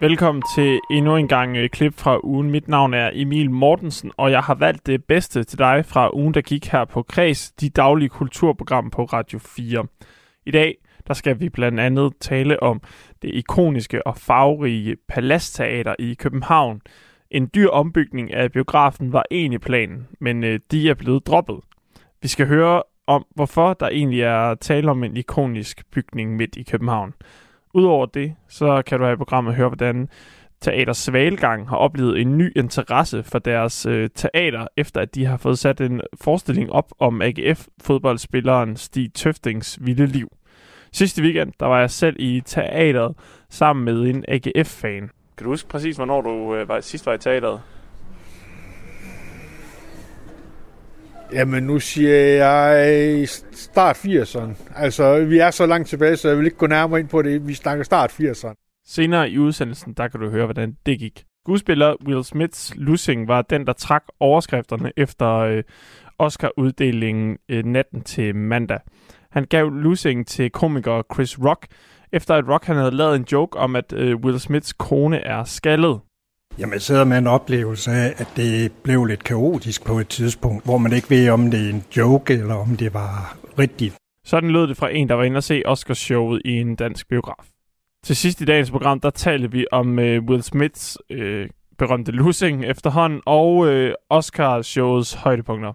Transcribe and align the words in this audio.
Velkommen 0.00 0.42
til 0.54 0.80
endnu 0.90 1.16
en 1.16 1.28
gang 1.28 1.58
et 1.58 1.70
klip 1.70 1.94
fra 1.94 2.20
ugen. 2.24 2.50
Mit 2.50 2.68
navn 2.68 2.94
er 2.94 3.10
Emil 3.12 3.50
Mortensen, 3.50 4.12
og 4.16 4.30
jeg 4.30 4.40
har 4.40 4.54
valgt 4.54 4.86
det 4.86 5.04
bedste 5.04 5.44
til 5.44 5.58
dig 5.58 5.84
fra 5.86 6.16
ugen, 6.16 6.34
der 6.34 6.40
gik 6.40 6.66
her 6.66 6.84
på 6.84 7.02
Kreds, 7.02 7.52
de 7.52 7.68
daglige 7.68 8.08
kulturprogram 8.08 8.90
på 8.90 9.04
Radio 9.04 9.38
4. 9.38 9.86
I 10.46 10.50
dag 10.50 10.74
der 11.08 11.14
skal 11.14 11.40
vi 11.40 11.48
blandt 11.48 11.80
andet 11.80 12.12
tale 12.20 12.62
om 12.62 12.80
det 13.22 13.34
ikoniske 13.34 14.06
og 14.06 14.16
farverige 14.16 14.96
Palastteater 15.08 15.94
i 15.98 16.14
København. 16.14 16.80
En 17.30 17.50
dyr 17.54 17.68
ombygning 17.68 18.34
af 18.34 18.52
biografen 18.52 19.12
var 19.12 19.24
egentlig 19.30 19.60
planen, 19.60 20.08
men 20.20 20.44
øh, 20.44 20.60
de 20.70 20.90
er 20.90 20.94
blevet 20.94 21.26
droppet. 21.26 21.60
Vi 22.22 22.28
skal 22.28 22.46
høre 22.46 22.82
om, 23.06 23.26
hvorfor 23.34 23.74
der 23.74 23.88
egentlig 23.88 24.22
er 24.22 24.54
tale 24.54 24.90
om 24.90 25.04
en 25.04 25.16
ikonisk 25.16 25.90
bygning 25.92 26.36
midt 26.36 26.56
i 26.56 26.62
København. 26.62 27.14
Udover 27.74 28.06
det, 28.06 28.34
så 28.48 28.82
kan 28.86 28.98
du 28.98 29.04
her 29.04 29.12
i 29.12 29.16
programmet 29.16 29.54
høre, 29.54 29.68
hvordan 29.68 30.08
Teater 30.60 30.92
Svalgang 30.92 31.68
har 31.68 31.76
oplevet 31.76 32.20
en 32.20 32.38
ny 32.38 32.52
interesse 32.56 33.22
for 33.22 33.38
deres 33.38 33.86
øh, 33.86 34.10
teater, 34.14 34.66
efter 34.76 35.00
at 35.00 35.14
de 35.14 35.26
har 35.26 35.36
fået 35.36 35.58
sat 35.58 35.80
en 35.80 36.00
forestilling 36.20 36.72
op 36.72 36.92
om 36.98 37.22
AGF-fodboldspilleren 37.22 38.76
Stig 38.76 39.14
Tøftings 39.14 39.78
vilde 39.80 40.06
liv. 40.06 40.28
Sidste 40.92 41.22
weekend, 41.22 41.52
der 41.60 41.66
var 41.66 41.80
jeg 41.80 41.90
selv 41.90 42.16
i 42.18 42.42
teateret 42.46 43.16
sammen 43.48 43.84
med 43.84 44.00
en 44.02 44.24
AGF-fan. 44.28 45.10
Kan 45.36 45.44
du 45.44 45.50
huske 45.50 45.68
præcis, 45.68 45.96
hvornår 45.96 46.20
du 46.20 46.54
øh, 46.54 46.68
var, 46.68 46.80
sidst 46.80 47.06
var 47.06 47.12
i 47.12 47.18
teateret? 47.18 47.60
Jamen, 51.32 51.62
nu 51.62 51.78
siger 51.78 52.16
jeg 52.16 53.28
start 53.52 53.96
80'erne. 53.96 54.54
Altså, 54.76 55.24
vi 55.24 55.38
er 55.38 55.50
så 55.50 55.66
langt 55.66 55.88
tilbage, 55.88 56.16
så 56.16 56.28
jeg 56.28 56.38
vil 56.38 56.44
ikke 56.44 56.56
gå 56.56 56.66
nærmere 56.66 57.00
ind 57.00 57.08
på 57.08 57.22
det. 57.22 57.48
Vi 57.48 57.54
snakker 57.54 57.84
start 57.84 58.10
80'erne. 58.10 58.82
Senere 58.86 59.30
i 59.30 59.38
udsendelsen, 59.38 59.92
der 59.92 60.08
kan 60.08 60.20
du 60.20 60.30
høre, 60.30 60.44
hvordan 60.44 60.76
det 60.86 60.98
gik. 60.98 61.24
Skuespiller 61.44 61.94
Will 62.06 62.24
Smiths 62.24 62.72
Lussing 62.76 63.28
var 63.28 63.42
den, 63.42 63.66
der 63.66 63.72
trak 63.72 64.04
overskrifterne 64.20 64.92
efter 64.96 65.28
øh, 65.36 65.62
Oscar-uddelingen 66.18 67.36
øh, 67.48 67.64
natten 67.64 68.02
til 68.02 68.36
mandag. 68.36 68.78
Han 69.30 69.44
gav 69.44 69.70
Lussing 69.70 70.26
til 70.26 70.50
komiker 70.50 71.02
Chris 71.14 71.38
Rock, 71.38 71.66
efter 72.12 72.34
at 72.34 72.48
Rock 72.48 72.64
han 72.64 72.76
havde 72.76 72.96
lavet 72.96 73.16
en 73.16 73.26
joke 73.32 73.58
om, 73.58 73.76
at 73.76 73.92
øh, 73.92 74.16
Will 74.16 74.40
Smiths 74.40 74.72
kone 74.72 75.16
er 75.18 75.44
skaldet. 75.44 76.00
Jamen, 76.60 76.72
jeg 76.72 76.82
sidder 76.82 77.04
med 77.04 77.18
en 77.18 77.26
oplevelse 77.26 77.90
af, 77.90 78.14
at 78.16 78.28
det 78.36 78.72
blev 78.82 79.04
lidt 79.04 79.24
kaotisk 79.24 79.84
på 79.84 79.98
et 79.98 80.08
tidspunkt, 80.08 80.64
hvor 80.64 80.78
man 80.78 80.92
ikke 80.92 81.10
ved, 81.10 81.30
om 81.30 81.50
det 81.50 81.66
er 81.66 81.70
en 81.70 81.84
joke, 81.96 82.32
eller 82.32 82.54
om 82.54 82.76
det 82.76 82.94
var 82.94 83.36
rigtigt. 83.58 83.94
Sådan 84.26 84.50
lød 84.50 84.68
det 84.68 84.76
fra 84.76 84.90
en, 84.92 85.08
der 85.08 85.14
var 85.14 85.24
inde 85.24 85.36
og 85.36 85.42
se 85.42 85.62
Oscarshowet 85.66 86.42
i 86.44 86.52
en 86.52 86.76
dansk 86.76 87.08
biograf. 87.08 87.44
Til 88.04 88.16
sidst 88.16 88.40
i 88.40 88.44
dagens 88.44 88.70
program, 88.70 89.00
der 89.00 89.10
talte 89.10 89.50
vi 89.50 89.66
om 89.72 89.98
øh, 89.98 90.24
Will 90.24 90.42
Smiths 90.42 90.98
øh, 91.10 91.48
berømte 91.78 92.12
losing 92.12 92.64
efterhånden, 92.64 93.20
og 93.26 93.66
øh, 93.66 93.94
Oscarshowets 94.10 95.14
højdepunkter. 95.14 95.72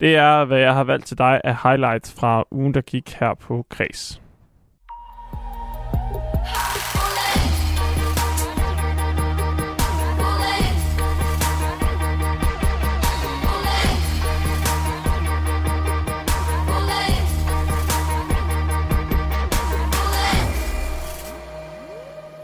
Det 0.00 0.16
er, 0.16 0.44
hvad 0.44 0.58
jeg 0.58 0.74
har 0.74 0.84
valgt 0.84 1.06
til 1.06 1.18
dig 1.18 1.40
af 1.44 1.56
highlights 1.62 2.12
fra 2.12 2.44
ugen, 2.50 2.74
der 2.74 2.80
gik 2.80 3.12
her 3.12 3.34
på 3.34 3.66
Kreds. 3.70 4.20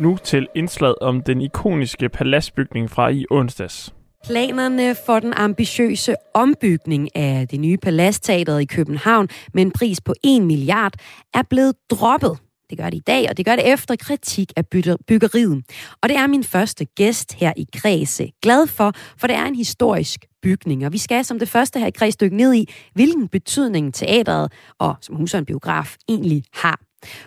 Nu 0.03 0.17
til 0.25 0.49
indslaget 0.55 0.97
om 1.01 1.23
den 1.23 1.41
ikoniske 1.41 2.09
paladsbygning 2.09 2.91
fra 2.91 3.09
i 3.09 3.25
onsdags. 3.31 3.95
Planerne 4.25 4.95
for 5.07 5.21
den 5.21 5.33
ambitiøse 5.37 6.15
ombygning 6.35 7.17
af 7.17 7.49
det 7.49 7.61
nye 7.61 7.77
paladsteater 7.77 8.59
i 8.59 8.65
København 8.65 9.29
med 9.55 9.63
en 9.63 9.71
pris 9.71 10.01
på 10.01 10.15
1 10.25 10.43
milliard 10.43 10.93
er 11.35 11.43
blevet 11.51 11.75
droppet. 11.91 12.39
Det 12.71 12.79
gør 12.79 12.91
det 12.91 12.97
i 12.97 13.03
dag, 13.07 13.27
og 13.31 13.37
det 13.37 13.45
gør 13.47 13.57
det 13.57 13.73
efter 13.73 13.97
kritik 13.97 14.53
af 14.57 14.67
byggeriet. 15.07 15.63
Og 16.03 16.09
det 16.09 16.17
er 16.17 16.27
min 16.27 16.45
første 16.45 16.85
gæst 16.85 17.33
her 17.33 17.53
i 17.57 17.67
Græse 17.77 18.31
Glad 18.43 18.67
for, 18.67 18.93
for 19.19 19.27
det 19.27 19.37
er 19.37 19.45
en 19.45 19.57
historisk 19.57 20.25
bygning, 20.43 20.87
og 20.87 20.93
vi 20.93 20.99
skal 20.99 21.25
som 21.25 21.39
det 21.39 21.49
første 21.49 21.81
her 21.81 21.87
i 21.87 21.91
Græs 21.91 22.17
dykke 22.17 22.37
ned 22.37 22.55
i, 22.55 22.69
hvilken 22.95 23.29
betydning 23.29 23.95
teateret 23.95 24.53
og 24.79 24.95
som 25.01 25.17
huser 25.17 25.39
en 25.39 25.45
biograf 25.45 25.97
egentlig 26.09 26.43
har. 26.55 26.81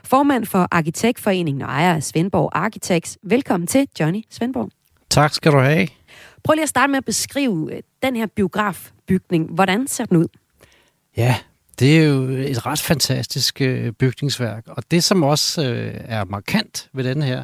Formand 0.04 0.46
for 0.46 0.68
Arkitektforeningen 0.72 1.62
og 1.62 1.68
ejer 1.68 1.96
af 1.96 2.04
Svendborg 2.04 2.50
Architects. 2.54 3.18
Velkommen 3.24 3.68
til, 3.68 3.88
Johnny 4.00 4.24
Svendborg. 4.30 4.70
Tak 5.10 5.34
skal 5.34 5.52
du 5.52 5.60
have. 5.60 5.88
Prøv 6.44 6.54
lige 6.54 6.64
at 6.64 6.70
starte 6.70 6.92
med 6.92 6.98
at 6.98 7.06
beskrive 7.06 7.74
øh, 7.74 7.82
den 8.04 8.16
her 8.16 8.26
biografbygning. 8.26 9.52
Hvordan 9.52 9.88
ser 9.88 10.06
den 10.06 10.18
ud? 10.18 10.28
Ja, 11.18 11.36
det 11.80 12.00
er 12.00 12.04
jo 12.04 12.22
et 12.24 12.66
ret 12.66 12.80
fantastisk 12.80 13.62
øh, 13.62 13.92
bygningsværk. 13.92 14.64
Og 14.68 14.84
det, 14.92 15.04
som 15.04 15.24
også 15.24 15.70
øh, 15.70 15.94
er 15.96 16.26
markant 16.26 16.90
ved 16.94 17.04
den 17.04 17.22
her, 17.22 17.44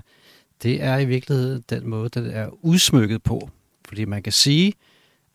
det 0.64 0.84
er 0.84 0.98
i 0.98 1.06
virkeligheden 1.06 1.64
den 1.70 1.90
måde, 1.90 2.10
den 2.10 2.32
er 2.32 2.48
udsmykket 2.66 3.24
på. 3.24 3.50
Fordi 3.88 4.06
man 4.06 4.24
kan 4.24 4.34
sige, 4.34 4.68
at 4.68 4.74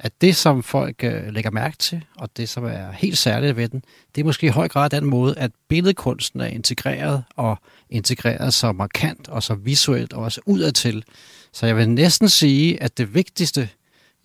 at 0.01 0.12
det, 0.21 0.37
som 0.37 0.62
folk 0.62 1.05
øh, 1.05 1.29
lægger 1.33 1.51
mærke 1.51 1.77
til, 1.77 2.05
og 2.17 2.37
det, 2.37 2.49
som 2.49 2.65
er 2.65 2.93
helt 2.93 3.19
særligt 3.19 3.57
ved 3.57 3.69
den, 3.69 3.83
det 4.15 4.21
er 4.21 4.25
måske 4.25 4.47
i 4.47 4.51
høj 4.51 4.69
grad 4.69 4.91
den 4.91 5.05
måde, 5.05 5.39
at 5.39 5.51
billedkunsten 5.69 6.41
er 6.41 6.47
integreret, 6.47 7.25
og 7.37 7.59
integreret 7.91 8.55
så 8.55 8.73
markant 8.73 9.29
og 9.29 9.43
så 9.43 9.55
visuelt 9.55 10.12
og 10.12 10.23
også 10.23 10.41
udadtil. 10.47 11.05
Så 11.53 11.67
jeg 11.67 11.77
vil 11.77 11.89
næsten 11.89 12.29
sige, 12.29 12.83
at 12.83 12.99
det 12.99 13.15
vigtigste 13.15 13.69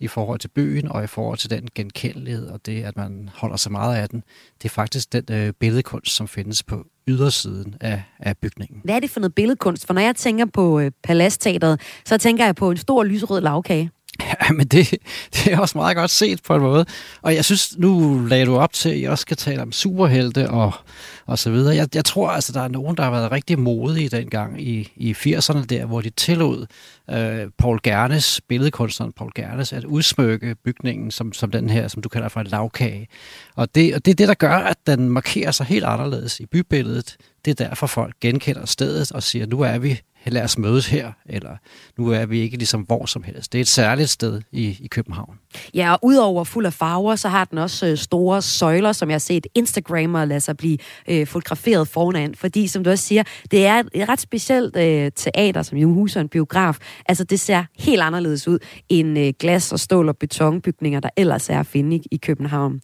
i 0.00 0.08
forhold 0.08 0.40
til 0.40 0.48
byen 0.48 0.88
og 0.88 1.04
i 1.04 1.06
forhold 1.06 1.38
til 1.38 1.50
den 1.50 1.68
genkendelighed 1.74 2.46
og 2.46 2.66
det, 2.66 2.82
at 2.84 2.96
man 2.96 3.30
holder 3.34 3.56
sig 3.56 3.72
meget 3.72 3.96
af 3.96 4.08
den, 4.08 4.22
det 4.62 4.68
er 4.68 4.72
faktisk 4.72 5.12
den 5.12 5.24
øh, 5.30 5.52
billedkunst, 5.52 6.16
som 6.16 6.28
findes 6.28 6.62
på 6.62 6.86
ydersiden 7.08 7.74
af, 7.80 8.02
af 8.18 8.36
bygningen. 8.36 8.80
Hvad 8.84 8.94
er 8.94 9.00
det 9.00 9.10
for 9.10 9.20
noget 9.20 9.34
billedkunst? 9.34 9.86
For 9.86 9.94
når 9.94 10.00
jeg 10.00 10.16
tænker 10.16 10.44
på 10.44 10.80
øh, 10.80 10.90
Palastteateret, 11.02 11.80
så 12.04 12.18
tænker 12.18 12.44
jeg 12.44 12.54
på 12.54 12.70
en 12.70 12.76
stor 12.76 13.04
lyserød 13.04 13.40
lavkage. 13.40 13.90
Ja, 14.20 14.52
men 14.52 14.66
det, 14.66 14.90
det 15.34 15.52
er 15.52 15.58
også 15.58 15.78
meget 15.78 15.96
godt 15.96 16.10
set 16.10 16.42
på 16.42 16.54
en 16.54 16.62
måde. 16.62 16.86
Og 17.22 17.34
jeg 17.34 17.44
synes, 17.44 17.78
nu 17.78 18.18
lagde 18.26 18.46
du 18.46 18.56
op 18.56 18.72
til, 18.72 18.88
at 18.88 18.98
I 18.98 19.04
også 19.04 19.22
skal 19.22 19.36
tale 19.36 19.62
om 19.62 19.72
superhelte 19.72 20.50
og, 20.50 20.72
og 21.26 21.38
så 21.38 21.50
videre. 21.50 21.76
Jeg, 21.76 21.88
jeg 21.94 22.04
tror 22.04 22.30
altså, 22.30 22.52
der 22.52 22.60
er 22.60 22.68
nogen, 22.68 22.96
der 22.96 23.02
har 23.02 23.10
været 23.10 23.32
rigtig 23.32 23.58
modige 23.58 24.08
dengang 24.08 24.62
i, 24.62 24.92
i 24.96 25.12
80'erne 25.12 25.64
der, 25.64 25.84
hvor 25.84 26.00
de 26.00 26.10
tillod 26.10 26.66
øh, 27.10 27.46
Paul 27.58 27.78
Gernes, 27.82 28.40
billedkunstneren 28.48 29.12
Paul 29.12 29.30
Gernes, 29.34 29.72
at 29.72 29.84
udsmykke 29.84 30.56
bygningen 30.64 31.10
som, 31.10 31.32
som 31.32 31.50
den 31.50 31.70
her, 31.70 31.88
som 31.88 32.02
du 32.02 32.08
kalder 32.08 32.28
for 32.28 32.40
en 32.40 32.46
lavkage. 32.46 33.08
Og 33.56 33.74
det, 33.74 33.94
og 33.94 34.04
det 34.04 34.10
er 34.10 34.14
det, 34.14 34.28
der 34.28 34.34
gør, 34.34 34.56
at 34.56 34.76
den 34.86 35.10
markerer 35.10 35.50
sig 35.50 35.66
helt 35.66 35.84
anderledes 35.84 36.40
i 36.40 36.46
bybilledet. 36.46 37.16
Det 37.44 37.60
er 37.60 37.68
derfor, 37.68 37.86
folk 37.86 38.14
genkender 38.20 38.66
stedet 38.66 39.12
og 39.12 39.22
siger, 39.22 39.46
nu 39.46 39.60
er 39.60 39.78
vi 39.78 40.00
lad 40.26 40.42
os 40.42 40.58
mødes 40.58 40.86
her, 40.86 41.12
eller 41.26 41.56
nu 41.98 42.08
er 42.08 42.26
vi 42.26 42.40
ikke 42.40 42.56
ligesom 42.56 42.80
hvor 42.80 43.06
som 43.06 43.22
helst. 43.22 43.52
Det 43.52 43.58
er 43.58 43.62
et 43.62 43.68
særligt 43.68 44.10
sted 44.10 44.40
i, 44.52 44.78
i 44.80 44.86
København. 44.86 45.38
Ja, 45.74 45.92
og 45.92 45.98
udover 46.02 46.44
fuld 46.44 46.66
af 46.66 46.72
farver, 46.72 47.16
så 47.16 47.28
har 47.28 47.44
den 47.44 47.58
også 47.58 47.86
øh, 47.86 47.98
store 47.98 48.42
søjler, 48.42 48.92
som 48.92 49.08
jeg 49.08 49.14
har 49.14 49.18
set 49.18 49.46
Instagrammer 49.54 50.24
lade 50.24 50.40
sig 50.40 50.56
blive 50.56 50.78
øh, 51.08 51.26
fotograferet 51.26 51.88
foran. 51.88 52.34
Fordi, 52.34 52.66
som 52.66 52.84
du 52.84 52.90
også 52.90 53.04
siger, 53.04 53.22
det 53.50 53.66
er 53.66 53.82
et 53.94 54.08
ret 54.08 54.20
specielt 54.20 54.76
øh, 54.76 55.10
teater, 55.16 55.62
som 55.62 55.78
jo 55.78 55.92
huser 55.92 56.20
en 56.20 56.28
biograf. 56.28 56.76
Altså, 57.06 57.24
det 57.24 57.40
ser 57.40 57.64
helt 57.78 58.02
anderledes 58.02 58.48
ud 58.48 58.58
end 58.88 59.18
øh, 59.18 59.32
glas- 59.38 59.72
og 59.72 59.80
stål- 59.80 60.08
og 60.08 60.16
betonbygninger, 60.16 61.00
der 61.00 61.08
ellers 61.16 61.50
er 61.50 61.60
at 61.60 61.66
finde 61.66 61.96
i, 61.96 62.02
i 62.10 62.16
København. 62.16 62.80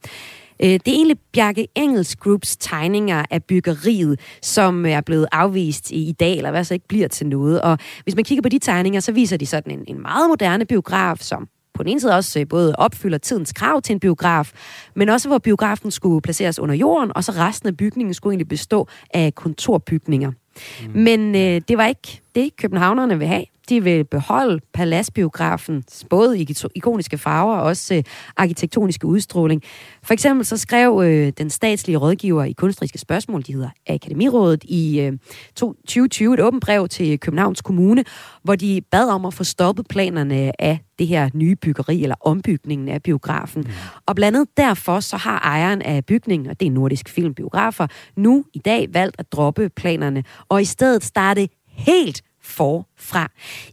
Øh, 0.62 0.68
det 0.68 0.88
er 0.88 0.92
egentlig 0.92 1.18
Bjarke 1.32 1.68
Engels 1.74 2.16
Groups 2.16 2.56
tegninger 2.56 3.24
af 3.30 3.44
byggeriet, 3.44 4.20
som 4.42 4.86
er 4.86 5.00
blevet 5.00 5.26
afvist 5.32 5.90
i 5.90 6.14
dag, 6.20 6.36
eller 6.36 6.50
hvad 6.50 6.64
så 6.64 6.74
ikke 6.74 6.88
bliver 6.88 7.08
til 7.08 7.26
noget. 7.26 7.60
Og 7.60 7.78
hvis 8.02 8.14
man 8.14 8.24
kigger 8.24 8.42
på 8.42 8.48
de 8.48 8.58
tegninger, 8.58 9.00
så 9.00 9.12
viser 9.12 9.36
de 9.36 9.46
sådan 9.46 9.72
en, 9.72 9.84
en 9.88 10.02
meget 10.02 10.28
moderne 10.28 10.66
biograf, 10.66 11.18
som 11.20 11.48
på 11.74 11.82
den 11.82 11.90
ene 11.90 12.00
side 12.00 12.14
også 12.16 12.40
øh, 12.40 12.48
både 12.48 12.74
opfylder 12.76 13.18
tidens 13.18 13.52
krav 13.52 13.82
til 13.82 13.92
en 13.92 14.00
biograf, 14.00 14.52
men 14.96 15.08
også 15.08 15.28
hvor 15.28 15.38
biografen 15.38 15.90
skulle 15.90 16.22
placeres 16.22 16.58
under 16.58 16.74
jorden, 16.74 17.12
og 17.14 17.24
så 17.24 17.32
resten 17.32 17.68
af 17.68 17.76
bygningen 17.76 18.14
skulle 18.14 18.32
egentlig 18.32 18.48
bestå 18.48 18.88
af 19.14 19.34
kontorbygninger. 19.34 20.30
Mm. 20.30 21.00
Men 21.00 21.34
øh, 21.34 21.60
det 21.68 21.78
var 21.78 21.86
ikke 21.86 22.20
det, 22.38 22.56
københavnerne 22.56 23.18
vil 23.18 23.26
have. 23.26 23.44
De 23.68 23.84
vil 23.84 24.04
beholde 24.04 24.60
Paladsbiografen, 24.74 25.84
både 26.10 26.38
i 26.38 26.54
ikoniske 26.74 27.18
farver 27.18 27.56
og 27.56 27.62
også 27.62 27.94
øh, 27.94 28.02
arkitektoniske 28.36 29.06
udstråling. 29.06 29.62
For 30.02 30.12
eksempel 30.12 30.46
så 30.46 30.56
skrev 30.56 31.02
øh, 31.04 31.32
den 31.38 31.50
statslige 31.50 31.96
rådgiver 31.96 32.44
i 32.44 32.52
kunstriske 32.52 32.98
spørgsmål, 32.98 33.42
de 33.46 33.52
hedder 33.52 33.70
Akademirådet, 33.86 34.64
i 34.64 35.00
øh, 35.00 35.12
2020 35.56 36.34
et 36.34 36.40
åbent 36.40 36.64
brev 36.64 36.88
til 36.88 37.20
Københavns 37.20 37.62
Kommune, 37.62 38.04
hvor 38.42 38.54
de 38.54 38.80
bad 38.90 39.08
om 39.08 39.24
at 39.24 39.34
få 39.34 39.44
stoppet 39.44 39.88
planerne 39.88 40.62
af 40.62 40.78
det 40.98 41.06
her 41.06 41.30
nye 41.34 41.56
byggeri, 41.56 42.02
eller 42.02 42.16
ombygningen 42.20 42.88
af 42.88 43.02
biografen. 43.02 43.62
Mm. 43.62 43.70
Og 44.06 44.14
blandt 44.14 44.36
andet 44.36 44.56
derfor 44.56 45.00
så 45.00 45.16
har 45.16 45.38
ejeren 45.38 45.82
af 45.82 46.04
bygningen, 46.04 46.50
og 46.50 46.60
det 46.60 46.66
er 46.66 46.70
Nordisk 46.70 47.08
Filmbiografer, 47.08 47.86
nu 48.16 48.44
i 48.54 48.58
dag 48.58 48.88
valgt 48.92 49.16
at 49.18 49.32
droppe 49.32 49.68
planerne, 49.68 50.24
og 50.48 50.62
i 50.62 50.64
stedet 50.64 51.04
starte 51.04 51.48
helt 51.68 52.22
forfra. 52.48 53.20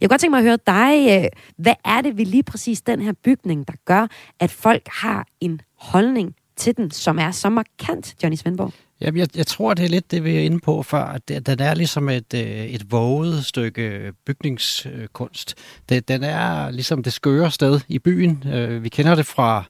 kunne 0.00 0.08
godt 0.08 0.20
tænke 0.20 0.30
mig 0.30 0.38
at 0.38 0.44
høre 0.44 0.58
dig. 0.66 1.22
Øh, 1.24 1.28
hvad 1.58 1.74
er 1.84 2.00
det 2.00 2.18
ved 2.18 2.26
lige 2.26 2.42
præcis 2.42 2.80
den 2.80 3.00
her 3.00 3.12
bygning, 3.24 3.68
der 3.68 3.74
gør, 3.84 4.06
at 4.40 4.50
folk 4.50 4.82
har 4.86 5.26
en 5.40 5.60
holdning 5.78 6.34
til 6.56 6.76
den, 6.76 6.90
som 6.90 7.18
er 7.18 7.30
så 7.30 7.48
markant, 7.48 8.14
Johnny 8.22 8.36
Svendborg? 8.36 8.72
Jamen, 9.00 9.18
jeg, 9.18 9.36
jeg 9.36 9.46
tror, 9.46 9.74
det 9.74 9.84
er 9.84 9.88
lidt 9.88 10.10
det, 10.10 10.24
vi 10.24 10.36
er 10.36 10.40
inde 10.40 10.60
på 10.60 10.82
før, 10.82 11.04
at 11.04 11.28
det, 11.28 11.46
den 11.46 11.60
er 11.60 11.74
ligesom 11.74 12.08
et, 12.08 12.34
øh, 12.34 12.64
et 12.66 12.92
våget 12.92 13.44
stykke 13.44 14.12
bygningskunst. 14.26 15.54
Det, 15.88 16.08
den 16.08 16.22
er 16.22 16.70
ligesom 16.70 17.02
det 17.02 17.12
skøre 17.12 17.50
sted 17.50 17.80
i 17.88 17.98
byen. 17.98 18.44
Øh, 18.46 18.82
vi 18.82 18.88
kender 18.88 19.14
det 19.14 19.26
fra 19.26 19.64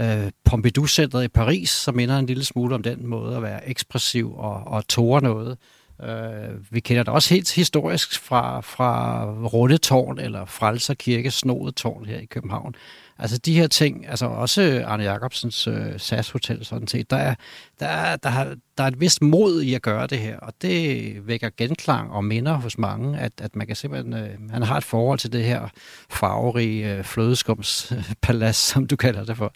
øh, 0.00 0.30
Pompidou-centret 0.44 1.24
i 1.24 1.28
Paris, 1.28 1.70
som 1.70 1.94
minder 1.94 2.18
en 2.18 2.26
lille 2.26 2.44
smule 2.44 2.74
om 2.74 2.82
den 2.82 3.06
måde 3.06 3.36
at 3.36 3.42
være 3.42 3.68
ekspressiv 3.68 4.34
og, 4.36 4.62
og 4.66 4.88
tåre 4.88 5.22
noget. 5.22 5.58
Øh, 6.02 6.72
vi 6.74 6.80
kender 6.80 7.02
det 7.02 7.12
også 7.12 7.34
helt 7.34 7.54
historisk 7.54 8.20
fra, 8.20 8.60
fra 8.60 9.24
Rundetårn 9.24 10.18
eller 10.18 10.44
Frelser 10.44 10.94
Kirke 10.94 11.30
Snodetårn 11.30 12.04
her 12.04 12.18
i 12.18 12.24
København. 12.24 12.74
Altså 13.18 13.38
de 13.38 13.54
her 13.54 13.66
ting, 13.66 14.08
altså 14.08 14.26
også 14.26 14.82
Arne 14.86 15.04
Jacobsens 15.04 15.66
øh, 15.66 15.98
SAS 15.98 16.30
Hotel 16.30 16.64
sådan 16.64 16.88
set, 16.88 17.10
der 17.10 17.16
er, 17.16 17.34
der, 17.82 17.88
er, 17.88 18.16
der, 18.16 18.28
har, 18.28 18.44
der 18.78 18.84
er 18.84 18.88
et 18.88 19.00
vist 19.00 19.22
mod 19.22 19.62
i 19.62 19.74
at 19.74 19.82
gøre 19.82 20.06
det 20.06 20.18
her, 20.18 20.38
og 20.38 20.52
det 20.62 21.26
vækker 21.26 21.50
genklang 21.56 22.10
og 22.10 22.24
minder 22.24 22.54
hos 22.54 22.78
mange, 22.78 23.18
at, 23.18 23.32
at 23.38 23.56
man 23.56 23.66
kan 23.66 23.76
simpelthen, 23.76 24.14
øh, 24.14 24.50
han 24.50 24.62
har 24.62 24.76
et 24.76 24.84
forhold 24.84 25.18
til 25.18 25.32
det 25.32 25.44
her 25.44 25.68
farverige 26.10 26.94
øh, 26.94 27.04
flødeskumspalads, 27.04 28.56
som 28.72 28.86
du 28.86 28.96
kalder 28.96 29.24
det 29.24 29.36
for. 29.36 29.52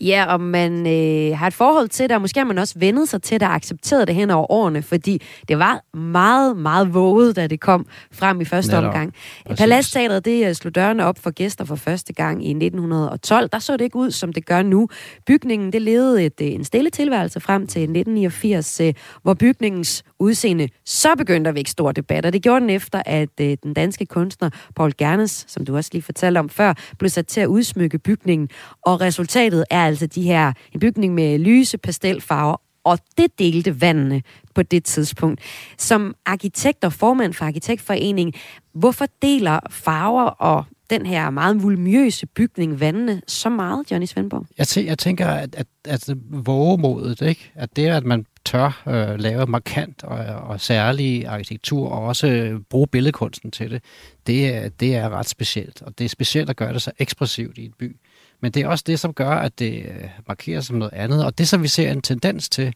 Ja, 0.00 0.24
og 0.28 0.40
man 0.40 0.86
øh, 0.86 1.38
har 1.38 1.46
et 1.46 1.54
forhold 1.54 1.88
til 1.88 2.08
det, 2.08 2.14
og 2.14 2.20
måske 2.20 2.40
har 2.40 2.44
man 2.44 2.58
også 2.58 2.74
vendet 2.78 3.08
sig 3.08 3.22
til 3.22 3.40
det 3.40 3.48
og 3.48 3.54
accepteret 3.54 4.08
det 4.08 4.14
hen 4.16 4.30
over 4.30 4.52
årene, 4.52 4.82
fordi 4.82 5.22
det 5.48 5.58
var 5.58 5.96
meget, 5.96 6.56
meget 6.56 6.94
våget, 6.94 7.36
da 7.36 7.46
det 7.46 7.60
kom 7.60 7.86
frem 8.12 8.40
i 8.40 8.44
første 8.44 8.72
Netop. 8.72 8.84
omgang. 8.84 9.14
Paladsteateret, 9.58 10.24
det 10.24 10.48
øh, 10.48 10.54
slog 10.54 10.74
dørene 10.74 11.04
op 11.04 11.18
for 11.18 11.30
gæster 11.30 11.64
for 11.64 11.76
første 11.76 12.12
gang 12.12 12.46
i 12.46 12.50
1912. 12.50 13.48
Der 13.52 13.58
så 13.58 13.72
det 13.72 13.80
ikke 13.80 13.96
ud, 13.96 14.10
som 14.10 14.32
det 14.32 14.46
gør 14.46 14.62
nu. 14.62 14.88
Bygningen, 15.26 15.72
det 15.72 15.82
levede 15.82 16.24
et, 16.24 16.40
øh, 16.42 16.48
en 16.48 16.64
stille 16.64 16.90
tilværelse 16.90 17.40
frem 17.50 17.66
til 17.66 17.82
1989, 17.82 18.80
øh, 18.80 18.94
hvor 19.22 19.34
bygningens 19.34 20.04
udseende 20.18 20.68
så 20.84 21.14
begyndte 21.16 21.48
at 21.48 21.54
vække 21.54 21.70
stor 21.70 21.92
debat, 21.92 22.26
og 22.26 22.32
det 22.32 22.42
gjorde 22.42 22.60
den 22.60 22.70
efter, 22.70 23.02
at 23.06 23.40
øh, 23.40 23.56
den 23.62 23.74
danske 23.74 24.06
kunstner 24.06 24.50
Paul 24.76 24.92
Gernes, 24.98 25.44
som 25.48 25.64
du 25.64 25.76
også 25.76 25.90
lige 25.92 26.02
fortalte 26.02 26.38
om 26.38 26.48
før, 26.48 26.74
blev 26.98 27.08
sat 27.08 27.26
til 27.26 27.40
at 27.40 27.46
udsmykke 27.46 27.98
bygningen, 27.98 28.48
og 28.82 29.00
resultatet 29.00 29.64
er 29.70 29.86
altså 29.86 30.06
de 30.06 30.22
her, 30.22 30.52
en 30.72 30.80
bygning 30.80 31.14
med 31.14 31.38
lyse 31.38 31.78
pastelfarver, 31.78 32.56
og 32.84 32.98
det 33.18 33.38
delte 33.38 33.80
vandene 33.80 34.22
på 34.54 34.62
det 34.62 34.84
tidspunkt. 34.84 35.40
Som 35.78 36.14
arkitekt 36.26 36.84
og 36.84 36.92
formand 36.92 37.32
for 37.32 37.44
Arkitektforeningen, 37.44 38.34
hvorfor 38.74 39.06
deler 39.22 39.60
farver 39.70 40.24
og 40.24 40.64
den 40.90 41.06
her 41.06 41.30
meget 41.30 41.62
vulmiøse 41.62 42.26
bygning 42.26 42.80
vandene 42.80 43.22
så 43.26 43.48
meget, 43.48 43.90
Johnny 43.90 44.06
Svendborg? 44.06 44.46
Jeg, 44.58 44.66
tæ- 44.66 44.86
jeg 44.86 44.98
tænker, 44.98 45.26
at, 45.26 45.54
at, 45.54 45.66
at 45.88 46.16
vågemodet, 46.30 47.22
ikke? 47.22 47.52
at 47.54 47.76
det, 47.76 47.86
at 47.86 48.04
man 48.04 48.26
tør 48.44 48.82
øh, 48.88 49.18
lave 49.18 49.46
markant 49.46 50.04
og, 50.04 50.18
og 50.18 50.60
særlig 50.60 51.26
arkitektur, 51.26 51.88
og 51.88 52.02
også 52.02 52.26
øh, 52.26 52.60
bruge 52.70 52.86
billedkunsten 52.86 53.50
til 53.50 53.70
det, 53.70 53.82
det, 54.26 54.80
det 54.80 54.96
er 54.96 55.08
ret 55.08 55.28
specielt. 55.28 55.82
Og 55.82 55.98
det 55.98 56.04
er 56.04 56.08
specielt 56.08 56.50
at 56.50 56.56
gøre 56.56 56.72
det 56.72 56.82
så 56.82 56.92
ekspressivt 56.98 57.58
i 57.58 57.64
en 57.64 57.74
by. 57.78 57.96
Men 58.40 58.52
det 58.52 58.62
er 58.62 58.68
også 58.68 58.84
det, 58.86 59.00
som 59.00 59.14
gør, 59.14 59.30
at 59.30 59.58
det 59.58 59.74
øh, 59.74 60.08
markeres 60.28 60.66
som 60.66 60.76
noget 60.76 60.92
andet. 60.92 61.24
Og 61.24 61.38
det, 61.38 61.48
som 61.48 61.62
vi 61.62 61.68
ser 61.68 61.92
en 61.92 62.02
tendens 62.02 62.48
til, 62.48 62.74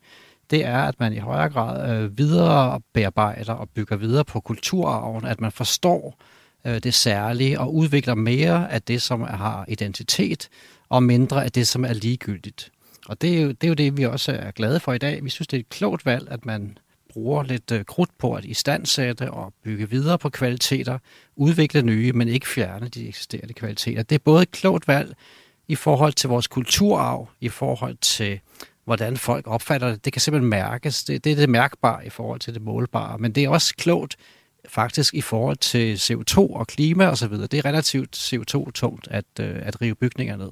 det 0.51 0.65
er, 0.65 0.79
at 0.79 1.01
man 1.01 1.13
i 1.13 1.19
højere 1.19 1.51
grad 1.51 2.03
øh, 2.03 2.19
videre 2.19 2.81
bearbejder 2.95 3.53
og 3.53 3.69
bygger 3.69 3.97
videre 3.97 4.25
på 4.25 4.41
kulturarven, 4.41 5.25
at 5.25 5.41
man 5.41 5.53
forstår 5.53 6.07
øh, 6.07 6.34
Øh, 6.67 6.79
det 6.79 6.95
særlige 6.95 7.61
og 7.61 7.75
udvikler 7.75 8.15
mere 8.15 8.73
af 8.73 8.83
det, 8.83 9.03
som 9.03 9.21
har 9.21 9.65
identitet, 9.69 10.49
og 10.89 11.03
mindre 11.03 11.45
af 11.45 11.53
det, 11.53 11.69
som 11.69 11.85
er 11.85 11.93
ligegyldigt. 11.93 12.71
Og 13.09 13.21
det 13.23 13.39
er, 13.39 13.43
jo, 13.43 13.49
det 13.49 13.65
er 13.65 13.69
jo 13.69 13.75
det, 13.75 13.97
vi 13.97 14.05
også 14.05 14.33
er 14.33 14.51
glade 14.51 14.81
for 14.81 14.93
i 14.93 14.99
dag. 14.99 15.25
Vi 15.25 15.31
synes, 15.31 15.49
det 15.49 15.57
er 15.57 15.61
et 15.61 15.69
klogt 15.69 16.07
valg, 16.07 16.29
at 16.31 16.47
man 16.47 16.79
bruger 17.13 17.43
lidt 17.43 17.73
øh, 17.73 17.85
krudt 17.85 18.19
på 18.19 18.35
at 18.35 18.45
istandsætte 18.45 19.31
og 19.31 19.53
bygge 19.65 19.91
videre 19.91 20.19
på 20.19 20.29
kvaliteter, 20.29 20.99
udvikle 21.37 21.83
nye, 21.83 22.13
men 22.13 22.29
ikke 22.29 22.49
fjerne 22.49 22.89
de 22.89 23.09
eksisterende 23.09 23.55
kvaliteter. 23.55 24.03
Det 24.03 24.15
er 24.15 24.23
både 24.25 24.43
et 24.43 24.51
klogt 24.51 24.89
valg, 24.89 25.15
i 25.69 25.75
forhold 25.75 26.13
til 26.13 26.29
vores 26.29 26.47
kulturarv, 26.47 27.29
i 27.41 27.49
forhold 27.49 27.97
til 27.97 28.41
hvordan 28.85 29.17
folk 29.17 29.47
opfatter 29.47 29.91
det. 29.91 30.05
Det 30.05 30.13
kan 30.13 30.21
simpelthen 30.21 30.51
mærkes. 30.51 31.05
Det, 31.05 31.25
det 31.25 31.33
er 31.33 31.37
det 31.37 31.49
mærkbare 31.49 32.07
i 32.07 32.11
forhold 32.11 32.41
til 32.41 32.55
det 32.55 32.63
målbare. 32.63 33.19
Men 33.19 33.33
det 33.33 33.45
er 33.45 33.49
også 33.49 33.75
klogt 33.77 34.17
faktisk 34.69 35.15
i 35.15 35.21
forhold 35.21 35.57
til 35.57 35.95
CO2 35.95 36.39
og 36.39 36.67
klima 36.67 37.07
osv. 37.07 37.33
Det 37.33 37.55
er 37.55 37.65
relativt 37.65 38.17
CO2-tungt 38.17 39.09
at, 39.11 39.25
øh, 39.41 39.57
at 39.63 39.81
rive 39.81 39.95
bygninger 39.95 40.37
ned. 40.37 40.51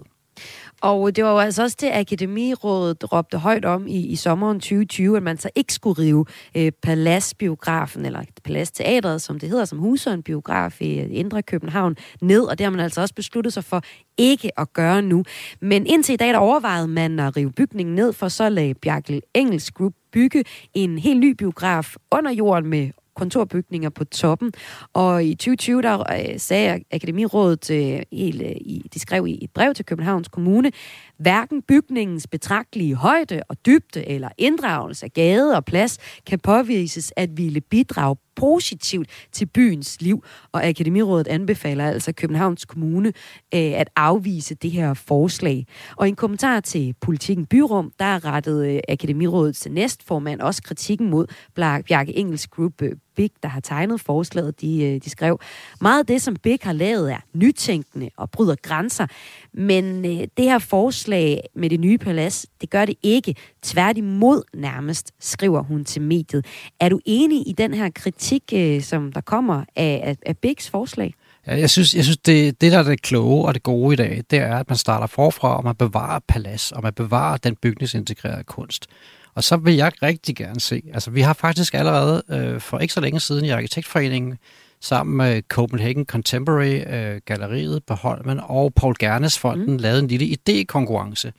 Og 0.81 1.17
det 1.17 1.25
var 1.25 1.31
jo 1.31 1.38
altså 1.38 1.62
også 1.62 1.76
det, 1.81 1.91
Akademirådet 1.93 3.12
råbte 3.12 3.38
højt 3.38 3.64
om 3.64 3.87
i, 3.87 4.06
i 4.06 4.17
sommeren 4.17 4.61
2020, 4.61 5.17
at 5.17 5.23
man 5.23 5.38
så 5.38 5.50
ikke 5.55 5.75
skulle 5.75 6.03
rive 6.03 6.25
øh, 6.56 6.73
Paladsbiografen, 6.82 8.06
eller 8.06 8.23
Paladsteateret, 8.44 9.23
som 9.23 9.38
det 9.38 9.49
hedder, 9.49 9.64
som 9.64 9.79
huser 9.79 10.12
en 10.12 10.23
biograf 10.23 10.81
i 10.81 11.00
øh, 11.00 11.08
Indre 11.11 11.43
København, 11.43 11.97
ned. 12.20 12.43
Og 12.43 12.58
det 12.58 12.65
har 12.65 12.70
man 12.70 12.81
altså 12.81 13.00
også 13.00 13.15
besluttet 13.15 13.53
sig 13.53 13.65
for 13.65 13.82
ikke 14.19 14.61
at 14.61 14.73
gøre 14.73 15.03
nu. 15.03 15.25
Men 15.61 15.87
indtil 15.87 16.12
i 16.12 16.17
dag, 16.17 16.29
der 16.29 16.38
overvejede 16.38 16.88
man 16.88 17.19
at 17.19 17.37
rive 17.37 17.53
bygningen 17.53 17.94
ned, 17.94 18.12
for 18.12 18.29
så 18.29 18.49
lagde 18.49 18.75
Bjarkel 18.75 19.23
Engels 19.35 19.70
Group 19.70 19.93
bygge 20.12 20.44
en 20.75 20.99
helt 20.99 21.20
ny 21.20 21.31
biograf 21.31 21.94
under 22.11 22.31
jorden 22.31 22.70
med 22.70 22.91
kontorbygninger 23.17 23.91
på 23.91 24.05
toppen. 24.05 24.53
Og 24.93 25.25
i 25.25 25.35
2020, 25.35 25.82
der 25.82 25.99
øh, 25.99 26.38
sagde 26.38 26.81
Akademirådet, 26.91 27.70
øh, 27.70 28.00
helt, 28.12 28.43
øh, 28.43 28.81
de 28.94 28.99
skrev 28.99 29.26
i 29.26 29.38
et 29.44 29.50
brev 29.50 29.75
til 29.75 29.85
Københavns 29.85 30.29
Kommune, 30.29 30.73
hverken 31.19 31.62
bygningens 31.62 32.26
betragtelige 32.26 32.94
højde 32.94 33.43
og 33.49 33.56
dybde 33.67 34.08
eller 34.08 34.29
inddragelse 34.39 35.05
af 35.06 35.13
gade 35.13 35.56
og 35.56 35.65
plads 35.65 35.98
kan 36.27 36.39
påvises 36.39 37.13
at 37.17 37.37
ville 37.37 37.60
bidrage 37.60 38.17
positivt 38.37 39.08
til 39.32 39.46
byens 39.46 40.01
liv, 40.01 40.25
og 40.53 40.65
Akademirådet 40.65 41.29
anbefaler 41.29 41.87
altså 41.87 42.13
Københavns 42.13 42.65
Kommune 42.65 43.13
at 43.53 43.91
afvise 43.96 44.55
det 44.55 44.70
her 44.70 44.94
forslag. 44.94 45.67
Og 45.96 46.06
i 46.06 46.08
en 46.08 46.17
kommentar 46.17 46.60
til 46.60 46.94
Politikken 47.01 47.46
Byrum, 47.46 47.93
der 47.98 48.25
rettede 48.25 48.81
Akademirådets 48.89 49.69
næstformand 49.70 50.41
også 50.41 50.63
kritikken 50.63 51.10
mod 51.10 51.27
Bjarke 51.55 52.17
Engels 52.17 52.46
Group 52.46 52.82
Big, 53.17 53.31
der 53.43 53.49
har 53.49 53.61
tegnet 53.61 54.01
forslaget. 54.01 54.61
De, 54.61 54.85
øh, 54.85 55.01
de 55.05 55.11
skrev, 55.11 55.41
meget 55.81 55.99
af 55.99 56.07
det, 56.07 56.23
som 56.23 56.37
Big 56.37 56.59
har 56.63 56.73
lavet, 56.73 57.13
er 57.13 57.19
nytænkende 57.35 58.11
og 58.17 58.31
bryder 58.31 58.55
grænser. 58.63 59.07
Men 59.53 60.05
øh, 60.05 60.29
det 60.37 60.45
her 60.45 60.59
forslag 60.59 61.41
med 61.55 61.71
det 61.71 61.81
nye 61.81 61.99
palads, 61.99 62.47
det 62.61 62.71
gør 62.71 62.85
det 62.85 62.95
ikke. 63.03 63.35
Tværtimod 63.63 64.43
nærmest, 64.55 65.13
skriver 65.21 65.63
hun 65.63 65.85
til 65.85 66.03
mediet. 66.03 66.47
Er 66.81 66.89
du 66.89 67.01
enig 67.05 67.49
i 67.49 67.53
den 67.53 67.75
her 67.75 67.91
kritik, 67.95 68.43
øh, 68.53 68.83
som 68.83 69.13
der 69.13 69.21
kommer 69.21 69.65
af, 69.77 70.01
af, 70.05 70.17
af 70.27 70.39
Bigs 70.39 70.71
forslag? 70.71 71.15
Ja, 71.47 71.59
jeg 71.59 71.71
synes, 71.71 71.95
jeg 71.95 72.05
synes 72.05 72.19
det, 72.19 72.61
det, 72.61 72.73
der 72.73 72.79
er 72.79 72.83
det 72.83 73.03
kloge 73.03 73.47
og 73.47 73.55
det 73.55 73.63
gode 73.63 73.93
i 73.93 73.97
dag, 73.97 74.23
det 74.31 74.39
er, 74.39 74.57
at 74.57 74.69
man 74.69 74.77
starter 74.77 75.07
forfra, 75.07 75.57
og 75.57 75.65
man 75.65 75.75
bevarer 75.75 76.21
palads, 76.29 76.73
og 76.73 76.83
man 76.83 76.93
bevarer 76.93 77.37
den 77.37 77.57
bygningsintegrerede 77.57 78.45
kunst. 78.45 78.87
Og 79.34 79.44
så 79.44 79.56
vil 79.56 79.74
jeg 79.74 79.93
rigtig 80.03 80.36
gerne 80.36 80.60
se, 80.60 80.82
altså 80.94 81.10
vi 81.10 81.20
har 81.20 81.32
faktisk 81.32 81.74
allerede 81.74 82.22
øh, 82.29 82.60
for 82.60 82.79
ikke 82.79 82.94
så 82.94 83.01
længe 83.01 83.20
siden 83.20 83.44
i 83.44 83.51
Arkitektforeningen 83.51 84.39
sammen 84.81 85.17
med 85.17 85.43
Copenhagen 85.48 86.05
Contemporary 86.05 86.82
øh, 86.94 87.20
Galleriet 87.24 87.84
på 87.84 87.94
Holmen 87.94 88.41
og 88.43 88.74
Paul 88.74 88.94
Gernes 88.98 89.39
Fonden 89.39 89.70
mm. 89.70 89.79
lavet 89.79 89.98
en 89.98 90.08
lille 90.08 90.36
idékonkurrence, 90.36 91.31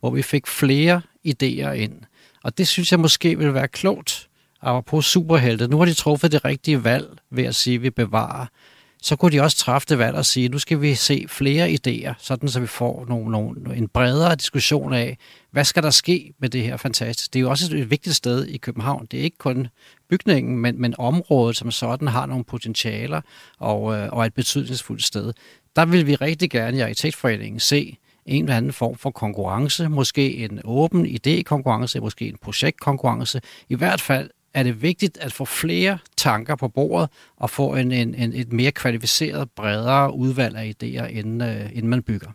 hvor 0.00 0.10
vi 0.10 0.22
fik 0.22 0.46
flere 0.46 1.00
idéer 1.28 1.70
ind. 1.70 2.02
Og 2.44 2.58
det 2.58 2.68
synes 2.68 2.92
jeg 2.92 3.00
måske 3.00 3.38
vil 3.38 3.54
være 3.54 3.68
klogt, 3.68 4.28
på 4.86 5.00
superhelte. 5.00 5.68
Nu 5.68 5.78
har 5.78 5.84
de 5.84 5.94
truffet 5.94 6.32
det 6.32 6.44
rigtige 6.44 6.84
valg 6.84 7.08
ved 7.30 7.44
at 7.44 7.54
sige, 7.54 7.74
at 7.74 7.82
vi 7.82 7.90
bevarer. 7.90 8.46
Så 9.02 9.16
kunne 9.16 9.32
de 9.32 9.40
også 9.40 9.56
træffe 9.56 9.86
det 9.88 9.98
valg 9.98 10.16
og 10.16 10.26
sige, 10.26 10.48
nu 10.48 10.58
skal 10.58 10.80
vi 10.80 10.94
se 10.94 11.26
flere 11.28 11.70
idéer, 11.70 12.12
sådan 12.18 12.48
så 12.48 12.60
vi 12.60 12.66
får 12.66 13.06
nogle, 13.08 13.30
nogle, 13.30 13.76
en 13.76 13.88
bredere 13.88 14.34
diskussion 14.34 14.92
af, 14.92 15.18
hvad 15.50 15.64
skal 15.64 15.82
der 15.82 15.90
ske 15.90 16.32
med 16.38 16.48
det 16.48 16.62
her 16.62 16.76
fantastisk. 16.76 17.32
Det 17.32 17.38
er 17.38 17.40
jo 17.40 17.50
også 17.50 17.76
et 17.76 17.90
vigtigt 17.90 18.16
sted 18.16 18.46
i 18.46 18.56
København. 18.56 19.06
Det 19.10 19.20
er 19.20 19.24
ikke 19.24 19.38
kun 19.38 19.68
bygningen, 20.10 20.58
men, 20.58 20.80
men 20.80 20.94
området 20.98 21.56
som 21.56 21.70
sådan 21.70 22.08
har 22.08 22.26
nogle 22.26 22.44
potentialer 22.44 23.20
og, 23.58 23.96
øh, 23.96 24.08
og 24.12 24.26
et 24.26 24.34
betydningsfuldt 24.34 25.02
sted. 25.02 25.32
Der 25.76 25.84
vil 25.84 26.06
vi 26.06 26.14
rigtig 26.14 26.50
gerne 26.50 26.76
i 26.76 26.80
Arkitektforeningen 26.80 27.60
se 27.60 27.96
en 28.26 28.44
eller 28.44 28.56
anden 28.56 28.72
form 28.72 28.96
for 28.96 29.10
konkurrence, 29.10 29.88
måske 29.88 30.36
en 30.36 30.60
åben 30.64 31.06
idékonkurrence, 31.06 32.00
måske 32.00 32.28
en 32.28 32.36
projektkonkurrence. 32.42 33.40
I 33.68 33.74
hvert 33.74 34.00
fald 34.00 34.30
er 34.54 34.62
det 34.62 34.82
vigtigt 34.82 35.18
at 35.18 35.32
få 35.32 35.44
flere 35.44 35.98
tanker 36.16 36.56
på 36.56 36.68
bordet 36.68 37.08
og 37.36 37.50
få 37.50 37.74
en, 37.74 37.92
en, 37.92 38.14
en, 38.14 38.32
et 38.34 38.52
mere 38.52 38.70
kvalificeret, 38.72 39.50
bredere 39.50 40.14
udvalg 40.14 40.56
af 40.56 40.74
idéer, 40.82 41.04
inden, 41.04 41.40
øh, 41.40 41.70
inden 41.72 41.88
man 41.88 42.02
bygger. 42.02 42.30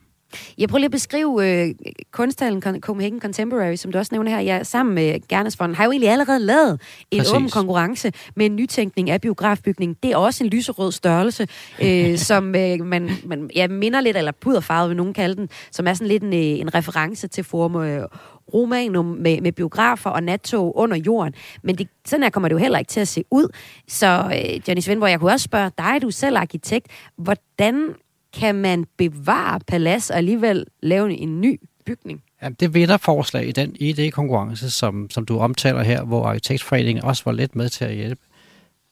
Jeg 0.58 0.70
prøver 0.70 0.80
lige 0.80 0.86
at 0.86 0.92
beskrive 0.92 1.48
øh, 1.48 1.76
kunsthallen 2.12 2.62
Copenhagen 2.62 3.22
Contemporary, 3.22 3.76
som 3.76 3.92
du 3.92 3.98
også 3.98 4.10
nævner 4.16 4.32
her. 4.32 4.40
Jeg 4.40 4.66
sammen 4.66 4.96
med 4.96 5.28
Gernesfonden 5.28 5.76
har 5.76 5.84
jo 5.84 5.92
egentlig 5.92 6.10
allerede 6.10 6.40
lavet 6.40 6.82
en 7.12 7.18
Præcis. 7.18 7.34
åben 7.34 7.50
konkurrence 7.50 8.12
med 8.36 8.46
en 8.46 8.56
nytænkning 8.56 9.10
af 9.10 9.22
biografbygning. 9.22 9.98
Det 10.04 10.12
er 10.12 10.18
også 10.18 10.44
en 10.44 10.50
lyserød 10.50 10.92
størrelse, 10.92 11.48
øh, 11.82 12.18
som 12.30 12.56
øh, 12.56 12.86
man, 12.86 13.10
man 13.26 13.50
ja, 13.56 13.68
minder 13.68 14.02
lidt, 14.02 14.18
eller 14.18 14.32
puderfarvet 14.32 14.90
vil 14.90 14.98
nogen 14.98 15.14
kalde 15.14 15.36
den, 15.36 15.50
som 15.72 15.88
er 15.88 15.94
sådan 15.94 16.08
lidt 16.08 16.24
en, 16.24 16.34
øh, 16.34 16.40
en 16.40 16.76
reference 16.76 17.28
til 17.28 17.44
Forum 17.44 17.76
øh, 17.76 18.08
Romanum 18.54 19.06
med, 19.06 19.42
med 19.42 19.52
biografer 19.52 20.10
og 20.10 20.24
nattog 20.24 20.78
under 20.78 20.98
jorden. 20.98 21.34
Men 21.64 21.76
det, 21.76 21.88
sådan 22.06 22.24
her 22.24 22.30
kommer 22.30 22.50
det 22.50 22.54
jo 22.54 22.60
heller 22.60 22.80
ikke 22.80 22.90
til 22.90 23.00
at 23.00 23.08
se 23.08 23.24
ud. 23.32 23.48
Så 23.88 24.32
øh, 24.36 24.62
Johnny 24.68 24.82
Svendborg, 24.82 25.10
jeg 25.10 25.20
kunne 25.20 25.32
også 25.32 25.44
spørge 25.44 25.72
dig, 25.78 26.02
du 26.02 26.08
er 26.08 26.12
selv 26.12 26.38
arkitekt, 26.38 26.88
hvordan 27.18 27.96
kan 28.34 28.56
man 28.56 28.86
bevare 28.98 29.60
palads 29.68 30.10
og 30.10 30.18
alligevel 30.18 30.66
lave 30.82 31.14
en 31.14 31.42
ny 31.42 31.60
bygning? 31.86 32.24
Jamen, 32.42 32.56
det 32.60 32.74
vil 32.74 32.88
der 32.88 32.98
forslag 32.98 33.48
i 33.48 33.52
den 33.52 33.76
ID-konkurrence, 33.80 34.72
som, 34.72 35.10
som 35.10 35.26
du 35.26 35.40
omtaler 35.40 35.84
her, 35.84 36.04
hvor 36.04 36.26
Arkitektforeningen 36.26 37.04
også 37.04 37.22
var 37.26 37.32
lidt 37.32 37.56
med 37.56 37.70
til 37.70 37.86
at 37.86 37.96
hjælpe. 37.96 38.22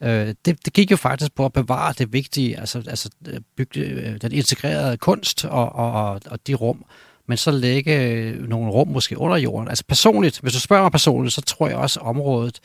Øh, 0.03 0.35
det, 0.45 0.65
det 0.65 0.73
gik 0.73 0.91
jo 0.91 0.97
faktisk 0.97 1.35
på 1.35 1.45
at 1.45 1.53
bevare 1.53 1.93
det 1.97 2.13
vigtige, 2.13 2.59
altså, 2.59 2.83
altså 2.87 3.09
øh, 3.27 3.39
bygge 3.57 3.79
øh, 3.79 4.21
den 4.21 4.31
integrerede 4.31 4.97
kunst 4.97 5.45
og, 5.45 5.75
og, 5.75 6.21
og 6.25 6.47
de 6.47 6.53
rum, 6.53 6.85
men 7.27 7.37
så 7.37 7.51
lægge 7.51 8.01
øh, 8.01 8.49
nogle 8.49 8.71
rum 8.71 8.87
måske 8.87 9.17
under 9.17 9.37
jorden. 9.37 9.67
Altså 9.67 9.83
personligt, 9.87 10.39
hvis 10.39 10.53
du 10.53 10.59
spørger 10.59 10.83
mig 10.83 10.91
personligt, 10.91 11.33
så 11.33 11.41
tror 11.41 11.67
jeg 11.67 11.77
også, 11.77 11.99
at 11.99 12.05
området, 12.05 12.59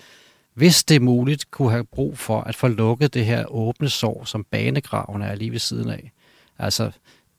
hvis 0.54 0.84
det 0.84 0.94
er 0.94 1.00
muligt, 1.00 1.50
kunne 1.50 1.70
have 1.70 1.84
brug 1.84 2.18
for 2.18 2.40
at 2.40 2.54
få 2.54 2.68
lukket 2.68 3.14
det 3.14 3.24
her 3.24 3.44
åbne 3.46 3.88
sår, 3.88 4.24
som 4.24 4.44
banegraven 4.50 5.22
er 5.22 5.34
lige 5.34 5.52
ved 5.52 5.58
siden 5.58 5.90
af. 5.90 6.12
Altså 6.58 6.90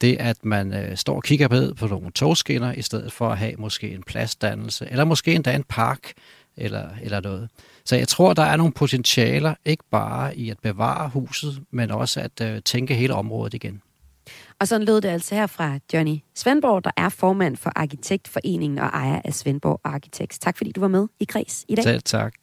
det, 0.02 0.18
at 0.20 0.46
man 0.46 0.74
øh, 0.74 0.98
står 0.98 1.16
og 1.16 1.24
kigger 1.24 1.48
på, 1.48 1.74
på 1.76 1.88
nogle 1.88 2.12
togskinner, 2.12 2.74
i 2.74 2.82
stedet 2.82 3.12
for 3.12 3.30
at 3.30 3.38
have 3.38 3.54
måske 3.58 3.90
en 3.92 4.04
pladsdannelse, 4.04 4.88
eller 4.92 5.06
måske 5.06 5.34
endda 5.34 5.56
en 5.56 5.64
park, 5.64 6.14
eller, 6.58 6.90
eller 7.02 7.20
noget. 7.22 7.50
Så 7.86 7.96
jeg 7.96 8.08
tror, 8.08 8.34
der 8.34 8.44
er 8.44 8.56
nogle 8.56 8.74
potentialer, 8.74 9.54
ikke 9.66 9.84
bare 9.92 10.38
i 10.38 10.50
at 10.50 10.60
bevare 10.60 11.10
huset, 11.10 11.60
men 11.72 11.92
også 11.92 12.20
at 12.22 12.42
øh, 12.42 12.62
tænke 12.62 12.96
hele 12.96 13.14
området 13.14 13.54
igen. 13.54 13.82
Og 14.60 14.68
sådan 14.68 14.88
lød 14.88 15.02
det 15.02 15.10
altså 15.10 15.36
her 15.36 15.48
fra 15.48 15.80
Johnny 15.94 16.16
Svendborg, 16.36 16.84
der 16.84 16.92
er 16.98 17.10
formand 17.10 17.58
for 17.58 17.72
Arkitektforeningen 17.76 18.80
og 18.80 18.86
ejer 18.86 19.22
af 19.26 19.34
Svendborg 19.34 19.82
Architects. 19.84 20.40
Tak 20.40 20.58
fordi 20.58 20.72
du 20.72 20.82
var 20.82 20.88
med 20.88 21.08
i 21.20 21.26
Græs 21.26 21.66
i 21.68 21.76
dag. 21.76 21.84
Selv 21.84 22.02
tak. 22.02 22.34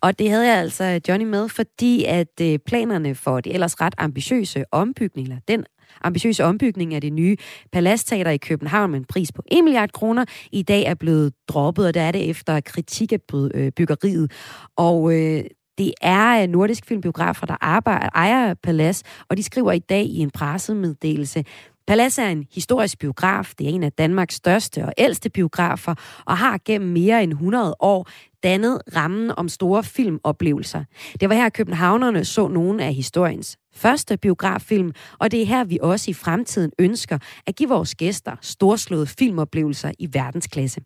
Og 0.00 0.18
det 0.18 0.30
havde 0.30 0.48
jeg 0.48 0.58
altså 0.58 1.00
Johnny 1.08 1.24
med, 1.24 1.48
fordi 1.48 2.04
at 2.04 2.40
øh, 2.40 2.58
planerne 2.58 3.14
for 3.14 3.40
det 3.40 3.54
ellers 3.54 3.80
ret 3.80 3.94
ambitiøse 3.98 4.64
ombygning, 4.72 5.28
eller 5.28 5.40
den 5.48 5.64
ambitiøse 6.04 6.44
ombygning 6.44 6.94
af 6.94 7.00
det 7.00 7.12
nye 7.12 7.36
Palastteater 7.72 8.30
i 8.30 8.36
København 8.36 8.90
med 8.90 8.98
en 8.98 9.04
pris 9.04 9.32
på 9.32 9.42
1 9.52 9.64
milliard 9.64 9.92
kroner, 9.92 10.24
i 10.52 10.62
dag 10.62 10.82
er 10.82 10.94
blevet 10.94 11.32
droppet, 11.48 11.86
og 11.86 11.94
det 11.94 12.02
er 12.02 12.12
det 12.12 12.30
efter 12.30 12.60
kritik 12.60 13.12
af 13.12 13.18
øh, 13.54 13.72
byggeriet. 13.72 14.32
Og 14.76 15.14
øh, 15.14 15.44
det 15.82 15.94
er 16.00 16.42
øh, 16.42 16.48
nordisk 16.48 16.86
filmbiografer, 16.86 17.46
der 17.46 17.56
arbejder, 17.60 18.08
ejer 18.14 18.54
Palas, 18.54 19.02
og 19.28 19.36
de 19.36 19.42
skriver 19.42 19.72
i 19.72 19.78
dag 19.78 20.04
i 20.04 20.18
en 20.18 20.30
pressemeddelelse, 20.30 21.44
Palas 21.86 22.18
er 22.18 22.28
en 22.28 22.46
historisk 22.52 22.98
biograf. 22.98 23.52
Det 23.58 23.66
er 23.66 23.70
en 23.70 23.82
af 23.82 23.92
Danmarks 23.92 24.34
største 24.34 24.84
og 24.84 24.92
ældste 24.98 25.30
biografer, 25.30 25.94
og 26.24 26.38
har 26.38 26.58
gennem 26.64 26.90
mere 26.90 27.22
end 27.22 27.32
100 27.32 27.74
år 27.80 28.08
dannet 28.42 28.78
rammen 28.96 29.32
om 29.36 29.48
store 29.48 29.84
filmoplevelser. 29.84 30.84
Det 31.20 31.28
var 31.28 31.34
her, 31.34 31.48
Københavnerne 31.48 32.24
så 32.24 32.48
nogle 32.48 32.84
af 32.84 32.94
historiens 32.94 33.56
første 33.74 34.16
biograffilm, 34.16 34.92
og 35.18 35.30
det 35.30 35.42
er 35.42 35.46
her, 35.46 35.64
vi 35.64 35.78
også 35.82 36.10
i 36.10 36.14
fremtiden 36.14 36.72
ønsker 36.78 37.18
at 37.46 37.56
give 37.56 37.68
vores 37.68 37.94
gæster 37.94 38.36
storslåede 38.40 39.06
filmoplevelser 39.06 39.92
i 39.98 40.08
verdensklasse. 40.12 40.80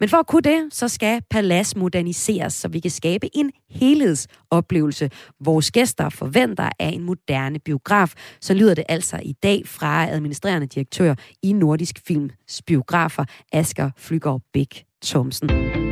Men 0.00 0.08
for 0.08 0.16
at 0.16 0.26
kunne 0.26 0.42
det, 0.42 0.68
så 0.70 0.88
skal 0.88 1.22
Palas 1.30 1.76
moderniseres, 1.76 2.54
så 2.54 2.68
vi 2.68 2.80
kan 2.80 2.90
skabe 2.90 3.36
en 3.36 3.50
helhedsoplevelse. 3.70 5.10
Vores 5.40 5.70
gæster 5.70 6.08
forventer 6.08 6.68
af 6.78 6.88
en 6.88 7.02
moderne 7.02 7.58
biograf. 7.58 8.12
Så 8.40 8.54
lyder 8.54 8.74
det 8.74 8.84
altså 8.88 9.20
i 9.22 9.32
dag 9.32 9.62
fra 9.66 10.08
administrerende 10.10 10.66
direktør 10.66 11.14
i 11.42 11.52
Nordisk 11.52 12.00
Films 12.06 12.62
biografer, 12.66 13.24
Asger 13.52 13.90
Flygaard 13.96 14.40
Bæk 14.52 14.84
Thomsen. 15.04 15.87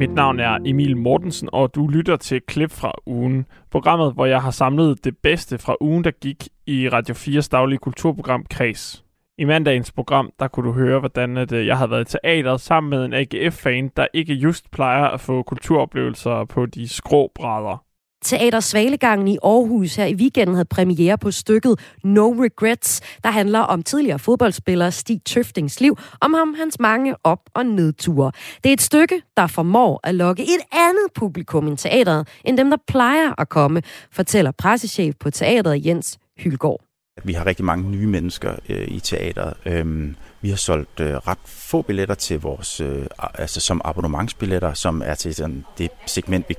Mit 0.00 0.14
navn 0.14 0.40
er 0.40 0.58
Emil 0.64 0.96
Mortensen, 0.96 1.48
og 1.52 1.74
du 1.74 1.86
lytter 1.86 2.16
til 2.16 2.40
klip 2.40 2.70
fra 2.70 2.92
ugen. 3.06 3.46
Programmet, 3.70 4.12
hvor 4.14 4.26
jeg 4.26 4.42
har 4.42 4.50
samlet 4.50 5.04
det 5.04 5.18
bedste 5.22 5.58
fra 5.58 5.76
ugen, 5.80 6.04
der 6.04 6.10
gik 6.10 6.48
i 6.66 6.88
Radio 6.88 7.14
4's 7.14 7.48
daglige 7.52 7.78
kulturprogram 7.78 8.44
Kreds. 8.50 9.04
I 9.38 9.44
mandagens 9.44 9.92
program, 9.92 10.30
der 10.38 10.48
kunne 10.48 10.68
du 10.68 10.72
høre, 10.72 10.98
hvordan 10.98 11.36
at, 11.36 11.52
øh, 11.52 11.66
jeg 11.66 11.78
havde 11.78 11.90
været 11.90 12.14
i 12.14 12.18
teateret 12.18 12.60
sammen 12.60 12.90
med 12.90 13.04
en 13.04 13.12
AGF-fan, 13.12 13.90
der 13.96 14.06
ikke 14.14 14.34
just 14.34 14.70
plejer 14.70 15.04
at 15.04 15.20
få 15.20 15.42
kulturoplevelser 15.42 16.44
på 16.44 16.66
de 16.66 16.88
skrå 16.88 17.32
brædder. 17.34 17.84
Teater 18.24 18.60
Svalegangen 18.60 19.28
i 19.28 19.38
Aarhus 19.42 19.96
her 19.96 20.04
i 20.04 20.14
weekenden 20.14 20.54
havde 20.54 20.64
premiere 20.64 21.18
på 21.18 21.30
stykket 21.30 21.80
No 22.04 22.32
Regrets, 22.32 23.00
der 23.24 23.30
handler 23.30 23.58
om 23.58 23.82
tidligere 23.82 24.18
fodboldspiller 24.18 24.90
Stig 24.90 25.20
Tøftings 25.24 25.80
liv, 25.80 25.98
om 26.20 26.34
ham 26.34 26.54
hans 26.54 26.80
mange 26.80 27.14
op- 27.24 27.50
og 27.54 27.66
nedture. 27.66 28.32
Det 28.64 28.68
er 28.68 28.72
et 28.72 28.80
stykke, 28.80 29.22
der 29.36 29.46
formår 29.46 30.00
at 30.04 30.14
lokke 30.14 30.42
et 30.42 30.60
andet 30.72 31.12
publikum 31.14 31.72
i 31.72 31.76
teateret, 31.76 32.28
end 32.44 32.58
dem, 32.58 32.70
der 32.70 32.76
plejer 32.86 33.40
at 33.40 33.48
komme, 33.48 33.82
fortæller 34.12 34.50
pressechef 34.50 35.14
på 35.20 35.30
teateret 35.30 35.86
Jens 35.86 36.18
Hylgaard. 36.38 36.80
Vi 37.24 37.32
har 37.32 37.46
rigtig 37.46 37.64
mange 37.64 37.90
nye 37.90 38.06
mennesker 38.06 38.54
øh, 38.68 38.88
i 38.88 39.00
teateret. 39.00 39.54
Øhm, 39.66 40.16
vi 40.40 40.48
har 40.48 40.56
solgt 40.56 41.00
øh, 41.00 41.14
ret 41.14 41.38
få 41.46 41.82
billetter 41.82 42.14
til 42.14 42.40
vores, 42.40 42.80
øh, 42.80 43.06
altså 43.34 43.60
som 43.60 43.80
abonnementsbilletter, 43.84 44.74
som 44.74 45.02
er 45.04 45.14
til 45.14 45.34
sådan, 45.34 45.64
det 45.78 45.90
segment, 46.06 46.48
vi 46.48 46.54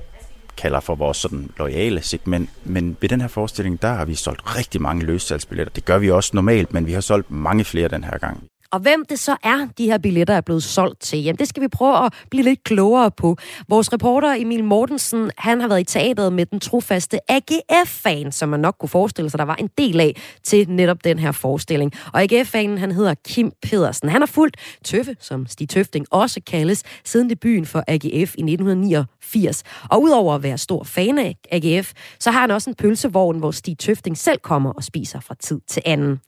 kalder 0.56 0.80
for 0.80 0.94
vores 0.94 1.16
sådan 1.16 1.50
loyale 1.58 2.02
segment. 2.02 2.50
Men 2.64 2.96
ved 3.00 3.08
den 3.08 3.20
her 3.20 3.28
forestilling, 3.28 3.82
der 3.82 3.92
har 3.92 4.04
vi 4.04 4.14
solgt 4.14 4.56
rigtig 4.56 4.82
mange 4.82 5.04
løssalgsbilletter. 5.04 5.72
Det 5.74 5.84
gør 5.84 5.98
vi 5.98 6.10
også 6.10 6.30
normalt, 6.34 6.72
men 6.72 6.86
vi 6.86 6.92
har 6.92 7.00
solgt 7.00 7.30
mange 7.30 7.64
flere 7.64 7.88
den 7.88 8.04
her 8.04 8.18
gang. 8.18 8.44
Og 8.72 8.80
hvem 8.80 9.04
det 9.04 9.18
så 9.18 9.36
er, 9.42 9.68
de 9.78 9.86
her 9.86 9.98
billetter 9.98 10.34
er 10.34 10.40
blevet 10.40 10.62
solgt 10.62 11.00
til, 11.00 11.22
jamen 11.22 11.38
det 11.38 11.48
skal 11.48 11.62
vi 11.62 11.68
prøve 11.68 12.06
at 12.06 12.12
blive 12.30 12.44
lidt 12.44 12.64
klogere 12.64 13.10
på. 13.10 13.36
Vores 13.68 13.92
reporter 13.92 14.34
Emil 14.38 14.64
Mortensen, 14.64 15.30
han 15.38 15.60
har 15.60 15.68
været 15.68 15.80
i 15.80 15.84
teateret 15.84 16.32
med 16.32 16.46
den 16.46 16.60
trofaste 16.60 17.18
AGF-fan, 17.28 18.32
som 18.32 18.48
man 18.48 18.60
nok 18.60 18.76
kunne 18.80 18.88
forestille 18.88 19.30
sig, 19.30 19.38
der 19.38 19.44
var 19.44 19.54
en 19.54 19.70
del 19.78 20.00
af 20.00 20.16
til 20.42 20.70
netop 20.70 21.04
den 21.04 21.18
her 21.18 21.32
forestilling. 21.32 21.92
Og 22.12 22.22
AGF-fanen, 22.22 22.78
han 22.78 22.92
hedder 22.92 23.14
Kim 23.14 23.52
Pedersen. 23.62 24.08
Han 24.08 24.20
har 24.20 24.26
fulgt 24.26 24.56
Tøffe, 24.84 25.16
som 25.20 25.46
Stig 25.46 25.68
Tøfting 25.68 26.06
også 26.10 26.40
kaldes, 26.46 26.82
siden 27.04 27.30
debuten 27.30 27.66
for 27.66 27.84
AGF 27.88 28.34
i 28.34 28.42
1989. 28.42 29.62
Og 29.90 30.02
udover 30.02 30.34
at 30.34 30.42
være 30.42 30.58
stor 30.58 30.84
fan 30.84 31.18
af 31.18 31.36
AGF, 31.50 31.92
så 32.20 32.30
har 32.30 32.40
han 32.40 32.50
også 32.50 32.70
en 32.70 32.76
pølsevogn, 32.76 33.38
hvor 33.38 33.50
Stig 33.50 33.78
Tøfting 33.78 34.18
selv 34.18 34.38
kommer 34.38 34.72
og 34.72 34.84
spiser 34.84 35.20
fra 35.20 35.34
tid 35.40 35.60
til 35.68 35.82
anden. 35.86 36.20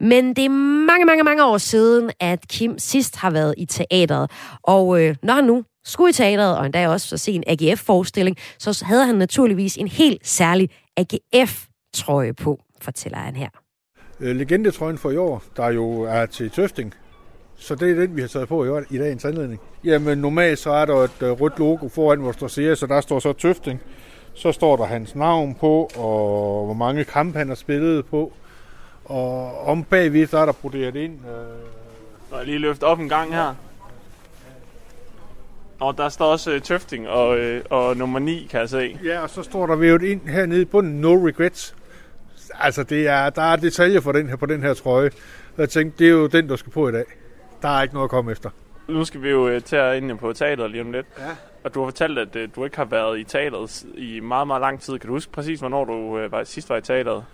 Men 0.00 0.36
det 0.36 0.44
er 0.44 0.48
mange, 0.86 1.04
mange, 1.04 1.24
mange 1.24 1.44
år 1.44 1.58
siden, 1.58 2.10
at 2.20 2.48
Kim 2.48 2.78
sidst 2.78 3.16
har 3.16 3.30
været 3.30 3.54
i 3.58 3.64
teateret. 3.64 4.30
Og 4.62 5.02
øh, 5.02 5.16
når 5.22 5.34
han 5.34 5.44
nu 5.44 5.64
skulle 5.84 6.10
i 6.10 6.12
teateret, 6.12 6.58
og 6.58 6.66
endda 6.66 6.88
også 6.88 7.14
at 7.14 7.20
se 7.20 7.32
en 7.32 7.44
AGF-forestilling, 7.46 8.36
så 8.58 8.84
havde 8.84 9.06
han 9.06 9.14
naturligvis 9.14 9.76
en 9.76 9.88
helt 9.88 10.26
særlig 10.26 10.70
AGF-trøje 10.96 12.34
på, 12.34 12.60
fortæller 12.80 13.18
han 13.18 13.36
her. 13.36 13.48
Øh, 14.20 14.36
legendetrøjen 14.36 14.98
for 14.98 15.10
i 15.10 15.16
år, 15.16 15.42
der 15.56 15.68
jo 15.68 16.00
er 16.00 16.26
til 16.26 16.50
Tøfting, 16.50 16.94
så 17.58 17.74
det 17.74 17.90
er 17.90 17.94
den, 17.94 18.16
vi 18.16 18.20
har 18.20 18.28
taget 18.28 18.48
på 18.48 18.64
i, 18.64 18.68
år, 18.68 18.82
i 18.90 18.98
dagens 18.98 19.24
anledning. 19.24 19.60
Jamen 19.84 20.18
normalt 20.18 20.58
så 20.58 20.70
er 20.70 20.84
der 20.84 20.94
et 20.94 21.22
uh, 21.22 21.40
rødt 21.40 21.58
logo 21.58 21.88
foran, 21.88 22.18
hvor 22.18 22.32
der 22.32 22.48
står 22.48 22.74
så 22.74 22.86
der 22.86 23.00
står 23.00 23.18
så 23.18 23.32
Tøfting. 23.32 23.80
Så 24.34 24.52
står 24.52 24.76
der 24.76 24.84
hans 24.84 25.14
navn 25.14 25.54
på, 25.54 25.90
og 25.96 26.64
hvor 26.64 26.74
mange 26.74 27.04
kampe 27.04 27.38
han 27.38 27.48
har 27.48 27.54
spillet 27.54 28.06
på. 28.06 28.32
Og 29.08 29.66
om 29.66 29.84
bagved, 29.84 30.26
så 30.26 30.38
er 30.38 30.44
der 30.44 30.52
broderet 30.52 30.96
ind. 30.96 31.18
Øh... 31.26 32.38
Og 32.38 32.44
lige 32.44 32.58
løft 32.58 32.82
op 32.82 33.00
en 33.00 33.08
gang 33.08 33.34
her. 33.34 33.54
Og 35.80 35.98
der 35.98 36.08
står 36.08 36.26
også 36.32 36.54
uh, 36.54 36.60
Tøfting 36.60 37.08
og, 37.08 37.38
uh, 37.38 37.60
og 37.70 37.96
nummer 37.96 38.18
9, 38.18 38.48
kan 38.50 38.60
jeg 38.60 38.68
se. 38.68 38.98
Ja, 39.04 39.20
og 39.20 39.30
så 39.30 39.42
står 39.42 39.66
der 39.66 39.76
vævet 39.76 40.02
ind 40.02 40.28
hernede 40.28 40.62
i 40.62 40.64
bunden, 40.64 41.00
no 41.00 41.26
regrets. 41.26 41.76
Altså, 42.54 42.82
det 42.82 43.08
er, 43.08 43.30
der 43.30 43.42
er 43.42 43.56
detaljer 43.56 44.00
for 44.00 44.12
den 44.12 44.28
her, 44.28 44.36
på 44.36 44.46
den 44.46 44.62
her 44.62 44.74
trøje. 44.74 45.10
Jeg 45.58 45.68
tænkte, 45.68 45.98
det 45.98 46.06
er 46.06 46.12
jo 46.12 46.26
den, 46.26 46.48
der 46.48 46.56
skal 46.56 46.72
på 46.72 46.88
i 46.88 46.92
dag. 46.92 47.04
Der 47.62 47.68
er 47.68 47.82
ikke 47.82 47.94
noget 47.94 48.06
at 48.06 48.10
komme 48.10 48.32
efter. 48.32 48.50
Nu 48.88 49.04
skal 49.04 49.22
vi 49.22 49.30
jo 49.30 49.56
uh, 49.56 49.62
til 49.62 49.76
at 49.76 49.96
ind 49.96 50.18
på 50.18 50.32
teateret 50.32 50.70
lige 50.70 50.82
om 50.82 50.92
lidt. 50.92 51.06
Ja. 51.18 51.24
Og 51.64 51.74
du 51.74 51.80
har 51.80 51.86
fortalt, 51.86 52.18
at 52.18 52.36
uh, 52.36 52.42
du 52.56 52.64
ikke 52.64 52.76
har 52.76 52.84
været 52.84 53.18
i 53.18 53.24
teateret 53.24 53.86
i 53.94 54.20
meget, 54.20 54.46
meget 54.46 54.60
lang 54.60 54.80
tid. 54.80 54.98
Kan 54.98 55.08
du 55.08 55.14
huske 55.14 55.32
præcis, 55.32 55.60
hvornår 55.60 55.84
du 55.84 55.92
uh, 55.92 56.32
var, 56.32 56.44
sidst 56.44 56.70
var 56.70 56.76
i 56.76 56.80
teateret? 56.82 57.24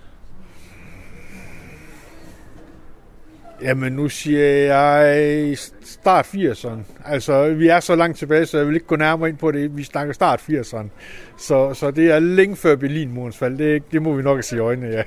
Jamen, 3.64 3.92
nu 3.92 4.08
siger 4.08 4.44
jeg 4.46 5.58
start 5.82 6.26
80'erne. 6.26 6.80
Altså, 7.04 7.48
vi 7.54 7.68
er 7.68 7.80
så 7.80 7.96
langt 7.96 8.18
tilbage, 8.18 8.46
så 8.46 8.58
jeg 8.58 8.66
vil 8.66 8.74
ikke 8.74 8.86
gå 8.86 8.96
nærmere 8.96 9.28
ind 9.28 9.38
på 9.38 9.50
det. 9.50 9.76
Vi 9.76 9.82
snakker 9.82 10.14
start 10.14 10.40
80'erne. 10.40 10.86
Så, 11.38 11.74
så 11.74 11.90
det 11.90 12.10
er 12.10 12.18
længe 12.18 12.56
før 12.56 12.76
Berlinmurens 12.76 13.38
fald. 13.38 13.58
Det, 13.58 13.92
det 13.92 14.02
må 14.02 14.12
vi 14.12 14.22
nok 14.22 14.42
se 14.42 14.56
i 14.56 14.58
øjnene, 14.58 14.88
ja. 14.88 15.02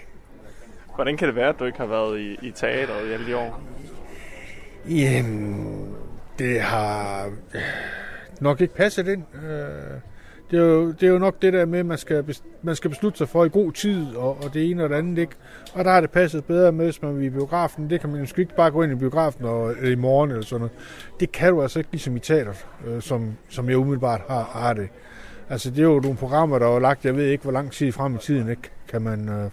Hvordan 0.96 1.18
kan 1.18 1.28
det 1.28 1.36
være, 1.36 1.50
at 1.50 1.56
du 1.60 1.66
ikke 1.66 1.78
har 1.78 1.86
været 1.86 2.20
i, 2.20 2.38
i 2.42 2.52
teateret 2.52 3.10
i 3.10 3.12
alle 3.12 3.26
de 3.26 3.38
år? 3.38 3.62
Jamen, 4.90 5.96
det 6.40 6.62
har 6.62 7.30
nok 8.42 8.62
ikke 8.62 8.76
passet 8.76 9.08
ind. 9.08 9.24
Øh, 9.36 10.00
det 10.52 10.60
er, 10.60 10.64
jo, 10.64 10.92
det 10.92 11.04
er 11.04 11.08
jo 11.08 11.18
nok 11.18 11.42
det 11.42 11.54
der 11.54 11.66
med, 11.66 11.80
at 11.80 11.86
man 11.86 11.98
skal, 11.98 12.38
man 12.62 12.76
skal 12.76 12.90
beslutte 12.90 13.18
sig 13.18 13.30
for 13.30 13.46
i 13.46 13.50
god 13.50 13.72
tid, 13.72 14.16
og, 14.16 14.38
og 14.44 14.54
det 14.54 14.72
ene 14.72 14.84
og 14.84 14.90
det 14.90 14.96
andet 14.96 15.18
ikke. 15.18 15.36
Og 15.74 15.86
der 15.86 15.92
har 15.92 16.02
det 16.02 16.12
passet 16.12 16.46
bedre 16.46 16.72
med, 16.72 16.86
hvis 16.86 17.02
man 17.02 17.18
er 17.18 17.22
i 17.22 17.30
biografen. 17.30 17.90
Det 17.90 18.02
kan 18.02 18.10
man 18.10 18.24
jo 18.24 18.28
ikke 18.38 18.56
bare 18.56 18.72
gå 18.72 18.84
ind 18.84 18.92
i 18.92 18.96
biografen 18.96 19.46
og, 19.46 19.72
eller 19.72 19.92
i 19.92 19.96
morgen 19.96 20.32
eller 20.32 20.44
sådan 20.44 20.60
noget. 20.60 20.72
Det 21.20 21.32
kan 21.32 21.54
du 21.54 21.62
altså 21.62 21.80
ikke 21.80 21.92
ligesom 21.92 22.16
i 22.16 22.20
teater, 22.20 22.54
øh, 22.88 23.02
som, 23.02 23.38
som 23.50 23.70
jeg 23.70 23.78
umiddelbart 23.78 24.22
har, 24.28 24.44
har 24.44 24.74
det. 24.74 24.90
Altså 25.50 25.70
det 25.70 25.80
er 25.80 25.84
jo 25.84 26.00
nogle 26.00 26.18
programmer, 26.18 26.60
der 26.60 26.68
er 26.68 26.80
lagt, 26.80 27.06
jeg 27.06 27.16
ved 27.16 27.26
ikke, 27.26 27.44
hvor 27.44 27.52
lang 27.52 27.72
tid 27.72 27.92
frem 27.92 28.16
i 28.16 28.18
tiden, 28.18 28.50
ikke? 28.50 28.72
Kan 28.88 29.02
man 29.02 29.30
øh, 29.30 29.50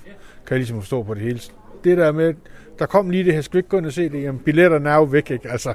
kan 0.46 0.56
ligesom 0.56 0.80
forstå 0.80 1.02
på 1.02 1.14
det 1.14 1.22
hele. 1.22 1.40
Det 1.84 1.98
der 1.98 2.12
med, 2.12 2.34
der 2.78 2.86
kom 2.86 3.10
lige 3.10 3.24
det 3.24 3.34
her, 3.34 3.40
skal 3.40 3.58
ikke 3.58 3.68
gå 3.68 3.78
ind 3.78 3.86
og 3.86 3.92
se 3.92 4.08
det? 4.08 4.22
Jamen, 4.22 4.40
billetterne 4.44 4.90
er 4.90 4.94
jo 4.94 5.02
væk, 5.02 5.30
ikke? 5.30 5.50
Altså, 5.50 5.74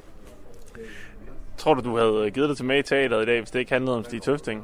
Tror 1.57 1.73
du, 1.73 1.81
du 1.81 1.97
havde 1.97 2.31
givet 2.31 2.49
det 2.49 2.57
til 2.57 2.65
med 2.65 2.79
i 2.79 2.81
teateret 2.81 3.23
i 3.23 3.25
dag, 3.25 3.39
hvis 3.39 3.51
det 3.51 3.59
ikke 3.59 3.71
handlede 3.71 3.97
om 3.97 4.03
Stig 4.03 4.21
Tøfting? 4.21 4.63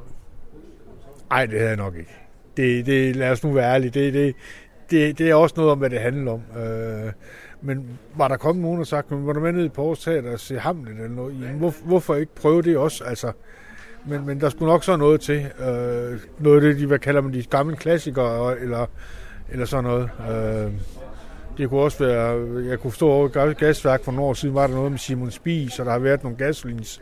Nej, 1.30 1.46
det 1.46 1.54
havde 1.54 1.70
jeg 1.70 1.78
nok 1.78 1.96
ikke. 1.96 2.16
Det, 2.58 2.86
det, 2.86 3.16
lad 3.16 3.32
os 3.32 3.44
nu 3.44 3.52
være 3.52 3.74
ærlige. 3.74 3.92
Det, 3.92 4.14
det, 4.14 4.36
det, 4.92 5.18
det 5.18 5.30
er 5.30 5.36
også 5.36 5.54
noget 5.58 5.72
om, 5.72 5.78
hvad 5.78 5.90
det 5.90 6.00
handler 6.00 6.32
om. 6.32 6.62
Øh, 6.62 7.12
men 7.62 8.00
var 8.16 8.28
der 8.28 8.38
kommet 8.38 8.64
nogen 8.64 8.80
og 8.80 8.88
sagt, 8.88 9.08
var 9.10 9.34
du 9.34 9.40
med 9.40 9.52
ned 9.52 9.66
i 9.66 9.70
Porsche 9.70 10.12
Teater 10.12 10.32
og 10.32 10.40
se 10.40 10.60
Hamlet 10.60 10.94
eller 10.94 11.08
noget? 11.08 11.36
Jamen, 11.42 11.58
hvor, 11.58 11.74
hvorfor 11.86 12.16
ikke 12.16 12.36
prøve 12.36 12.62
det 12.62 12.78
også? 12.78 13.04
Altså, 13.04 13.32
men, 14.06 14.26
men 14.26 14.42
der 14.42 14.50
skulle 14.50 14.72
nok 14.72 14.84
så 14.84 14.96
noget 14.96 15.22
til. 15.22 15.52
Øh, 15.60 16.20
noget 16.40 16.56
af 16.56 16.62
det, 16.62 16.78
de 16.78 16.86
hvad 16.86 17.00
kalder 17.00 17.22
man 17.22 17.34
de 17.34 17.44
gamle 17.44 17.76
klassikere, 17.76 18.60
eller, 18.60 18.86
eller 19.50 19.66
sådan 19.66 19.84
noget. 19.84 20.10
Øh, 20.32 20.72
det 21.58 21.70
kunne 21.70 21.82
også 21.82 22.06
være, 22.06 22.64
jeg 22.70 22.80
kunne 22.80 22.92
forstå 22.92 23.10
over 23.10 23.54
gasværk 23.54 24.04
for 24.04 24.12
nogle 24.12 24.28
år 24.28 24.34
siden, 24.34 24.56
var 24.56 24.68
der 24.68 24.76
noget 24.76 24.92
med 24.92 25.00
Simon 25.00 25.32
Spies, 25.32 25.80
og 25.80 25.86
der 25.86 25.92
har 25.92 26.00
været 26.00 26.24
nogle 26.24 26.38
gasolins 26.38 27.02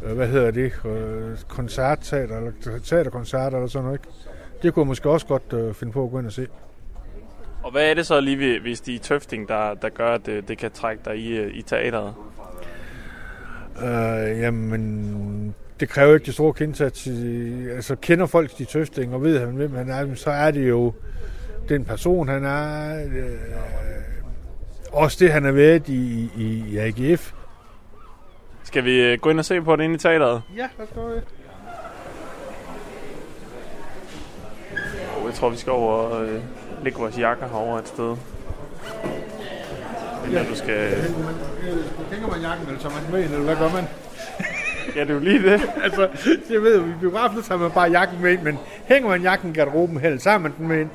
hvad 0.00 0.28
hedder 0.28 0.50
det, 0.50 0.72
øh, 0.84 1.38
koncertteater, 1.48 2.36
eller 2.36 2.52
teaterkoncerter 2.84 3.56
eller 3.56 3.68
sådan 3.68 3.84
noget. 3.84 3.98
Ikke? 3.98 4.08
Det 4.62 4.74
kunne 4.74 4.82
jeg 4.82 4.86
måske 4.86 5.10
også 5.10 5.26
godt 5.26 5.52
øh, 5.52 5.74
finde 5.74 5.92
på 5.92 6.04
at 6.04 6.10
gå 6.10 6.18
ind 6.18 6.26
og 6.26 6.32
se. 6.32 6.46
Og 7.62 7.72
hvad 7.72 7.90
er 7.90 7.94
det 7.94 8.06
så 8.06 8.20
lige 8.20 8.38
ved, 8.38 8.60
hvis 8.60 8.80
de 8.80 8.94
er 8.94 8.98
tøfting, 8.98 9.48
der, 9.48 9.74
der 9.74 9.88
gør, 9.88 10.14
at 10.14 10.26
det, 10.26 10.48
det 10.48 10.58
kan 10.58 10.70
trække 10.70 11.02
dig 11.04 11.16
i, 11.16 11.48
i 11.48 11.62
teateret? 11.62 12.14
Øh, 13.82 14.40
jamen, 14.40 15.54
det 15.80 15.88
kræver 15.88 16.14
ikke 16.14 16.26
det 16.26 16.34
store 16.34 16.90
til, 16.90 17.68
altså 17.74 17.96
kender 17.96 18.26
folk 18.26 18.58
de 18.58 18.64
tøfting 18.64 19.14
og 19.14 19.22
ved 19.22 19.38
han, 19.38 19.48
hvem 19.48 19.74
han 19.74 19.90
er, 19.90 20.14
så 20.14 20.30
er 20.30 20.50
det 20.50 20.68
jo 20.68 20.92
den 21.68 21.84
person, 21.84 22.28
han 22.28 22.44
er. 22.44 23.04
Øh, 23.04 23.34
også 24.92 25.16
det, 25.20 25.32
han 25.32 25.44
har 25.44 25.52
været 25.52 25.88
i, 25.88 26.30
i, 26.36 26.64
i 26.68 26.78
AGF. 26.78 27.32
Skal 28.68 28.84
vi 28.84 29.00
øh, 29.00 29.18
gå 29.20 29.30
ind 29.30 29.38
og 29.38 29.44
se 29.44 29.60
på 29.60 29.76
det 29.76 29.84
inde 29.84 29.94
i 29.94 29.98
teateret? 29.98 30.42
Ja, 30.56 30.68
lad 30.78 30.86
os 30.86 30.94
gøre 30.94 31.14
det. 31.14 31.24
Jeg 35.26 35.34
tror, 35.34 35.48
vi 35.48 35.56
skal 35.56 35.72
over 35.72 35.92
og 35.92 36.26
øh, 36.26 36.42
lægge 36.82 36.98
vores 36.98 37.18
jakker 37.18 37.48
herovre 37.48 37.78
et 37.78 37.88
sted. 37.88 38.16
Eller 40.26 40.42
ja. 40.42 40.48
du 40.48 40.54
skal... 40.54 40.90
Hænger 42.10 42.28
man 42.28 42.40
jakken, 42.40 42.66
eller 42.66 42.80
tager 42.80 42.94
man 42.94 43.12
med, 43.12 43.24
eller 43.24 43.40
hvad 43.40 43.56
gør 43.56 43.72
man? 43.72 43.84
ja, 44.96 45.00
det 45.00 45.10
er 45.10 45.14
jo 45.14 45.20
lige 45.20 45.42
det. 45.42 45.60
altså, 45.84 46.08
jeg 46.50 46.62
ved 46.62 46.80
jo, 46.80 46.86
i 46.86 46.94
biografen 47.00 47.42
tager 47.42 47.58
man 47.58 47.70
bare 47.70 47.90
jakken 47.90 48.22
med 48.22 48.32
ind, 48.32 48.42
men 48.42 48.58
hænger 48.84 49.08
man 49.08 49.22
jakken 49.22 49.50
i 49.50 49.54
garderoben 49.54 50.00
helt, 50.00 50.22
så 50.22 50.30
har 50.30 50.38
man 50.38 50.52
den 50.58 50.68
med 50.68 50.80
ind. 50.80 50.90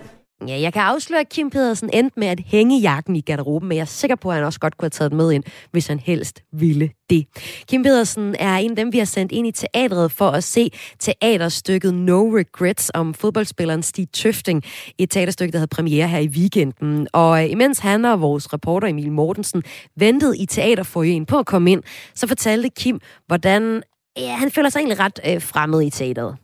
Ja, 0.47 0.61
jeg 0.61 0.73
kan 0.73 0.81
afsløre, 0.81 1.19
at 1.19 1.29
Kim 1.29 1.49
Pedersen 1.49 1.89
endte 1.93 2.19
med 2.19 2.27
at 2.27 2.39
hænge 2.45 2.79
jakken 2.79 3.15
i 3.15 3.21
garderoben, 3.21 3.69
men 3.69 3.75
jeg 3.75 3.81
er 3.81 3.85
sikker 3.85 4.15
på, 4.15 4.29
at 4.29 4.35
han 4.35 4.43
også 4.43 4.59
godt 4.59 4.77
kunne 4.77 4.85
have 4.85 4.89
taget 4.89 5.11
den 5.11 5.17
med 5.17 5.31
ind, 5.31 5.43
hvis 5.71 5.87
han 5.87 5.99
helst 5.99 6.43
ville 6.51 6.89
det. 7.09 7.25
Kim 7.67 7.83
Pedersen 7.83 8.35
er 8.39 8.57
en 8.57 8.69
af 8.69 8.75
dem, 8.75 8.93
vi 8.93 8.97
har 8.97 9.05
sendt 9.05 9.31
ind 9.31 9.47
i 9.47 9.51
teatret 9.51 10.11
for 10.11 10.29
at 10.29 10.43
se 10.43 10.71
teaterstykket 10.99 11.93
No 11.93 12.37
Regrets 12.37 12.91
om 12.93 13.13
fodboldspilleren 13.13 13.83
Stig 13.83 14.11
Tøfting. 14.11 14.63
Et 14.97 15.09
teaterstykke, 15.09 15.51
der 15.51 15.57
havde 15.57 15.67
premiere 15.67 16.07
her 16.07 16.19
i 16.19 16.27
weekenden. 16.27 17.07
Og 17.13 17.43
øh, 17.43 17.51
imens 17.51 17.79
han 17.79 18.05
og 18.05 18.21
vores 18.21 18.53
reporter 18.53 18.87
Emil 18.87 19.11
Mortensen 19.11 19.63
ventede 19.95 20.37
i 20.37 20.45
teaterforjen 20.45 21.25
på 21.25 21.39
at 21.39 21.45
komme 21.45 21.71
ind, 21.71 21.83
så 22.15 22.27
fortalte 22.27 22.69
Kim, 22.69 22.99
hvordan 23.27 23.83
ja, 24.17 24.35
han 24.35 24.51
føler 24.51 24.69
sig 24.69 24.79
egentlig 24.79 24.99
ret 24.99 25.19
øh, 25.27 25.41
fremmed 25.41 25.81
i 25.81 25.89
teateret. 25.89 26.37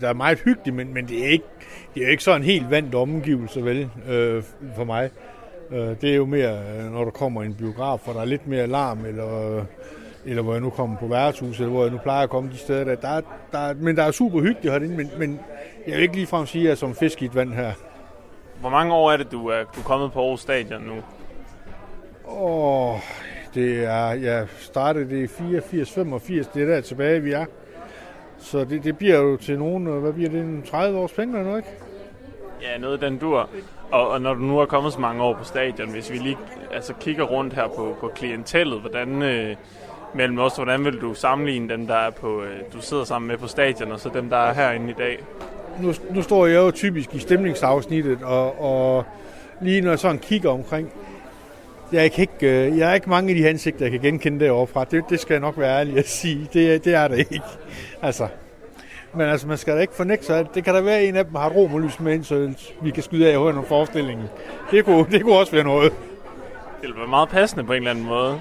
Der 0.00 0.08
er 0.08 0.12
meget 0.12 0.38
hyggeligt, 0.38 0.76
men, 0.76 0.94
men 0.94 1.08
det 1.08 1.24
er 1.24 1.28
ikke 1.28 1.44
det 1.94 2.04
er 2.04 2.08
ikke 2.08 2.22
sådan 2.22 2.40
en 2.40 2.44
helt 2.44 2.70
vandt 2.70 2.94
omgivelse, 2.94 3.64
vel, 3.64 3.90
øh, 4.08 4.42
for 4.76 4.84
mig. 4.84 5.10
Øh, 5.70 5.88
det 6.00 6.10
er 6.10 6.14
jo 6.14 6.26
mere, 6.26 6.58
øh, 6.58 6.92
når 6.92 7.04
der 7.04 7.10
kommer 7.10 7.42
en 7.42 7.54
biograf, 7.54 7.98
hvor 8.04 8.12
der 8.12 8.20
er 8.20 8.24
lidt 8.24 8.46
mere 8.46 8.66
larm, 8.66 9.04
eller, 9.04 9.64
eller 10.26 10.42
hvor 10.42 10.52
jeg 10.52 10.60
nu 10.60 10.70
kommer 10.70 10.96
på 10.96 11.06
værtshus, 11.06 11.58
eller 11.58 11.70
hvor 11.70 11.82
jeg 11.82 11.92
nu 11.92 11.98
plejer 11.98 12.22
at 12.22 12.30
komme 12.30 12.50
de 12.50 12.56
steder, 12.56 12.84
der, 12.84 12.94
der, 12.94 13.20
der 13.52 13.74
men 13.74 13.96
der 13.96 14.02
er 14.02 14.10
super 14.10 14.40
hyggeligt 14.40 14.72
herinde, 14.72 14.96
men, 14.96 15.10
men 15.18 15.40
jeg 15.86 15.94
vil 15.94 16.02
ikke 16.02 16.14
ligefrem 16.14 16.46
sige, 16.46 16.62
at 16.62 16.64
jeg 16.64 16.70
er 16.70 16.76
som 16.76 16.94
fisk 16.94 17.22
i 17.22 17.24
et 17.24 17.34
vand 17.34 17.52
her. 17.52 17.72
Hvor 18.60 18.70
mange 18.70 18.94
år 18.94 19.12
er 19.12 19.16
det, 19.16 19.32
du 19.32 19.46
er, 19.46 19.64
du 19.74 19.80
er 19.80 19.84
kommet 19.84 20.12
på 20.12 20.20
Aarhus 20.20 20.40
Stadion 20.40 20.82
nu? 20.82 20.94
Åh, 22.28 22.94
det 23.54 23.84
er, 23.84 24.06
jeg 24.06 24.46
startede 24.58 25.10
det 25.10 25.30
i 25.40 25.56
84-85, 25.58 26.54
det 26.54 26.62
er 26.62 26.66
der 26.66 26.80
tilbage, 26.80 27.22
vi 27.22 27.32
er. 27.32 27.44
Så 28.40 28.64
det, 28.64 28.84
det 28.84 28.98
bliver 28.98 29.18
jo 29.18 29.36
til 29.36 29.58
nogen, 29.58 29.86
hvad 29.86 30.12
bliver 30.12 30.30
det, 30.30 30.64
30 30.64 30.98
års 30.98 31.12
penge 31.12 31.38
eller 31.38 31.50
noget, 31.50 31.58
ikke? 31.58 31.78
Ja, 32.62 32.78
noget 32.78 33.00
den 33.00 33.18
dur. 33.18 33.48
Og, 33.90 34.08
og 34.08 34.20
når 34.20 34.34
du 34.34 34.40
nu 34.40 34.58
har 34.58 34.66
kommet 34.66 34.92
så 34.92 35.00
mange 35.00 35.22
år 35.22 35.34
på 35.34 35.44
stadion, 35.44 35.90
hvis 35.90 36.12
vi 36.12 36.16
lige 36.16 36.38
altså, 36.72 36.94
kigger 37.00 37.24
rundt 37.24 37.54
her 37.54 37.68
på, 37.68 37.96
på 38.00 38.08
klientellet, 38.14 38.80
hvordan, 38.80 39.22
øh, 39.22 39.56
mellem 40.14 40.38
os, 40.38 40.56
hvordan 40.56 40.84
vil 40.84 41.00
du 41.00 41.14
sammenligne 41.14 41.68
dem, 41.68 41.86
der 41.86 41.94
er 41.94 42.10
på, 42.10 42.42
øh, 42.42 42.60
du 42.72 42.80
sidder 42.80 43.04
sammen 43.04 43.28
med 43.28 43.36
på 43.36 43.46
stadion, 43.46 43.92
og 43.92 44.00
så 44.00 44.10
dem, 44.14 44.30
der 44.30 44.36
er 44.36 44.54
herinde 44.54 44.90
i 44.90 44.94
dag? 44.98 45.18
Nu, 45.80 45.92
nu 46.10 46.22
står 46.22 46.46
jeg 46.46 46.56
jo 46.56 46.70
typisk 46.70 47.14
i 47.14 47.18
stemningsafsnittet, 47.18 48.18
og, 48.22 48.60
og 48.60 49.04
lige 49.60 49.80
når 49.80 49.90
jeg 49.90 49.98
sådan 49.98 50.18
kigger 50.18 50.50
omkring, 50.50 50.92
jeg 51.92 52.00
er 52.00 52.20
ikke, 52.20 52.30
øh, 52.42 52.78
jeg 52.78 52.90
er 52.90 52.94
ikke 52.94 53.10
mange 53.10 53.30
af 53.30 53.36
de 53.36 53.48
ansigter, 53.48 53.84
jeg 53.84 53.90
kan 53.92 54.00
genkende 54.00 54.44
derovre 54.44 54.66
fra. 54.66 54.84
Det, 54.84 55.04
det 55.10 55.20
skal 55.20 55.34
jeg 55.34 55.40
nok 55.40 55.58
være 55.58 55.80
ærlig 55.80 55.98
at 55.98 56.08
sige. 56.08 56.48
Det, 56.52 56.84
det 56.84 56.94
er 56.94 57.08
det 57.08 57.18
ikke. 57.18 57.42
Altså, 58.02 58.28
men 59.14 59.26
altså, 59.26 59.46
man 59.46 59.58
skal 59.58 59.76
da 59.76 59.80
ikke 59.80 59.94
fornægte 59.94 60.26
sig. 60.26 60.46
Det 60.54 60.64
kan 60.64 60.74
da 60.74 60.80
være, 60.80 60.98
at 60.98 61.08
en 61.08 61.16
af 61.16 61.24
dem 61.24 61.34
har 61.34 61.46
et 61.46 61.56
romerlys 61.56 62.00
med 62.00 62.14
ind, 62.14 62.24
så 62.24 62.52
vi 62.82 62.90
kan 62.90 63.02
skyde 63.02 63.32
af 63.32 63.36
under 63.36 63.62
forestillingen. 63.62 64.26
Det 64.70 64.84
kunne, 64.84 65.06
det 65.10 65.22
kunne 65.22 65.36
også 65.36 65.52
være 65.52 65.64
noget. 65.64 65.92
Det 66.80 66.88
vil 66.88 66.96
være 66.96 67.08
meget 67.08 67.28
passende 67.28 67.64
på 67.64 67.72
en 67.72 67.76
eller 67.76 67.90
anden 67.90 68.04
måde. 68.04 68.40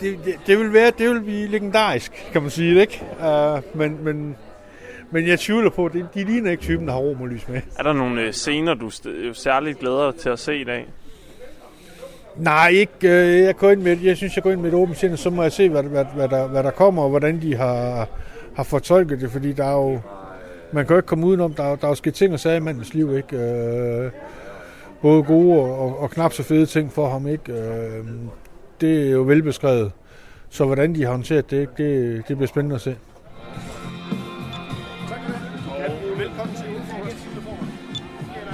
Det, 0.00 0.18
det, 0.24 0.34
det 0.46 0.58
vil 0.58 0.72
være, 0.72 0.92
det 0.98 1.10
vil 1.10 1.20
blive 1.20 1.48
legendarisk, 1.48 2.28
kan 2.32 2.42
man 2.42 2.50
sige 2.50 2.74
det, 2.74 2.80
ikke? 2.80 3.04
Uh, 3.20 3.78
men, 3.78 4.04
men, 4.04 4.36
men 5.10 5.26
jeg 5.26 5.38
tvivler 5.38 5.70
på, 5.70 5.86
at 5.86 5.92
de, 5.92 6.08
de 6.14 6.24
ligner 6.24 6.50
ikke 6.50 6.62
typen, 6.62 6.86
der 6.86 6.92
har 6.92 7.00
romerlys 7.00 7.48
med. 7.48 7.60
Er 7.78 7.82
der 7.82 7.92
nogle 7.92 8.20
øh, 8.20 8.32
scener, 8.32 8.74
du 8.74 8.90
særligt 9.32 9.78
glæder 9.78 10.10
dig 10.10 10.20
til 10.20 10.28
at 10.28 10.38
se 10.38 10.56
i 10.56 10.64
dag? 10.64 10.86
Nej, 12.38 12.68
ikke. 12.68 13.08
Øh, 13.08 13.40
jeg, 13.40 13.56
går 13.56 13.70
ind 13.70 13.82
med, 13.82 13.98
jeg 14.02 14.16
synes, 14.16 14.36
jeg 14.36 14.42
går 14.42 14.50
ind 14.50 14.60
med 14.60 14.68
et 14.68 14.74
åbent 14.74 14.98
sind, 14.98 15.12
og 15.12 15.18
så 15.18 15.30
må 15.30 15.42
jeg 15.42 15.52
se, 15.52 15.68
hvad, 15.68 15.82
hvad, 15.82 16.04
hvad, 16.14 16.28
der, 16.28 16.48
hvad 16.48 16.62
der 16.62 16.70
kommer, 16.70 17.02
og 17.02 17.10
hvordan 17.10 17.42
de 17.42 17.56
har, 17.56 18.08
har 18.56 18.62
fortolket 18.62 19.20
det, 19.20 19.30
fordi 19.30 19.52
der 19.52 19.64
er 19.64 19.72
jo, 19.72 20.00
man 20.72 20.86
kan 20.86 20.94
jo 20.94 20.98
ikke 20.98 21.06
komme 21.06 21.26
udenom, 21.26 21.54
der, 21.54 21.76
der 21.76 21.84
er 21.84 21.88
jo 21.88 21.94
sket 21.94 22.14
ting 22.14 22.32
og 22.32 22.40
sager 22.40 22.56
i 22.56 22.60
mandens 22.60 22.94
liv, 22.94 23.16
ikke? 23.16 23.36
Øh, 23.36 24.10
både 25.02 25.22
gode 25.22 25.60
og, 25.60 25.78
og, 25.78 25.98
og 25.98 26.10
knap 26.10 26.32
så 26.32 26.42
fede 26.42 26.66
ting 26.66 26.92
for 26.92 27.08
ham, 27.08 27.26
ikke? 27.26 27.52
Øh, 27.52 28.04
det 28.80 29.06
er 29.06 29.10
jo 29.10 29.22
velbeskrevet. 29.22 29.92
Så 30.50 30.64
hvordan 30.64 30.94
de 30.94 31.04
har 31.04 31.10
håndteret 31.10 31.50
det, 31.50 31.68
det, 31.78 32.22
det 32.28 32.36
bliver 32.36 32.48
spændende 32.48 32.74
at 32.74 32.80
se. 32.80 32.96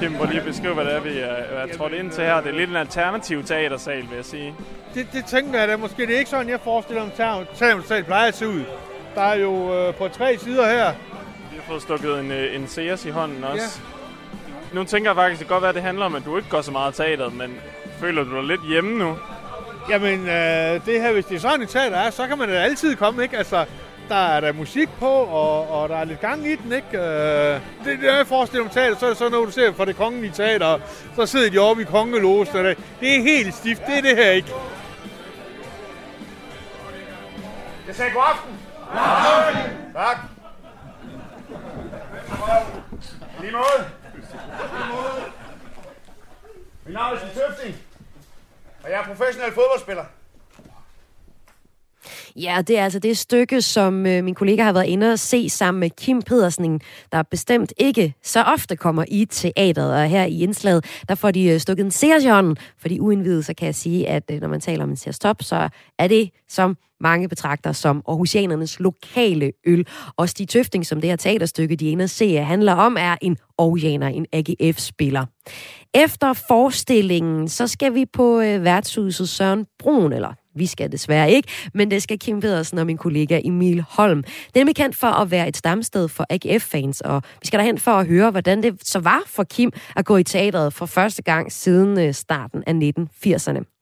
Kim, 0.05 0.17
hvor 0.17 0.27
lige 0.27 0.41
beskrive, 0.41 0.75
hvad 0.75 0.85
det 0.85 0.95
er, 0.95 1.01
vi 1.01 1.19
er, 1.19 1.27
er 1.27 1.77
trådt 1.77 1.93
ind 1.93 2.11
til 2.11 2.25
her. 2.25 2.41
Det 2.41 2.49
er 2.49 2.59
lidt 2.59 2.71
en 2.71 2.77
alternativ 2.77 3.45
teatersal, 3.45 3.97
vil 3.97 4.17
jeg 4.17 4.25
sige. 4.25 4.55
Det, 4.95 5.07
det 5.13 5.25
tænker 5.25 5.59
jeg 5.59 5.69
da 5.69 5.77
måske. 5.77 6.07
Det 6.07 6.15
er 6.15 6.19
ikke 6.19 6.31
sådan, 6.31 6.49
jeg 6.49 6.61
forestiller 6.61 7.05
mig, 7.05 7.47
teatersal 7.57 8.05
plejer 8.05 8.29
at 8.29 8.37
se 8.37 8.49
ud. 8.49 8.63
Der 9.15 9.21
er 9.21 9.35
jo 9.35 9.75
øh, 9.75 9.95
på 9.95 10.09
tre 10.09 10.39
sider 10.39 10.69
her. 10.69 10.93
Vi 11.51 11.57
har 11.57 11.63
fået 11.69 11.83
stukket 11.83 12.21
en, 12.21 12.31
øh, 12.31 12.57
en 12.57 12.69
Sears 12.69 13.05
i 13.05 13.11
hånden 13.11 13.45
også. 13.45 13.81
Ja. 14.73 14.77
Nu 14.77 14.85
tænker 14.85 15.11
jeg 15.11 15.17
faktisk, 15.17 15.39
det 15.39 15.49
kan 15.49 15.55
godt 15.55 15.63
være, 15.63 15.69
at 15.69 15.75
det 15.75 15.83
handler 15.83 16.05
om, 16.05 16.15
at 16.15 16.25
du 16.25 16.37
ikke 16.37 16.49
går 16.49 16.61
så 16.61 16.71
meget 16.71 16.95
teateret, 16.95 17.35
men 17.35 17.61
føler 18.01 18.25
du 18.25 18.37
dig 18.37 18.45
lidt 18.45 18.69
hjemme 18.69 18.99
nu? 18.99 19.17
Jamen, 19.91 20.21
øh, 20.21 20.87
det 20.87 21.01
her, 21.01 21.13
hvis 21.13 21.25
det 21.25 21.35
er 21.35 21.41
sådan 21.41 21.63
et 21.63 21.69
teater 21.69 21.97
er, 21.97 22.11
så 22.11 22.27
kan 22.27 22.39
man 22.39 22.49
da 22.49 22.55
altid 22.55 22.97
komme, 22.97 23.23
ikke? 23.23 23.39
Altså, 23.39 23.65
der 24.09 24.15
er 24.15 24.41
der 24.41 24.53
musik 24.53 24.89
på, 24.99 25.11
og, 25.11 25.69
og 25.71 25.89
der 25.89 25.97
er 25.97 26.05
lidt 26.05 26.21
gang 26.21 26.47
i 26.47 26.57
den, 26.57 26.73
ikke? 26.73 26.99
Øh, 26.99 27.61
det, 27.85 27.99
det 28.01 28.11
er 28.11 28.17
jeg 28.17 28.27
forestiller 28.27 28.65
om 28.65 28.71
teater, 28.71 28.97
så 28.99 29.07
er 29.07 29.11
det 29.11 29.19
sådan 29.19 29.33
noget, 29.33 29.47
du 29.47 29.53
ser 29.53 29.73
fra 29.73 29.85
det 29.85 29.97
kongelige 29.97 30.33
teater, 30.33 30.79
så 31.17 31.27
sidder 31.27 31.51
de 31.51 31.59
oppe 31.59 31.83
i 31.83 31.85
kongelosen, 31.85 32.57
og 32.57 32.65
det, 32.65 32.79
det 33.01 33.17
er 33.17 33.23
helt 33.23 33.55
stift, 33.55 33.87
det 33.87 33.99
er 33.99 34.03
det 34.03 34.17
her 34.17 34.31
ikke. 34.31 34.53
Jeg 37.87 37.95
sagde 37.95 38.13
god 38.13 38.23
aften. 38.27 38.59
God 38.93 39.01
aften. 39.47 39.93
Tak. 39.95 40.17
Lige 43.41 43.53
måde. 43.53 43.91
Mit 46.85 46.95
navn 46.95 47.15
er 47.15 47.19
Stig 47.19 47.31
Tøfting, 47.33 47.77
og 48.85 48.91
jeg 48.91 49.01
er 49.01 49.05
professionel 49.05 49.53
fodboldspiller. 49.53 50.05
Ja, 52.37 52.63
det 52.67 52.79
er 52.79 52.85
altså 52.85 52.99
det 52.99 53.19
stykke, 53.19 53.63
som 53.63 54.07
øh, 54.07 54.25
min 54.25 54.35
kollega 54.35 54.63
har 54.63 54.73
været 54.73 54.87
inde 54.87 55.13
og 55.13 55.19
se 55.19 55.49
sammen 55.49 55.81
med 55.81 55.91
Kim 55.91 56.23
Pedersen, 56.23 56.81
der 57.13 57.23
bestemt 57.23 57.73
ikke 57.77 58.15
så 58.23 58.43
ofte 58.43 58.77
kommer 58.77 59.05
i 59.09 59.25
teateret. 59.25 59.95
Og 59.95 60.09
her 60.09 60.25
i 60.25 60.43
indslaget, 60.43 60.85
der 61.09 61.15
får 61.15 61.31
de 61.31 61.45
øh, 61.45 61.61
stukket 61.61 61.85
en 61.85 61.91
seers. 61.91 62.57
For 62.79 62.89
de 62.89 63.03
uindvidede, 63.03 63.43
så 63.43 63.55
kan 63.55 63.67
jeg 63.67 63.75
sige, 63.75 64.09
at 64.09 64.23
øh, 64.31 64.41
når 64.41 64.49
man 64.49 64.61
taler 64.61 64.85
om 64.85 64.91
en 64.91 64.97
seers 64.97 65.19
top, 65.19 65.43
så 65.43 65.69
er 65.99 66.09
det 66.09 66.31
som 66.49 66.77
mange 67.01 67.29
betragter 67.29 67.73
som 67.73 68.03
Aarhusianernes 68.09 68.81
lokale 68.81 69.53
øl. 69.67 69.87
Og 70.17 70.39
de 70.39 70.45
Tøfting, 70.45 70.87
som 70.87 71.01
det 71.01 71.11
her 71.11 71.17
teaterstykke, 71.17 71.77
de 71.77 71.91
ender 71.91 72.07
se, 72.07 72.37
handler 72.37 72.73
om, 72.73 72.97
er 73.01 73.17
en 73.23 73.37
Aarhusianer, 73.59 74.09
en 74.09 74.27
AGF-spiller. 74.33 75.27
Efter 75.95 76.33
forestillingen, 76.33 77.49
så 77.49 77.67
skal 77.67 77.95
vi 77.95 78.07
på 78.13 78.41
øh, 78.41 78.65
værtshuset 78.65 79.29
Søren 79.29 79.67
Brun, 79.79 80.13
eller 80.13 80.44
vi 80.55 80.67
skal 80.67 80.93
desværre 80.93 81.31
ikke, 81.31 81.49
men 81.75 81.91
det 81.91 82.03
skal 82.03 82.19
Kim 82.19 82.41
Pedersen 82.41 82.79
og 82.79 82.87
min 82.87 82.99
kollega 82.99 83.41
Emil 83.45 83.85
Holm. 83.89 84.25
Det 84.55 84.69
er 84.69 84.73
kendt 84.73 84.97
for 84.97 85.07
at 85.07 85.31
være 85.31 85.49
et 85.49 85.57
stamsted 85.57 86.09
for 86.09 86.27
AGF-fans, 86.31 87.01
og 87.01 87.23
vi 87.41 87.47
skal 87.47 87.59
derhen 87.59 87.79
for 87.79 87.91
at 87.91 88.07
høre, 88.07 88.31
hvordan 88.31 88.63
det 88.63 88.75
så 88.83 88.99
var 88.99 89.23
for 89.27 89.45
Kim 89.45 89.73
at 89.97 90.05
gå 90.05 90.17
i 90.17 90.25
teateret 90.25 90.73
for 90.73 90.87
første 90.87 91.23
gang 91.23 91.53
siden 91.53 91.99
øh, 91.99 92.15
starten 92.15 92.65
af 92.67 92.73
1980'erne. 92.73 93.74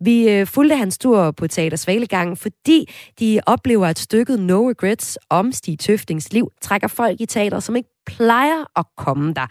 Vi 0.00 0.30
øh, 0.30 0.46
fulgte 0.46 0.76
hans 0.76 0.98
tur 0.98 1.30
på 1.30 1.46
Teater 1.46 1.76
Svalegang, 1.76 2.38
fordi 2.38 2.88
de 3.20 3.40
oplever, 3.46 3.86
at 3.86 3.98
stykket 3.98 4.40
No 4.40 4.70
Regrets 4.70 5.18
om 5.30 5.52
Stig 5.52 5.78
Tøftings 5.78 6.32
liv 6.32 6.50
trækker 6.62 6.88
folk 6.88 7.20
i 7.20 7.26
teater, 7.26 7.60
som 7.60 7.76
ikke 7.76 7.88
plejer 8.06 8.78
at 8.78 8.84
komme 8.96 9.34
der. 9.34 9.46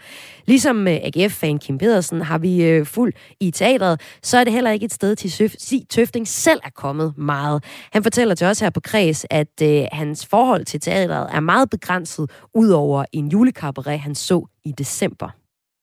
Ligesom 0.46 0.88
øh, 0.88 0.94
AGF-fan 0.94 1.58
Kim 1.58 1.78
Pedersen 1.78 2.20
har 2.22 2.38
vi 2.38 2.64
øh, 2.64 2.86
fuld 2.86 3.12
i 3.40 3.50
teateret, 3.50 4.00
så 4.22 4.38
er 4.38 4.44
det 4.44 4.52
heller 4.52 4.70
ikke 4.70 4.84
et 4.84 4.92
sted 4.92 5.16
til 5.16 5.32
Sig 5.32 5.88
Tøfting 5.90 6.28
selv 6.28 6.60
er 6.64 6.70
kommet 6.70 7.18
meget. 7.18 7.64
Han 7.92 8.02
fortæller 8.02 8.34
til 8.34 8.46
os 8.46 8.60
her 8.60 8.70
på 8.70 8.80
Kreds, 8.80 9.26
at 9.30 9.62
øh, 9.62 9.84
hans 9.92 10.26
forhold 10.26 10.64
til 10.64 10.80
teateret 10.80 11.28
er 11.32 11.40
meget 11.40 11.70
begrænset, 11.70 12.30
udover 12.54 13.04
en 13.12 13.28
julekabaret, 13.28 14.00
han 14.00 14.14
så 14.14 14.46
i 14.64 14.72
december. 14.78 15.28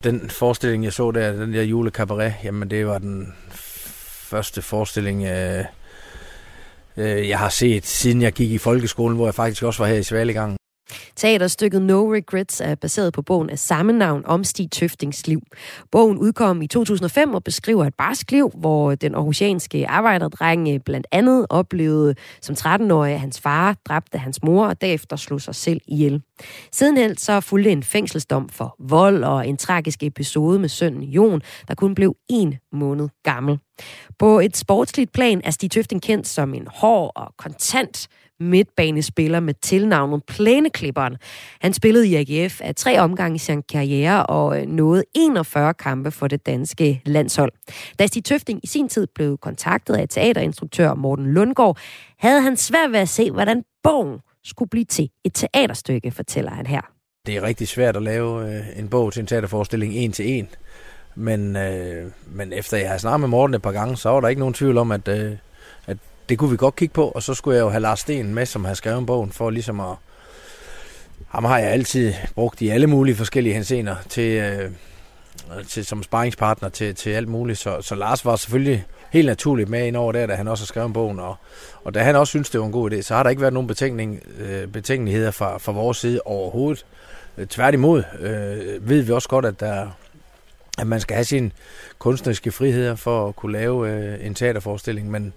Den 0.03 0.29
forestilling, 0.29 0.84
jeg 0.84 0.93
så 0.93 1.12
der, 1.12 1.31
den 1.31 1.53
der 1.53 1.63
julekabaret, 1.63 2.34
jamen 2.43 2.69
det 2.69 2.88
var 2.88 2.97
den 2.97 3.34
første 4.32 4.62
forestilling, 4.62 5.26
øh, 5.26 5.65
øh, 6.98 7.30
jeg 7.30 7.39
har 7.39 7.50
set, 7.50 7.86
siden 7.86 8.22
jeg 8.22 8.34
gik 8.34 8.52
i 8.52 8.58
folkeskolen, 8.58 9.15
hvor 9.15 9.28
jeg 9.28 9.36
faktisk 9.36 9.63
også 9.63 9.84
var 9.84 9.89
her 9.89 9.96
i 9.96 10.04
Svalegangen. 10.04 10.61
Teaterstykket 11.15 11.82
No 11.82 12.13
Regrets 12.13 12.62
er 12.62 12.75
baseret 12.75 13.13
på 13.13 13.21
bogen 13.21 13.49
af 13.49 13.60
samme 13.60 13.93
navn 13.93 14.23
om 14.25 14.43
Stig 14.43 14.71
Tøftings 14.71 15.27
liv. 15.27 15.41
Bogen 15.91 16.17
udkom 16.17 16.62
i 16.62 16.67
2005 16.67 17.34
og 17.34 17.43
beskriver 17.43 17.86
et 17.86 17.95
barsk 17.95 18.32
liv, 18.32 18.51
hvor 18.56 18.95
den 18.95 19.15
aarhusianske 19.15 19.88
arbejderdreng 19.88 20.84
blandt 20.86 21.08
andet 21.12 21.45
oplevede 21.49 22.15
som 22.41 22.56
13-årig, 22.60 23.13
at 23.13 23.19
hans 23.19 23.39
far 23.39 23.75
dræbte 23.86 24.17
hans 24.17 24.43
mor 24.43 24.65
og 24.65 24.82
derefter 24.82 25.15
slog 25.15 25.41
sig 25.41 25.56
selv 25.56 25.82
ihjel. 25.88 26.21
Sidenhen 26.71 27.17
så 27.17 27.39
fulgte 27.39 27.71
en 27.71 27.84
fængselsdom 27.84 28.49
for 28.49 28.75
vold 28.80 29.23
og 29.23 29.47
en 29.47 29.58
tragisk 29.58 30.04
episode 30.04 30.60
med 30.60 30.69
sønnen 30.69 31.04
Jon, 31.04 31.41
der 31.67 31.75
kun 31.75 31.95
blev 31.95 32.15
en 32.30 32.56
måned 32.73 33.10
gammel. 33.23 33.60
På 34.19 34.39
et 34.39 34.58
sportsligt 34.58 35.12
plan 35.12 35.41
er 35.43 35.51
Stig 35.51 35.71
Tøfting 35.71 36.01
kendt 36.01 36.27
som 36.27 36.54
en 36.54 36.67
hård 36.73 37.12
og 37.15 37.34
kontant 37.38 38.08
midtbanespiller 38.41 39.39
med 39.39 39.54
tilnavnet 39.62 40.23
Plæneklipperen. 40.27 41.17
Han 41.62 41.73
spillede 41.73 42.08
i 42.08 42.15
AGF 42.15 42.62
af 42.62 42.75
tre 42.75 42.99
omgange 42.99 43.36
i 43.36 43.39
sin 43.39 43.63
karriere 43.63 44.25
og 44.25 44.62
øh, 44.62 44.67
nåede 44.67 45.04
41 45.15 45.73
kampe 45.73 46.12
for 46.12 46.27
det 46.27 46.45
danske 46.45 47.01
landshold. 47.06 47.51
Da 47.99 48.08
Stig 48.08 48.25
Tøfting 48.25 48.60
i 48.63 48.67
sin 48.67 48.89
tid 48.89 49.08
blev 49.15 49.38
kontaktet 49.38 49.95
af 49.95 50.10
teaterinstruktør 50.10 50.93
Morten 50.93 51.34
Lundgaard, 51.34 51.77
havde 52.19 52.41
han 52.41 52.58
svært 52.58 52.91
ved 52.91 52.99
at 52.99 53.10
se, 53.10 53.32
hvordan 53.32 53.63
bogen 53.84 54.19
skulle 54.43 54.69
blive 54.69 54.86
til 54.86 55.10
et 55.25 55.34
teaterstykke, 55.34 56.12
fortæller 56.12 56.51
han 56.51 56.65
her. 56.65 56.82
Det 57.25 57.36
er 57.36 57.41
rigtig 57.41 57.67
svært 57.67 57.95
at 57.95 58.04
lave 58.04 58.56
øh, 58.56 58.80
en 58.80 58.88
bog 58.89 59.13
til 59.13 59.19
en 59.19 59.27
teaterforestilling 59.27 59.93
en 59.93 60.12
til 60.12 60.30
en. 60.30 60.49
Men, 61.15 61.56
øh, 61.56 62.12
men 62.27 62.54
efter 62.54 62.77
jeg 62.77 62.89
har 62.89 62.97
snakket 62.97 63.19
med 63.19 63.27
Morten 63.27 63.54
et 63.54 63.62
par 63.62 63.71
gange, 63.71 63.97
så 63.97 64.10
var 64.10 64.19
der 64.19 64.27
ikke 64.27 64.39
nogen 64.39 64.54
tvivl 64.54 64.77
om, 64.77 64.91
at, 64.91 65.08
øh, 65.08 65.32
at 65.32 65.38
det 66.32 66.39
kunne 66.39 66.52
vi 66.52 66.58
godt 66.58 66.76
kigge 66.76 66.94
på. 66.94 67.08
Og 67.08 67.24
så 67.24 67.34
skulle 67.34 67.58
jeg 67.58 67.63
jo 67.63 67.70
have 67.70 67.82
Lars 67.82 68.00
Sten 68.00 68.34
med, 68.34 68.46
som 68.46 68.65
har 68.65 68.74
skrevet 68.74 69.06
bogen, 69.06 69.32
for 69.32 69.50
ligesom 69.50 69.80
at... 69.80 69.96
Ham 71.28 71.44
har 71.44 71.58
jeg 71.58 71.72
altid 71.72 72.13
brugt 72.36 72.62
i 72.62 72.70
alle 72.70 72.88
mulige 72.88 73.15
forskellige 73.15 73.54
henseender 73.54 73.96
til, 74.10 74.32
øh, 74.32 74.72
til, 75.67 75.86
som 75.86 76.04
sparringspartner 76.04 76.70
til, 76.70 76.96
til 76.96 77.10
alt 77.10 77.28
muligt. 77.28 77.60
Så, 77.60 77.82
så 77.82 77.96
Lars 77.96 78.26
var 78.26 78.36
selvfølgelig 78.36 78.86
helt 79.12 79.26
naturligt 79.26 79.70
med 79.70 79.88
ind 79.88 79.96
over 79.96 80.12
der, 80.12 80.26
da 80.26 80.36
han 80.36 80.48
også 80.48 80.63
har 80.63 80.67
skrevet 80.67 80.94
bogen. 80.94 81.20
Og, 81.20 81.36
og 81.84 81.94
da 81.94 82.00
han 82.00 82.15
også 82.15 82.32
synes 82.32 82.50
det 82.50 82.60
var 82.60 82.65
en 82.65 82.72
god 82.72 82.91
idé, 82.91 83.02
så 83.02 83.15
har 83.15 83.24
der 83.24 83.30
ikke 83.30 83.41
været 83.41 83.54
nogen 83.54 83.67
betænkning, 83.67 84.24
øh, 84.39 84.67
betænkeligheder 84.67 85.32
fra, 85.32 85.58
fra 85.58 85.72
vores 85.72 85.98
side 85.98 86.22
overhovedet. 86.26 86.86
Øh, 87.38 87.48
tværtimod 87.48 88.04
øh, 88.20 88.89
ved 88.89 89.02
vi 89.02 89.12
også 89.12 89.30
godt, 89.30 89.46
at 89.46 89.60
der 89.60 89.88
at 90.78 90.88
man 90.88 91.00
skal 91.00 91.15
have 91.15 91.26
sine 91.26 91.52
kunstneriske 92.00 92.52
friheder 92.52 92.96
for 92.96 93.28
at 93.28 93.36
kunne 93.36 93.52
lave 93.52 93.89
øh, 93.89 94.26
en 94.26 94.36
teaterforestilling, 94.36 95.12
men 95.12 95.34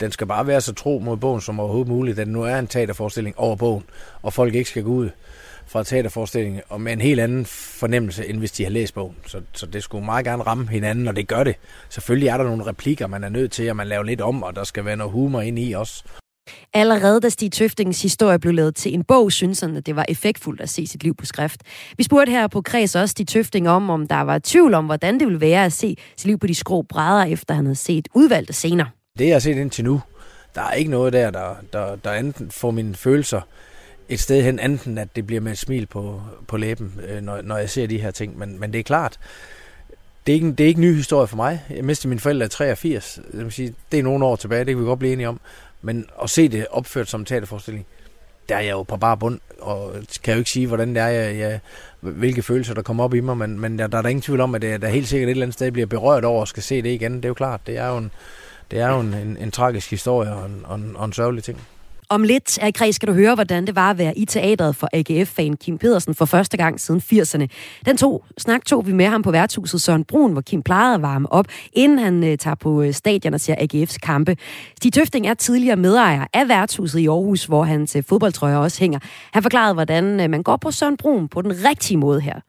den 0.00 0.12
skal 0.12 0.26
bare 0.26 0.46
være 0.46 0.60
så 0.60 0.72
tro 0.72 0.98
mod 1.04 1.16
bogen 1.16 1.40
som 1.40 1.60
overhovedet 1.60 1.88
muligt, 1.88 2.18
at 2.18 2.28
nu 2.28 2.42
er 2.42 2.58
en 2.58 2.66
teaterforestilling 2.66 3.38
over 3.38 3.56
bogen, 3.56 3.84
og 4.22 4.32
folk 4.32 4.54
ikke 4.54 4.70
skal 4.70 4.82
gå 4.82 4.90
ud 4.90 5.10
fra 5.66 5.84
teaterforestillingen 5.84 6.62
og 6.68 6.80
med 6.80 6.92
en 6.92 7.00
helt 7.00 7.20
anden 7.20 7.44
fornemmelse, 7.46 8.26
end 8.26 8.38
hvis 8.38 8.52
de 8.52 8.62
har 8.62 8.70
læst 8.70 8.94
bogen. 8.94 9.16
Så, 9.26 9.40
så 9.52 9.66
det 9.66 9.82
skulle 9.82 10.04
meget 10.04 10.24
gerne 10.24 10.42
ramme 10.42 10.68
hinanden, 10.68 11.08
og 11.08 11.16
det 11.16 11.28
gør 11.28 11.44
det. 11.44 11.56
Selvfølgelig 11.88 12.28
er 12.28 12.36
der 12.36 12.44
nogle 12.44 12.66
replikker, 12.66 13.06
man 13.06 13.24
er 13.24 13.28
nødt 13.28 13.52
til, 13.52 13.62
at 13.62 13.76
man 13.76 13.86
laver 13.86 14.02
lidt 14.02 14.20
om, 14.20 14.42
og 14.42 14.56
der 14.56 14.64
skal 14.64 14.84
være 14.84 14.96
noget 14.96 15.12
humor 15.12 15.40
ind 15.40 15.58
i 15.58 15.72
også. 15.72 16.04
Allerede 16.74 17.20
da 17.20 17.28
Stig 17.28 17.52
Tøftingens 17.52 18.02
historie 18.02 18.38
blev 18.38 18.54
lavet 18.54 18.76
til 18.76 18.94
en 18.94 19.04
bog, 19.04 19.32
synes 19.32 19.60
han, 19.60 19.76
at 19.76 19.86
det 19.86 19.96
var 19.96 20.04
effektfuldt 20.08 20.60
at 20.60 20.68
se 20.68 20.86
sit 20.86 21.02
liv 21.02 21.14
på 21.14 21.26
skrift. 21.26 21.62
Vi 21.96 22.02
spurgte 22.02 22.30
her 22.32 22.46
på 22.46 22.62
Kreds 22.62 22.94
også 22.94 23.12
Stig 23.12 23.28
Tøfting 23.28 23.68
om, 23.68 23.90
om 23.90 24.06
der 24.06 24.20
var 24.20 24.40
tvivl 24.44 24.74
om, 24.74 24.84
hvordan 24.84 25.18
det 25.20 25.26
ville 25.26 25.40
være 25.40 25.64
at 25.64 25.72
se 25.72 25.96
sit 26.16 26.26
liv 26.26 26.38
på 26.38 26.46
de 26.46 26.54
skrå 26.54 26.82
brædder, 26.82 27.24
efter 27.24 27.54
han 27.54 27.64
havde 27.64 27.76
set 27.76 28.08
udvalgte 28.14 28.52
scener. 28.52 28.86
Det, 29.18 29.26
jeg 29.26 29.34
har 29.34 29.40
set 29.40 29.56
indtil 29.56 29.84
nu, 29.84 30.02
der 30.54 30.62
er 30.62 30.72
ikke 30.72 30.90
noget 30.90 31.12
der, 31.12 31.30
der, 31.30 31.54
der, 31.72 31.96
der 31.96 32.12
enten 32.12 32.50
får 32.50 32.70
mine 32.70 32.94
følelser 32.94 33.40
et 34.08 34.20
sted 34.20 34.42
hen, 34.42 34.58
enten 34.58 34.98
at 34.98 35.08
det 35.16 35.26
bliver 35.26 35.40
med 35.40 35.52
et 35.52 35.58
smil 35.58 35.86
på, 35.86 36.22
på 36.48 36.56
læben, 36.56 37.00
øh, 37.08 37.22
når, 37.22 37.42
når 37.42 37.56
jeg 37.56 37.70
ser 37.70 37.86
de 37.86 37.98
her 37.98 38.10
ting. 38.10 38.38
Men, 38.38 38.60
men 38.60 38.72
det 38.72 38.78
er 38.78 38.82
klart, 38.82 39.18
det 40.26 40.32
er, 40.32 40.34
ikke, 40.34 40.52
det 40.52 40.60
er 40.60 40.68
ikke 40.68 40.78
en 40.78 40.88
ny 40.88 40.94
historie 40.94 41.26
for 41.26 41.36
mig. 41.36 41.62
Jeg 41.70 41.84
mistede 41.84 42.08
mine 42.08 42.20
forældre 42.20 42.46
i 42.46 42.48
83. 42.48 43.20
Det, 43.32 43.44
vil 43.44 43.52
sige, 43.52 43.74
det 43.92 43.98
er 43.98 44.02
nogle 44.02 44.24
år 44.24 44.36
tilbage, 44.36 44.64
det 44.64 44.74
kan 44.74 44.80
vi 44.80 44.84
godt 44.84 44.98
blive 44.98 45.12
enige 45.12 45.28
om. 45.28 45.40
Men 45.82 46.06
at 46.22 46.30
se 46.30 46.48
det 46.48 46.66
opført 46.70 47.08
som 47.08 47.20
en 47.20 47.24
teaterforestilling, 47.24 47.86
der 48.48 48.56
er 48.56 48.60
jeg 48.60 48.72
jo 48.72 48.82
på 48.82 48.96
bare 48.96 49.16
bund, 49.16 49.40
og 49.60 49.92
kan 50.22 50.34
jo 50.34 50.38
ikke 50.38 50.50
sige, 50.50 50.66
hvordan 50.66 50.88
det 50.88 51.02
er, 51.02 51.08
jeg, 51.08 51.38
jeg, 51.38 51.60
hvilke 52.00 52.42
følelser, 52.42 52.74
der 52.74 52.82
kommer 52.82 53.04
op 53.04 53.14
i 53.14 53.20
mig, 53.20 53.36
men, 53.36 53.60
men 53.60 53.78
der, 53.78 53.86
der 53.86 53.98
er 53.98 54.02
der 54.02 54.08
ingen 54.08 54.22
tvivl 54.22 54.40
om, 54.40 54.54
at 54.54 54.62
det, 54.62 54.82
der 54.82 54.88
helt 54.88 55.08
sikkert 55.08 55.28
et 55.28 55.30
eller 55.30 55.44
andet 55.44 55.54
sted 55.54 55.72
bliver 55.72 55.86
berørt 55.86 56.24
over 56.24 56.40
og 56.40 56.48
skal 56.48 56.62
se 56.62 56.82
det 56.82 56.90
igen. 56.90 57.16
Det 57.16 57.24
er 57.24 57.28
jo 57.28 57.34
klart, 57.34 57.60
det 57.66 57.78
er 57.78 57.88
jo 57.88 57.96
en, 57.96 58.10
det 58.70 58.78
er 58.78 58.88
jo 58.88 59.00
en, 59.00 59.14
en, 59.14 59.36
en 59.36 59.50
tragisk 59.50 59.90
historie 59.90 60.32
og 60.32 60.46
en, 60.46 60.62
og, 60.64 60.76
en, 60.76 60.96
og 60.96 61.04
en 61.04 61.12
sørgelig 61.12 61.44
ting. 61.44 61.60
Om 62.08 62.22
lidt, 62.22 62.58
Kreds, 62.74 62.96
skal 62.96 63.08
du 63.08 63.12
høre, 63.12 63.34
hvordan 63.34 63.66
det 63.66 63.76
var 63.76 63.90
at 63.90 63.98
være 63.98 64.18
i 64.18 64.24
teateret 64.24 64.76
for 64.76 64.88
AGF-fan 64.92 65.56
Kim 65.56 65.78
Pedersen 65.78 66.14
for 66.14 66.24
første 66.24 66.56
gang 66.56 66.80
siden 66.80 67.00
80'erne. 67.12 67.46
Den 67.86 67.96
to, 67.96 68.24
snak 68.38 68.64
tog 68.64 68.86
vi 68.86 68.92
med 68.92 69.06
ham 69.06 69.22
på 69.22 69.30
værtshuset 69.30 69.80
Søren 69.80 70.04
Brun, 70.04 70.32
hvor 70.32 70.40
Kim 70.40 70.62
plejede 70.62 70.94
at 70.94 71.02
varme 71.02 71.32
op, 71.32 71.46
inden 71.72 71.98
han 71.98 72.22
uh, 72.22 72.34
tager 72.38 72.54
på 72.54 72.82
øh, 72.82 72.92
stadion 72.92 73.34
og 73.34 73.40
ser 73.40 73.54
AGF's 73.54 73.98
kampe. 74.02 74.36
Stig 74.76 74.92
Tøfting 74.92 75.26
er 75.26 75.34
tidligere 75.34 75.76
medejer 75.76 76.26
af 76.32 76.48
værtshuset 76.48 76.98
i 76.98 77.06
Aarhus, 77.06 77.44
hvor 77.44 77.64
hans 77.64 77.96
uh, 77.96 78.02
fodboldtrøjer 78.08 78.56
også 78.56 78.80
hænger. 78.80 78.98
Han 79.32 79.42
forklarede, 79.42 79.74
hvordan 79.74 80.20
uh, 80.20 80.30
man 80.30 80.42
går 80.42 80.56
på 80.56 80.70
Søren 80.70 80.96
Brun 80.96 81.28
på 81.28 81.42
den 81.42 81.52
rigtige 81.64 81.96
måde 81.96 82.20
her 82.20 82.40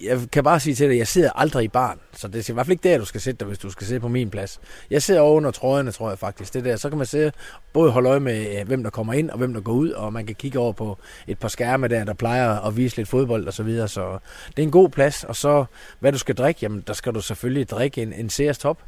jeg 0.00 0.20
kan 0.32 0.44
bare 0.44 0.60
sige 0.60 0.74
til 0.74 0.90
dig, 0.90 0.98
jeg 0.98 1.06
sidder 1.06 1.30
aldrig 1.34 1.64
i 1.64 1.68
barn, 1.68 2.00
så 2.12 2.28
det 2.28 2.48
er 2.48 2.52
i 2.52 2.54
hvert 2.54 2.66
fald 2.66 2.72
ikke 2.72 2.88
der, 2.88 2.98
du 2.98 3.04
skal 3.04 3.20
sætte 3.20 3.38
dig, 3.38 3.46
hvis 3.46 3.58
du 3.58 3.70
skal 3.70 3.86
sidde 3.86 4.00
på 4.00 4.08
min 4.08 4.30
plads. 4.30 4.60
Jeg 4.90 5.02
sidder 5.02 5.20
over 5.20 5.36
under 5.36 5.50
trøjerne, 5.50 5.92
tror 5.92 6.08
jeg 6.08 6.18
faktisk. 6.18 6.54
Det 6.54 6.64
der, 6.64 6.76
så 6.76 6.88
kan 6.88 6.98
man 6.98 7.06
sidde, 7.06 7.32
både 7.72 7.90
holde 7.90 8.08
øje 8.08 8.20
med, 8.20 8.60
øh, 8.60 8.66
hvem 8.66 8.82
der 8.82 8.90
kommer 8.90 9.12
ind, 9.12 9.30
og 9.30 9.38
hvem 9.38 9.54
der 9.54 9.60
går 9.60 9.72
ud, 9.72 9.90
og 9.90 10.12
man 10.12 10.26
kan 10.26 10.34
kigge 10.34 10.58
over 10.58 10.72
på 10.72 10.98
et 11.26 11.38
par 11.38 11.48
skærme 11.48 11.88
der, 11.88 12.04
der 12.04 12.14
plejer 12.14 12.60
at 12.60 12.76
vise 12.76 12.96
lidt 12.96 13.08
fodbold 13.08 13.46
og 13.46 13.52
så 13.52 13.62
videre. 13.62 13.88
Så 13.88 14.18
det 14.48 14.58
er 14.58 14.62
en 14.62 14.70
god 14.70 14.88
plads, 14.88 15.24
og 15.24 15.36
så 15.36 15.64
hvad 16.00 16.12
du 16.12 16.18
skal 16.18 16.34
drikke, 16.34 16.58
jamen 16.62 16.84
der 16.86 16.92
skal 16.92 17.14
du 17.14 17.20
selvfølgelig 17.20 17.70
drikke 17.70 18.02
en, 18.02 18.12
en 18.12 18.30
CS 18.30 18.58
Top. 18.58 18.78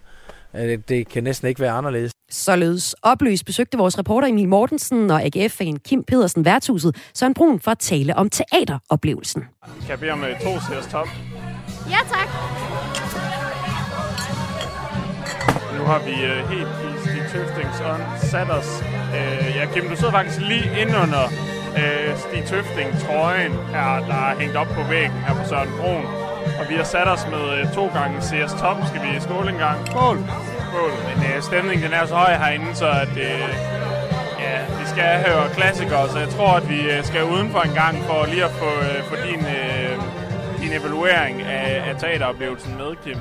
Øh, 0.57 0.79
det 0.89 1.09
kan 1.09 1.25
næsten 1.25 1.49
ikke 1.49 1.61
være 1.61 1.73
anderledes. 1.73 2.13
Således 2.31 2.95
oplyst 3.03 3.45
besøgte 3.45 3.79
vores 3.79 3.99
reporter 3.99 4.29
Emil 4.29 4.49
Mortensen 4.49 5.11
og 5.11 5.23
AGF-fan 5.23 5.77
Kim 5.77 6.05
Pedersen 6.05 6.45
værtshuset 6.45 6.97
Søren 7.15 7.35
Brun 7.35 7.61
for 7.61 7.71
at 7.71 7.79
tale 7.79 8.17
om 8.17 8.31
teateroplevelsen. 8.31 9.45
Kan 9.81 9.91
jeg 9.91 10.01
bede 10.01 10.11
om 10.11 10.25
øh, 10.25 10.41
to 10.41 10.61
sæders 10.69 10.87
top? 10.87 11.09
Ja, 11.91 11.99
tak. 12.15 12.29
Nu 15.79 15.85
har 15.85 16.01
vi 16.05 16.15
øh, 16.31 16.49
helt 16.51 16.69
i 17.19 17.21
Tøftings 17.33 17.81
ånd 17.91 18.03
sat 18.31 18.51
os. 18.51 18.83
Øh, 19.17 19.57
ja, 19.57 19.65
Kim, 19.75 19.89
du 19.91 19.97
sidder 19.97 20.11
faktisk 20.13 20.41
lige 20.41 20.81
ind 20.81 20.91
under 20.91 21.25
øh, 21.83 22.19
Stig 22.23 22.43
Tøfting 22.51 22.91
trøjen 23.05 23.53
her, 23.75 23.91
der 24.11 24.21
er 24.29 24.35
hængt 24.41 24.57
op 24.57 24.67
på 24.67 24.83
væggen 24.91 25.19
her 25.27 25.35
på 25.41 25.45
Søren 25.49 25.73
Broen. 25.79 26.07
Og 26.61 26.65
vi 26.71 26.75
har 26.75 26.85
sat 26.85 27.09
os 27.15 27.25
med 27.35 27.45
øh, 27.59 27.73
to 27.79 27.85
gange 27.99 28.15
CS 28.29 28.53
Top. 28.61 28.77
Skal 28.89 29.01
vi 29.07 29.21
skåle 29.21 29.51
en 29.55 29.61
gang? 29.67 29.79
Skål! 29.87 30.19
Skål. 30.69 30.93
Men 31.09 31.19
øh, 31.29 31.43
stemningen 31.43 31.83
den 31.87 31.93
er 32.01 32.07
så 32.07 32.15
høj 32.15 32.33
herinde, 32.43 32.75
så 32.75 32.89
at, 33.05 33.15
øh, 33.29 33.49
ja, 34.45 34.57
vi 34.81 34.85
skal 34.93 35.11
høre 35.27 35.45
klassikere. 35.57 36.09
Så 36.13 36.19
jeg 36.19 36.29
tror, 36.29 36.53
at 36.61 36.69
vi 36.69 36.81
øh, 36.93 37.05
skal 37.05 37.23
udenfor 37.25 37.61
en 37.61 37.75
gang 37.83 37.97
for 38.09 38.27
lige 38.33 38.45
at 38.45 38.55
få, 38.63 38.71
øh, 38.89 38.99
få 39.11 39.15
din, 39.29 39.43
øh, 39.59 39.93
din 40.63 40.73
evaluering 40.81 41.43
af, 41.43 41.89
af 41.89 41.95
teateroplevelsen 42.01 42.73
med, 42.81 42.91
Kim. 43.05 43.19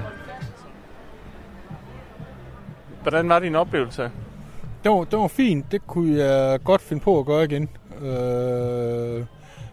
Hvordan 3.02 3.30
var 3.30 3.40
din 3.40 3.56
oplevelse? 3.56 4.12
Det 4.84 4.92
var, 4.92 5.04
det 5.04 5.20
var 5.20 5.28
fint. 5.28 5.72
Det 5.72 5.88
kunne 5.88 6.18
jeg 6.24 6.64
godt 6.64 6.82
finde 6.82 7.04
på 7.04 7.20
at 7.20 7.26
gøre 7.26 7.44
igen. 7.44 7.70
Øh, 8.02 9.26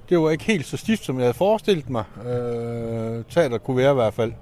det 0.09 0.21
var 0.21 0.31
ikke 0.31 0.45
helt 0.45 0.67
så 0.67 0.77
stift, 0.77 1.05
som 1.05 1.17
jeg 1.17 1.25
havde 1.25 1.35
forestillet 1.35 1.91
mig. 1.91 2.05
Øh, 2.27 3.25
teater 3.31 3.59
kunne 3.59 3.77
være 3.77 3.91
i 3.91 3.95
hvert 3.95 4.15
fald. 4.15 4.33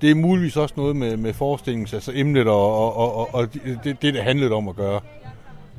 Det 0.00 0.10
er 0.10 0.14
muligvis 0.14 0.56
også 0.56 0.74
noget 0.76 0.96
med, 0.96 1.16
med 1.16 1.32
forestillingens, 1.32 1.94
altså 1.94 2.12
emnet 2.14 2.48
og, 2.48 2.96
og, 2.96 3.16
og, 3.16 3.34
og 3.34 3.54
det, 3.54 3.78
det, 3.84 4.02
det 4.02 4.22
handlede 4.22 4.52
om 4.52 4.68
at 4.68 4.76
gøre, 4.76 5.00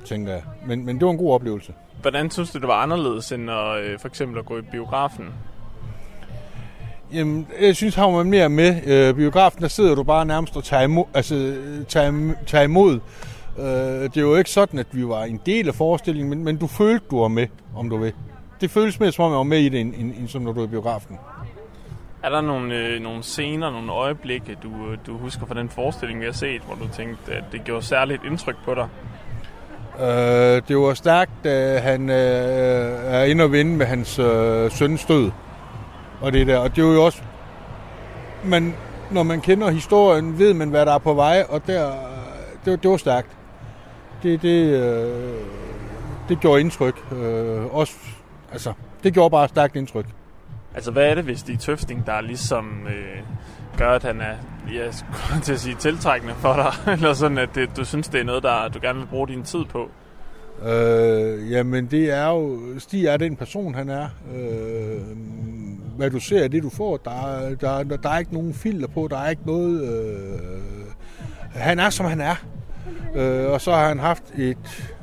tænker 0.06 0.32
jeg. 0.32 0.42
Men, 0.68 0.86
men 0.86 0.96
det 1.00 1.06
var 1.06 1.12
en 1.12 1.18
god 1.18 1.34
oplevelse. 1.34 1.74
Hvordan 2.02 2.32
synes 2.32 2.52
du, 2.52 2.60
det 2.60 2.68
var 2.68 2.82
anderledes 2.82 3.32
end 3.32 3.52
at, 3.52 3.84
øh, 3.84 4.00
for 4.00 4.08
eksempel 4.08 4.40
at 4.40 4.46
gå 4.46 4.58
i 4.58 4.62
biografen? 4.62 5.26
Jamen, 7.14 7.48
jeg 7.62 7.76
synes, 7.76 7.96
har 7.96 8.10
man 8.10 8.26
mere 8.26 8.50
med. 8.50 8.82
Øh, 8.86 9.16
biografen, 9.16 9.62
der 9.62 9.68
sidder 9.68 9.96
du 9.96 10.04
bare 10.04 10.26
nærmest 10.26 10.58
og 10.58 10.64
tager 10.64 10.84
imod. 10.84 11.06
Altså, 11.14 11.56
tager, 11.88 12.34
tager 12.48 12.64
imod. 12.64 13.00
Øh, 13.58 13.66
det 14.04 14.18
er 14.18 14.22
jo 14.22 14.36
ikke 14.36 14.50
sådan, 14.50 14.80
at 14.80 14.88
vi 14.92 15.08
var 15.08 15.24
en 15.24 15.40
del 15.46 15.68
af 15.68 15.76
forestillingen, 15.76 16.30
men, 16.30 16.44
men 16.44 16.58
du 16.58 16.68
følte, 16.68 17.06
du 17.12 17.22
var 17.22 17.28
med, 17.28 17.48
om 17.76 17.90
du 17.90 17.98
vil. 17.98 18.14
Det 18.62 18.72
føles 18.72 19.00
mere, 19.00 19.12
som 19.12 19.26
om 19.26 19.32
jeg 19.32 19.38
var 19.38 19.44
med 19.44 19.60
i 19.60 19.70
det, 19.70 19.82
end, 19.82 19.94
end, 19.98 20.14
end 20.20 20.28
som 20.28 20.42
når 20.42 20.52
du 20.52 20.60
er 20.62 20.66
i 20.66 20.68
biografen. 20.68 21.18
Er 22.24 22.30
der 22.30 22.42
nogle, 22.42 22.76
øh, 22.76 23.02
nogle 23.02 23.24
scener, 23.24 23.72
nogle 23.72 23.92
øjeblikke, 23.92 24.58
du, 24.64 24.70
du 25.08 25.18
husker 25.18 25.46
fra 25.46 25.56
den 25.56 25.70
forestilling, 25.70 26.20
vi 26.20 26.26
har 26.26 26.32
set, 26.32 26.62
hvor 26.62 26.76
du 26.76 26.94
tænkte, 26.94 27.34
at 27.34 27.44
det 27.52 27.64
gjorde 27.64 27.86
særligt 27.86 28.22
indtryk 28.26 28.56
på 28.66 28.76
dig? 28.76 28.88
Øh, 30.00 30.62
det 30.68 30.78
var 30.78 30.94
stærkt, 30.94 31.32
da 31.44 31.80
han 31.80 32.10
øh, 32.10 32.16
er 33.06 33.24
inde 33.24 33.44
og 33.44 33.52
vinde 33.52 33.78
med 33.78 33.86
hans 33.86 34.20
øh, 34.20 34.72
søns 34.72 35.06
død. 35.06 35.32
Og 36.22 36.34
det 36.34 36.48
der. 36.48 36.58
Og 36.58 36.76
det 36.76 36.84
var 36.84 36.94
jo 36.94 37.06
også... 37.06 37.22
Man, 38.44 38.76
når 39.12 39.24
man 39.24 39.42
kender 39.42 39.72
historien, 39.72 40.40
ved 40.40 40.54
man, 40.54 40.70
hvad 40.70 40.86
der 40.86 40.94
er 40.94 40.98
på 40.98 41.14
vej, 41.14 41.46
og 41.50 41.68
der, 41.68 41.92
det, 42.66 42.84
det 42.84 42.92
var 42.92 42.98
stærkt. 42.98 43.28
Det, 44.24 44.42
det, 44.42 44.82
øh, 44.82 45.40
det 46.30 46.40
gjorde 46.40 46.62
indtryk. 46.62 47.06
Øh, 47.12 47.76
også, 47.76 47.94
altså, 48.52 48.74
det 49.04 49.14
gjorde 49.14 49.30
bare 49.30 49.48
stærkt 49.48 49.76
indtryk. 49.76 50.06
Altså, 50.76 50.92
hvad 50.92 51.10
er 51.10 51.16
det, 51.16 51.24
hvis 51.24 51.44
det 51.44 51.54
er 51.54 51.58
Tøfting, 51.58 52.06
der 52.06 52.22
ligesom 52.22 52.88
øh, 52.88 53.24
gør, 53.78 53.90
at 53.90 54.04
han 54.04 54.22
er, 54.22 54.36
jeg 54.74 54.94
skulle 54.94 55.42
til 55.42 55.54
at 55.54 55.60
sige, 55.60 55.76
tiltrækkende 55.76 56.34
for 56.34 56.54
dig? 56.54 56.74
Eller 56.94 57.14
sådan, 57.14 57.38
at 57.38 57.50
det, 57.56 57.78
du 57.78 57.86
synes, 57.86 58.08
det 58.08 58.22
er 58.22 58.26
noget, 58.26 58.44
der 58.44 58.68
du 58.68 58.80
gerne 58.82 59.00
vil 59.00 59.06
bruge 59.06 59.28
din 59.28 59.44
tid 59.44 59.66
på? 59.66 59.90
Øh, 60.66 61.52
jamen, 61.52 61.86
det 61.86 62.12
er 62.12 62.28
jo... 62.28 62.60
Stig 62.80 63.06
er 63.06 63.18
den 63.18 63.36
person, 63.36 63.76
han 63.76 63.90
er. 63.90 64.08
Øh, 64.36 65.02
hvad 65.98 66.12
du 66.12 66.20
ser, 66.20 66.44
er 66.44 66.48
det, 66.48 66.64
du 66.64 66.70
får. 66.70 66.98
Der, 66.98 67.56
der, 67.62 67.84
der, 67.84 67.98
der 67.98 68.10
er 68.10 68.20
ikke 68.20 68.34
nogen 68.34 68.54
filter 68.54 68.88
på. 68.88 69.08
Der 69.12 69.18
er 69.18 69.30
ikke 69.30 69.46
noget... 69.46 69.82
Øh, 69.84 70.40
han 71.52 71.80
er, 71.80 71.90
som 71.90 72.06
han 72.06 72.22
er. 72.22 72.36
Øh, 73.16 73.52
og 73.52 73.62
så 73.62 73.72
har 73.72 73.88
han 73.88 74.00
haft 74.00 74.24
et 74.38 74.94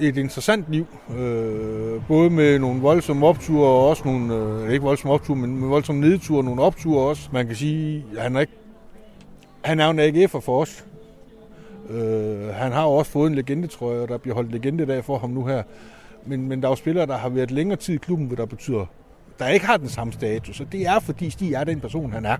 et 0.00 0.16
interessant 0.16 0.64
liv. 0.68 0.86
Øh, 1.18 2.06
både 2.08 2.30
med 2.30 2.58
nogle 2.58 2.80
voldsomme 2.80 3.26
opture 3.26 3.68
og 3.68 3.88
også 3.88 4.02
nogle, 4.04 4.34
øh, 4.34 4.72
ikke 4.72 4.82
voldsomme 4.84 5.14
opture, 5.14 5.36
men 5.36 5.60
med 5.60 5.68
voldsomme 5.68 6.00
nedture 6.00 6.38
og 6.38 6.44
nogle 6.44 6.62
opture 6.62 7.08
også. 7.08 7.28
Man 7.32 7.46
kan 7.46 7.56
sige, 7.56 8.04
at 8.16 8.22
han 8.22 8.36
er, 8.36 8.40
ikke, 8.40 8.52
han 9.64 9.80
er 9.80 9.84
jo 9.84 9.90
en 9.90 10.00
AGF'er 10.00 10.40
for 10.40 10.60
os. 10.60 10.84
Øh, 11.90 12.48
han 12.54 12.72
har 12.72 12.82
jo 12.82 12.90
også 12.90 13.10
fået 13.10 13.30
en 13.30 13.34
legendetrøje, 13.34 14.00
og 14.00 14.08
der 14.08 14.18
bliver 14.18 14.34
holdt 14.34 14.52
legendedag 14.52 15.04
for 15.04 15.18
ham 15.18 15.30
nu 15.30 15.46
her. 15.46 15.62
Men, 16.26 16.48
men 16.48 16.60
der 16.60 16.68
er 16.68 16.70
jo 16.72 16.76
spillere, 16.76 17.06
der 17.06 17.16
har 17.16 17.28
været 17.28 17.50
længere 17.50 17.76
tid 17.76 17.94
i 17.94 17.98
klubben, 17.98 18.26
hvad 18.26 18.36
der 18.36 18.46
betyder, 18.46 18.86
der 19.38 19.48
ikke 19.48 19.66
har 19.66 19.76
den 19.76 19.88
samme 19.88 20.12
status. 20.12 20.60
Og 20.60 20.72
det 20.72 20.86
er, 20.86 21.00
fordi 21.00 21.30
Stig 21.30 21.52
er 21.52 21.64
den 21.64 21.80
person, 21.80 22.12
han 22.12 22.24
er. 22.24 22.36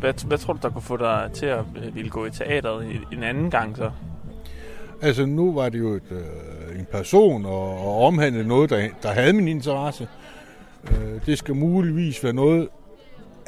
Hvad, 0.00 0.26
hvad 0.26 0.38
tror 0.38 0.52
du, 0.52 0.58
der 0.62 0.70
kunne 0.70 0.82
få 0.82 0.96
dig 0.96 1.30
til 1.34 1.46
at 1.46 1.64
øh, 1.84 1.94
ville 1.94 2.10
gå 2.10 2.26
i 2.26 2.30
teateret 2.30 2.86
en 3.12 3.22
anden 3.22 3.50
gang 3.50 3.76
så? 3.76 3.90
Altså, 5.02 5.26
nu 5.26 5.54
var 5.54 5.68
det 5.68 5.78
jo 5.78 5.88
et, 5.88 6.02
øh, 6.10 6.78
en 6.78 6.86
person 6.92 7.46
og, 7.46 7.78
og 7.78 8.04
omhandle 8.04 8.48
noget, 8.48 8.70
der, 8.70 8.88
der 9.02 9.08
havde 9.08 9.32
min 9.32 9.48
interesse. 9.48 10.08
Øh, 10.90 11.26
det 11.26 11.38
skal 11.38 11.54
muligvis 11.54 12.24
være 12.24 12.32
noget, 12.32 12.68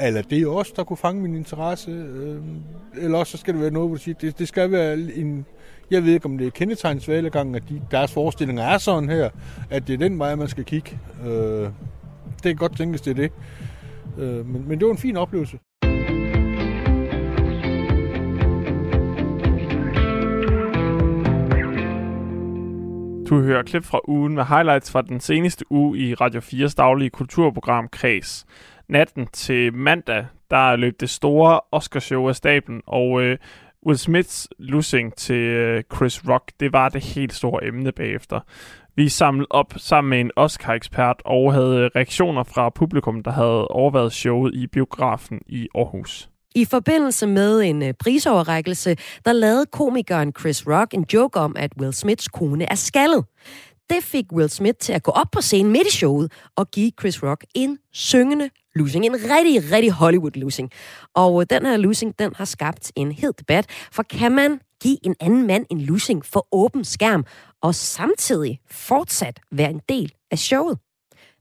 eller 0.00 0.22
det 0.22 0.42
er 0.42 0.46
også, 0.46 0.72
der 0.76 0.84
kunne 0.84 0.96
fange 0.96 1.22
min 1.22 1.34
interesse. 1.34 1.90
Øh, 1.90 2.40
eller 2.94 3.18
også 3.18 3.30
så 3.30 3.38
skal 3.38 3.54
det 3.54 3.62
være 3.62 3.70
noget, 3.70 3.88
hvor 3.88 3.96
du 3.96 4.02
siger, 4.02 4.14
det, 4.20 4.38
det 4.38 4.48
skal 4.48 4.70
være 4.70 4.94
en... 4.94 5.46
Jeg 5.90 6.04
ved 6.04 6.12
ikke, 6.12 6.26
om 6.26 6.38
det 6.38 6.46
er 6.46 6.50
kendetegnsvalgegang, 6.50 7.56
at 7.56 7.62
de, 7.68 7.82
deres 7.90 8.12
forestillinger 8.12 8.62
er 8.62 8.78
sådan 8.78 9.08
her, 9.08 9.30
at 9.70 9.86
det 9.86 9.94
er 9.94 9.98
den 9.98 10.18
vej, 10.18 10.34
man 10.34 10.48
skal 10.48 10.64
kigge. 10.64 10.98
Øh, 11.26 11.68
det 12.32 12.42
kan 12.42 12.56
godt 12.56 12.76
tænkes, 12.76 13.00
det 13.00 13.10
er 13.10 13.14
det. 13.14 13.32
Øh, 14.18 14.46
men, 14.46 14.68
men 14.68 14.78
det 14.78 14.86
var 14.86 14.92
en 14.92 14.98
fin 14.98 15.16
oplevelse. 15.16 15.58
Du 23.28 23.40
hører 23.42 23.62
klip 23.62 23.84
fra 23.84 24.00
ugen 24.08 24.34
med 24.34 24.44
highlights 24.44 24.92
fra 24.92 25.02
den 25.02 25.20
seneste 25.20 25.64
uge 25.70 25.98
i 25.98 26.14
Radio 26.14 26.40
4's 26.40 26.74
daglige 26.74 27.10
kulturprogram 27.10 27.88
Kreds. 27.88 28.46
Natten 28.88 29.26
til 29.26 29.74
mandag, 29.74 30.26
der 30.50 30.76
løb 30.76 31.00
det 31.00 31.10
store 31.10 31.60
Oscarshow 31.72 32.28
af 32.28 32.36
stablen, 32.36 32.82
og 32.86 33.22
øh, 33.22 33.38
Will 33.86 33.98
Smiths 33.98 34.48
losing 34.58 35.14
til 35.14 35.36
øh, 35.36 35.82
Chris 35.94 36.28
Rock, 36.28 36.52
det 36.60 36.72
var 36.72 36.88
det 36.88 37.04
helt 37.04 37.32
store 37.32 37.64
emne 37.64 37.92
bagefter. 37.92 38.40
Vi 38.94 39.08
samlede 39.08 39.46
op 39.50 39.74
sammen 39.76 40.10
med 40.10 40.20
en 40.20 40.30
Oscar-ekspert 40.36 41.22
og 41.24 41.52
havde 41.52 41.76
øh, 41.78 41.90
reaktioner 41.96 42.42
fra 42.42 42.70
publikum, 42.70 43.22
der 43.22 43.30
havde 43.30 43.68
overvejet 43.68 44.12
showet 44.12 44.54
i 44.54 44.66
biografen 44.66 45.40
i 45.46 45.68
Aarhus. 45.74 46.28
I 46.54 46.64
forbindelse 46.64 47.26
med 47.26 47.60
en 47.60 47.82
øh, 47.82 47.94
prisoverrækkelse, 47.94 48.96
der 49.24 49.32
lavede 49.32 49.66
komikeren 49.66 50.32
Chris 50.40 50.66
Rock 50.66 50.94
en 50.94 51.04
joke 51.12 51.40
om, 51.40 51.56
at 51.58 51.72
Will 51.80 51.94
Smiths 51.94 52.28
kone 52.28 52.72
er 52.72 52.74
skaldet. 52.74 53.24
Det 53.90 54.04
fik 54.04 54.24
Will 54.32 54.50
Smith 54.50 54.78
til 54.80 54.92
at 54.92 55.02
gå 55.02 55.10
op 55.10 55.26
på 55.32 55.40
scenen 55.40 55.72
midt 55.72 55.86
i 55.86 55.90
showet 55.90 56.32
og 56.56 56.70
give 56.70 56.92
Chris 57.00 57.22
Rock 57.22 57.44
en 57.54 57.78
syngende 57.92 58.50
losing. 58.74 59.06
En 59.06 59.14
rigtig, 59.14 59.72
rigtig 59.72 59.92
Hollywood-losing. 59.92 60.68
Og 61.14 61.40
øh, 61.40 61.46
den 61.50 61.66
her 61.66 61.76
losing, 61.76 62.18
den 62.18 62.32
har 62.36 62.44
skabt 62.44 62.92
en 62.96 63.12
hed 63.12 63.32
debat. 63.32 63.66
For 63.92 64.02
kan 64.02 64.32
man 64.32 64.60
give 64.82 64.98
en 65.06 65.14
anden 65.20 65.46
mand 65.46 65.66
en 65.70 65.80
losing 65.80 66.24
for 66.24 66.48
åben 66.52 66.84
skærm, 66.84 67.24
og 67.62 67.74
samtidig 67.74 68.60
fortsat 68.70 69.40
være 69.52 69.70
en 69.70 69.80
del 69.88 70.12
af 70.30 70.38
showet? 70.38 70.78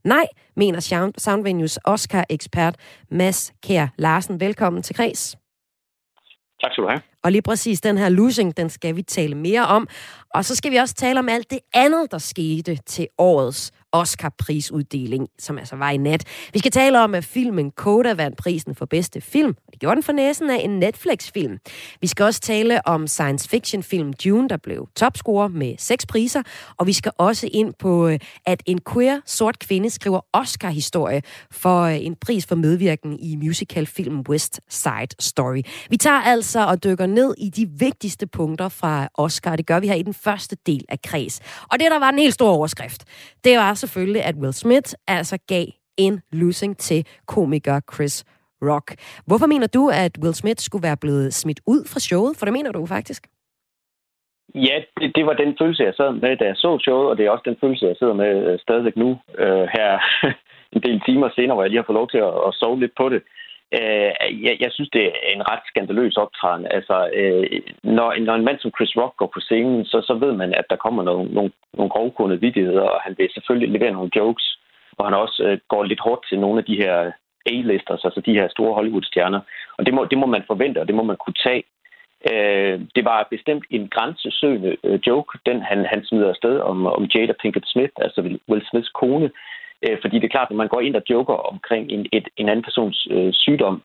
Nej, 0.04 0.26
mener 0.56 0.80
Sound, 0.80 1.14
Soundvenues 1.18 1.78
Oscar-ekspert 1.84 2.76
Mads 3.10 3.52
Kær 3.62 3.86
Larsen. 3.96 4.40
Velkommen 4.40 4.82
til 4.82 4.96
Kreds. 4.96 5.36
Tak 6.62 6.72
skal 6.72 6.84
du 6.84 6.88
have. 6.88 7.02
Og 7.24 7.32
lige 7.32 7.42
præcis 7.42 7.80
den 7.80 7.98
her 7.98 8.08
losing, 8.08 8.56
den 8.56 8.70
skal 8.70 8.96
vi 8.96 9.02
tale 9.02 9.34
mere 9.34 9.66
om. 9.66 9.88
Og 10.34 10.44
så 10.44 10.54
skal 10.54 10.72
vi 10.72 10.76
også 10.76 10.94
tale 10.94 11.18
om 11.18 11.28
alt 11.28 11.50
det 11.50 11.58
andet, 11.74 12.10
der 12.10 12.18
skete 12.18 12.78
til 12.86 13.06
årets 13.18 13.72
Oscar-prisuddeling, 13.92 15.28
som 15.38 15.58
altså 15.58 15.76
var 15.76 15.90
i 15.90 15.96
nat. 15.96 16.24
Vi 16.52 16.58
skal 16.58 16.70
tale 16.70 17.00
om, 17.00 17.14
at 17.14 17.24
filmen 17.24 17.70
Coda 17.70 18.14
vandt 18.14 18.36
prisen 18.36 18.74
for 18.74 18.86
bedste 18.86 19.20
film. 19.20 19.50
Og 19.66 19.72
det 19.72 19.80
gjorde 19.80 19.96
den 19.96 20.02
for 20.02 20.12
næsen 20.12 20.50
af 20.50 20.60
en 20.64 20.78
Netflix-film. 20.78 21.58
Vi 22.00 22.06
skal 22.06 22.24
også 22.24 22.40
tale 22.40 22.86
om 22.86 23.06
science 23.06 23.48
fiction-film 23.48 24.12
Dune, 24.12 24.48
der 24.48 24.56
blev 24.56 24.88
topscorer 24.96 25.48
med 25.48 25.74
seks 25.78 26.06
priser. 26.06 26.42
Og 26.76 26.86
vi 26.86 26.92
skal 26.92 27.12
også 27.18 27.48
ind 27.52 27.74
på, 27.78 28.08
øh, 28.08 28.18
at 28.46 28.62
en 28.66 28.80
queer 28.92 29.20
sort 29.26 29.58
kvinde 29.58 29.90
skriver 29.90 30.20
Oscar-historie 30.32 31.22
for 31.50 31.82
øh, 31.82 32.04
en 32.04 32.16
pris 32.16 32.46
for 32.46 32.54
medvirken 32.54 33.18
i 33.20 33.36
musicalfilmen 33.36 34.24
West 34.28 34.60
Side 34.68 35.08
Story. 35.18 35.62
Vi 35.90 35.96
tager 35.96 36.20
altså 36.20 36.66
og 36.66 36.84
dykker 36.84 37.06
ned 37.08 37.34
i 37.38 37.48
de 37.50 37.66
vigtigste 37.78 38.26
punkter 38.26 38.68
fra 38.68 39.08
Oscar. 39.14 39.56
Det 39.56 39.66
gør 39.66 39.80
vi 39.80 39.86
her 39.86 39.94
i 39.94 40.02
den 40.02 40.14
første 40.14 40.56
del 40.66 40.84
af 40.88 40.98
kreds. 41.02 41.66
Og 41.72 41.80
det, 41.80 41.90
der 41.90 41.98
var 41.98 42.08
en 42.08 42.18
helt 42.18 42.34
stor 42.34 42.50
overskrift, 42.50 43.04
det 43.44 43.58
var 43.58 43.74
selvfølgelig, 43.74 44.22
at 44.22 44.34
Will 44.34 44.52
Smith 44.52 44.92
altså 45.06 45.38
gav 45.48 45.66
en 45.98 46.20
losing 46.32 46.78
til 46.78 47.06
komiker 47.26 47.80
Chris 47.94 48.24
Rock. 48.62 48.88
Hvorfor 49.26 49.46
mener 49.46 49.66
du, 49.66 49.90
at 50.04 50.12
Will 50.22 50.34
Smith 50.34 50.60
skulle 50.60 50.86
være 50.88 50.96
blevet 50.96 51.34
smidt 51.34 51.60
ud 51.66 51.82
fra 51.92 52.00
showet? 52.00 52.36
For 52.38 52.44
det 52.46 52.52
mener 52.52 52.72
du 52.72 52.86
faktisk. 52.86 53.22
Ja, 54.54 54.76
det, 55.00 55.16
det 55.16 55.26
var 55.26 55.32
den 55.32 55.56
følelse, 55.60 55.82
jeg 55.82 55.94
sad 55.94 56.12
med, 56.12 56.36
da 56.36 56.44
jeg 56.44 56.56
så 56.56 56.78
showet, 56.80 57.08
og 57.10 57.16
det 57.16 57.26
er 57.26 57.30
også 57.30 57.48
den 57.50 57.60
følelse, 57.60 57.86
jeg 57.86 57.96
sidder 57.98 58.14
med 58.14 58.32
øh, 58.48 58.58
stadigvæk 58.58 58.96
nu, 58.96 59.10
øh, 59.38 59.64
her 59.76 59.88
en 60.74 60.82
del 60.82 61.00
timer 61.06 61.28
senere, 61.34 61.54
hvor 61.54 61.62
jeg 61.62 61.70
lige 61.70 61.82
har 61.82 61.88
fået 61.88 62.00
lov 62.00 62.08
til 62.10 62.18
at, 62.28 62.34
at 62.48 62.54
sove 62.60 62.80
lidt 62.80 62.94
på 62.96 63.08
det. 63.08 63.22
Øh, 63.76 64.10
jeg, 64.44 64.56
jeg 64.60 64.70
synes, 64.72 64.90
det 64.90 65.04
er 65.06 65.12
en 65.34 65.50
ret 65.50 65.64
skandaløs 65.66 66.16
optræden. 66.16 66.66
Altså, 66.70 67.10
øh, 67.14 67.60
når, 67.82 68.08
når 68.26 68.34
en 68.34 68.44
mand 68.44 68.58
som 68.60 68.70
Chris 68.76 68.96
Rock 68.96 69.16
går 69.16 69.30
på 69.34 69.40
scenen, 69.40 69.84
så, 69.84 69.98
så 70.08 70.14
ved 70.14 70.32
man, 70.32 70.54
at 70.54 70.66
der 70.70 70.76
kommer 70.76 71.02
nogle, 71.02 71.24
nogle, 71.34 71.50
nogle 71.74 71.90
grovkornede 71.90 72.40
vidigheder, 72.40 72.82
og 72.82 73.00
han 73.00 73.14
vil 73.18 73.30
selvfølgelig 73.34 73.68
levere 73.68 73.92
nogle 73.92 74.10
jokes, 74.16 74.58
og 74.98 75.06
han 75.06 75.14
også 75.14 75.42
øh, 75.46 75.58
går 75.68 75.82
lidt 75.84 76.00
hårdt 76.00 76.28
til 76.28 76.38
nogle 76.38 76.58
af 76.58 76.64
de 76.64 76.76
her 76.76 77.12
A-listers, 77.46 78.04
altså 78.04 78.20
de 78.20 78.32
her 78.38 78.48
store 78.48 78.74
Hollywood-stjerner. 78.74 79.40
Og 79.78 79.86
det 79.86 79.94
må, 79.94 80.04
det 80.04 80.18
må 80.18 80.26
man 80.26 80.44
forvente, 80.46 80.78
og 80.80 80.86
det 80.86 80.94
må 80.94 81.02
man 81.02 81.16
kunne 81.16 81.40
tage. 81.46 81.62
Øh, 82.30 82.80
det 82.96 83.04
var 83.04 83.28
bestemt 83.30 83.64
en 83.70 83.88
grænsesøgende 83.88 84.76
øh, 84.84 84.98
joke, 85.06 85.38
den 85.46 85.62
han, 85.62 85.86
han 85.92 86.04
smider 86.04 86.28
afsted 86.28 86.60
om, 86.60 86.86
om 86.86 87.04
Jada 87.14 87.32
Pinkett 87.40 87.68
Smith, 87.68 87.92
altså 87.96 88.38
Will 88.48 88.66
Smiths 88.70 88.88
kone. 88.88 89.30
Øh, 89.84 89.96
fordi 90.02 90.16
det 90.16 90.24
er 90.24 90.34
klart, 90.36 90.50
når 90.50 90.56
man 90.56 90.68
går 90.68 90.80
ind 90.80 90.96
og 90.96 91.02
joker 91.10 91.34
omkring 91.52 91.90
en, 91.94 92.06
et, 92.12 92.26
en 92.36 92.48
anden 92.48 92.64
persons 92.64 93.08
øh, 93.10 93.32
sygdom, 93.32 93.82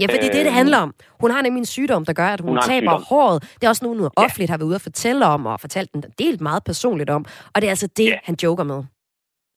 Ja, 0.00 0.06
fordi 0.06 0.26
det 0.26 0.30
er 0.32 0.38
det, 0.38 0.44
det 0.44 0.52
handler 0.52 0.78
om. 0.78 0.94
Hun 1.20 1.30
har 1.30 1.42
nemlig 1.42 1.60
en 1.60 1.72
sygdom, 1.76 2.04
der 2.04 2.12
gør, 2.12 2.28
at 2.36 2.40
hun, 2.40 2.48
hun 2.48 2.58
taber 2.58 2.94
håret. 3.10 3.42
Det 3.42 3.64
er 3.64 3.68
også 3.68 3.84
noget 3.84 4.12
offentligt 4.16 4.50
har 4.50 4.58
været 4.58 4.66
ude 4.66 4.74
at 4.74 4.86
fortælle 4.88 5.24
om, 5.26 5.46
og 5.46 5.60
fortalt 5.60 5.92
den 5.94 6.02
delt 6.18 6.40
meget 6.40 6.62
personligt 6.64 7.10
om. 7.10 7.24
Og 7.54 7.56
det 7.60 7.64
er 7.64 7.70
altså 7.76 7.88
det, 7.96 8.06
ja. 8.06 8.18
han 8.28 8.36
joker 8.42 8.64
med. 8.64 8.80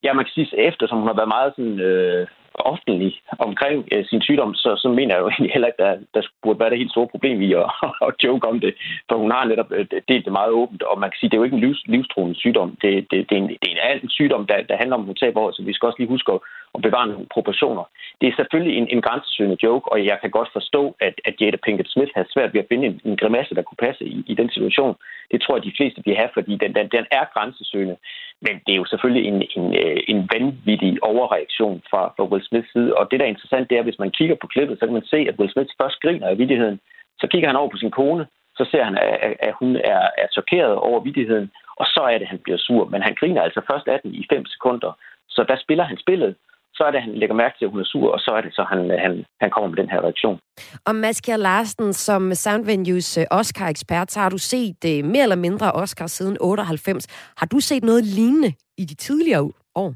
Ja, 0.04 0.14
man 0.14 0.26
kan 0.26 0.34
sige, 0.34 0.68
eftersom 0.70 0.98
hun 0.98 1.08
har 1.08 1.16
været 1.16 1.28
meget 1.38 1.54
sådan, 1.56 1.80
øh, 1.80 2.28
offentlig 2.58 3.22
omkring 3.40 3.88
øh, 3.94 4.06
sin 4.06 4.22
sygdom, 4.22 4.54
så, 4.56 4.70
så 4.82 4.88
mener 4.90 5.16
jeg 5.16 5.22
jo 5.22 5.30
egentlig 5.34 5.54
heller 5.54 5.68
ikke, 5.68 5.84
at 5.84 6.00
der, 6.00 6.22
der 6.22 6.28
burde 6.44 6.60
være 6.60 6.70
det 6.70 6.78
helt 6.78 6.92
store 6.92 7.08
problem 7.14 7.42
i 7.42 7.54
at, 7.54 7.70
at 8.08 8.14
joke 8.24 8.48
om 8.48 8.60
det. 8.60 8.74
For 9.10 9.16
hun 9.18 9.32
har 9.32 9.46
netop 9.46 9.72
øh, 9.72 9.86
delt 10.10 10.26
det 10.26 10.34
meget 10.40 10.52
åbent, 10.52 10.84
og 10.84 11.00
man 11.00 11.10
kan 11.10 11.18
sige, 11.18 11.28
at 11.28 11.32
det 11.32 11.38
er 11.38 11.42
jo 11.42 11.48
ikke 11.48 11.60
en 11.60 11.66
livs, 11.66 11.82
livstruende 11.86 12.36
sygdom. 12.36 12.70
Det, 12.82 12.92
det, 13.12 13.30
det, 13.30 13.36
er 13.38 13.42
en, 13.42 13.50
det 13.50 13.70
er 13.82 13.94
en 13.94 14.10
sygdom, 14.10 14.46
der, 14.46 14.58
der 14.70 14.78
handler 14.78 14.96
om, 14.96 15.02
at 15.02 15.10
hun 15.12 15.16
taber 15.16 15.52
så 15.52 15.64
vi 15.64 15.74
skal 15.74 15.88
også 15.88 16.00
lige 16.00 16.14
huske 16.16 16.32
at, 16.34 16.40
at 16.76 16.82
bevare 16.82 17.08
nogle 17.08 17.28
proportioner. 17.36 17.84
Det 18.22 18.28
er 18.28 18.36
selvfølgelig 18.36 18.78
en, 18.78 18.88
en 18.96 19.02
grænsesøgende 19.02 19.58
joke, 19.64 19.92
og 19.92 20.06
jeg 20.06 20.18
kan 20.22 20.32
godt 20.32 20.50
forstå, 20.54 20.96
at, 21.00 21.16
at 21.26 21.42
Jada 21.42 21.58
Pinkett 21.66 21.90
Smith 21.92 22.12
har 22.16 22.26
svært 22.34 22.54
ved 22.54 22.62
at 22.62 22.70
finde 22.70 22.88
en, 22.88 23.02
en 23.06 23.18
grimasse, 23.18 23.56
der 23.56 23.62
kunne 23.62 23.86
passe 23.88 24.04
i, 24.06 24.24
i 24.28 24.34
den 24.34 24.50
situation. 24.50 24.96
Det 25.32 25.42
tror 25.42 25.56
jeg, 25.56 25.64
de 25.64 25.78
fleste 25.78 26.02
vil 26.06 26.16
have, 26.16 26.30
fordi 26.34 26.54
den, 26.64 26.76
den, 26.76 26.88
den 26.96 27.06
er 27.12 27.26
grænsesøgende. 27.34 27.98
Men 28.42 28.56
det 28.66 28.72
er 28.74 28.82
jo 28.82 28.86
selvfølgelig 28.86 29.26
en, 29.32 29.40
en, 29.58 29.66
øh, 29.84 30.00
en 30.08 30.30
vanvittig 30.34 31.04
overreaktion 31.04 31.82
fra, 31.90 32.02
fra 32.16 32.28
Will 32.32 32.46
Smiths 32.46 32.72
side. 32.72 32.96
Og 32.98 33.12
det, 33.12 33.20
der 33.20 33.26
er 33.26 33.36
interessant, 33.36 33.70
det 33.70 33.76
er, 33.76 33.80
at 33.80 33.86
hvis 33.86 34.04
man 34.04 34.12
kigger 34.12 34.36
på 34.42 34.48
klippet, 34.48 34.80
så 34.80 34.86
kan 34.86 34.94
man 34.94 35.12
se, 35.14 35.18
at 35.30 35.38
Will 35.40 35.52
Smith 35.52 35.72
først 35.82 36.02
griner 36.02 36.28
af 36.28 36.38
vidigheden. 36.38 36.80
Så 37.22 37.28
kigger 37.28 37.50
han 37.50 37.56
over 37.56 37.70
på 37.70 37.78
sin 37.78 37.92
kone, 37.92 38.28
så 38.58 38.64
ser 38.72 38.84
han, 38.84 38.98
at, 38.98 39.36
at 39.40 39.54
hun 39.60 39.76
er, 39.76 40.04
er 40.24 40.28
chokeret 40.32 40.76
over 40.76 41.00
vidigheden, 41.00 41.52
og 41.76 41.86
så 41.86 42.02
er 42.12 42.18
det, 42.18 42.26
at 42.26 42.34
han 42.34 42.40
bliver 42.44 42.58
sur. 42.58 42.86
Men 42.90 43.02
han 43.02 43.16
griner 43.20 43.42
altså 43.42 43.62
først 43.72 43.88
af 43.88 44.00
den 44.04 44.14
i 44.14 44.26
5 44.30 44.46
sekunder. 44.46 44.92
Så 45.30 45.46
der 45.48 45.58
spiller 45.58 45.84
han 45.84 45.98
spillet, 45.98 46.36
så 46.78 46.84
er 46.88 46.92
det, 46.92 47.02
han 47.02 47.14
lægger 47.22 47.36
mærke 47.36 47.56
til, 47.58 47.66
at 47.66 47.72
hun 47.72 47.80
er 47.80 47.90
sur, 47.94 48.12
og 48.16 48.20
så 48.20 48.32
er 48.38 48.42
det 48.42 48.52
så, 48.54 48.64
han, 48.72 48.80
han, 49.04 49.26
han 49.42 49.50
kommer 49.50 49.70
med 49.70 49.78
den 49.78 49.90
her 49.90 50.02
reaktion. 50.02 50.40
Og 50.88 50.96
Mads 50.96 51.22
Kjær 51.22 51.38
Larsen, 51.38 51.94
som 51.94 52.34
Soundvenues 52.34 53.18
øh, 53.18 53.26
Oscar-ekspert, 53.32 54.12
så 54.12 54.20
har 54.20 54.30
du 54.30 54.38
set 54.38 54.80
uh, 54.86 55.06
mere 55.12 55.24
eller 55.24 55.36
mindre 55.48 55.72
Oscar 55.72 56.08
siden 56.08 56.38
98. 56.42 57.08
Har 57.38 57.48
du 57.54 57.60
set 57.60 57.84
noget 57.84 58.04
lignende 58.06 58.52
i 58.78 58.86
de 58.86 58.96
tidligere 58.96 59.52
år? 59.76 59.94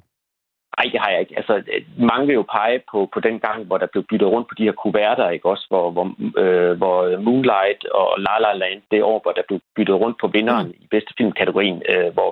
Nej, 0.77 0.85
det 0.93 0.99
har 1.03 1.09
jeg 1.11 1.19
ikke. 1.19 1.37
Altså, 1.37 1.53
mange 2.11 2.27
vil 2.27 2.33
jo 2.33 2.45
pege 2.57 2.79
på, 2.91 3.09
på 3.13 3.19
den 3.19 3.39
gang, 3.39 3.59
hvor 3.67 3.77
der 3.77 3.87
blev 3.93 4.03
byttet 4.09 4.27
rundt 4.27 4.47
på 4.47 4.55
de 4.57 4.63
her 4.63 4.71
kuverter, 4.83 5.29
ikke 5.29 5.49
også? 5.53 5.65
Hvor, 5.69 5.91
hvor, 5.91 6.05
øh, 6.41 6.77
hvor 6.77 7.17
Moonlight 7.25 7.81
og 7.85 8.09
La 8.25 8.35
La 8.45 8.53
Land, 8.53 8.81
det 8.91 9.03
år, 9.03 9.19
hvor 9.23 9.31
der 9.31 9.41
blev 9.47 9.59
byttet 9.75 9.95
rundt 9.95 10.17
på 10.21 10.27
vinderen 10.27 10.67
mm. 10.67 10.83
i 10.83 10.87
bedste 10.91 11.13
filmkategorien, 11.17 11.81
øh, 11.93 12.13
hvor 12.13 12.31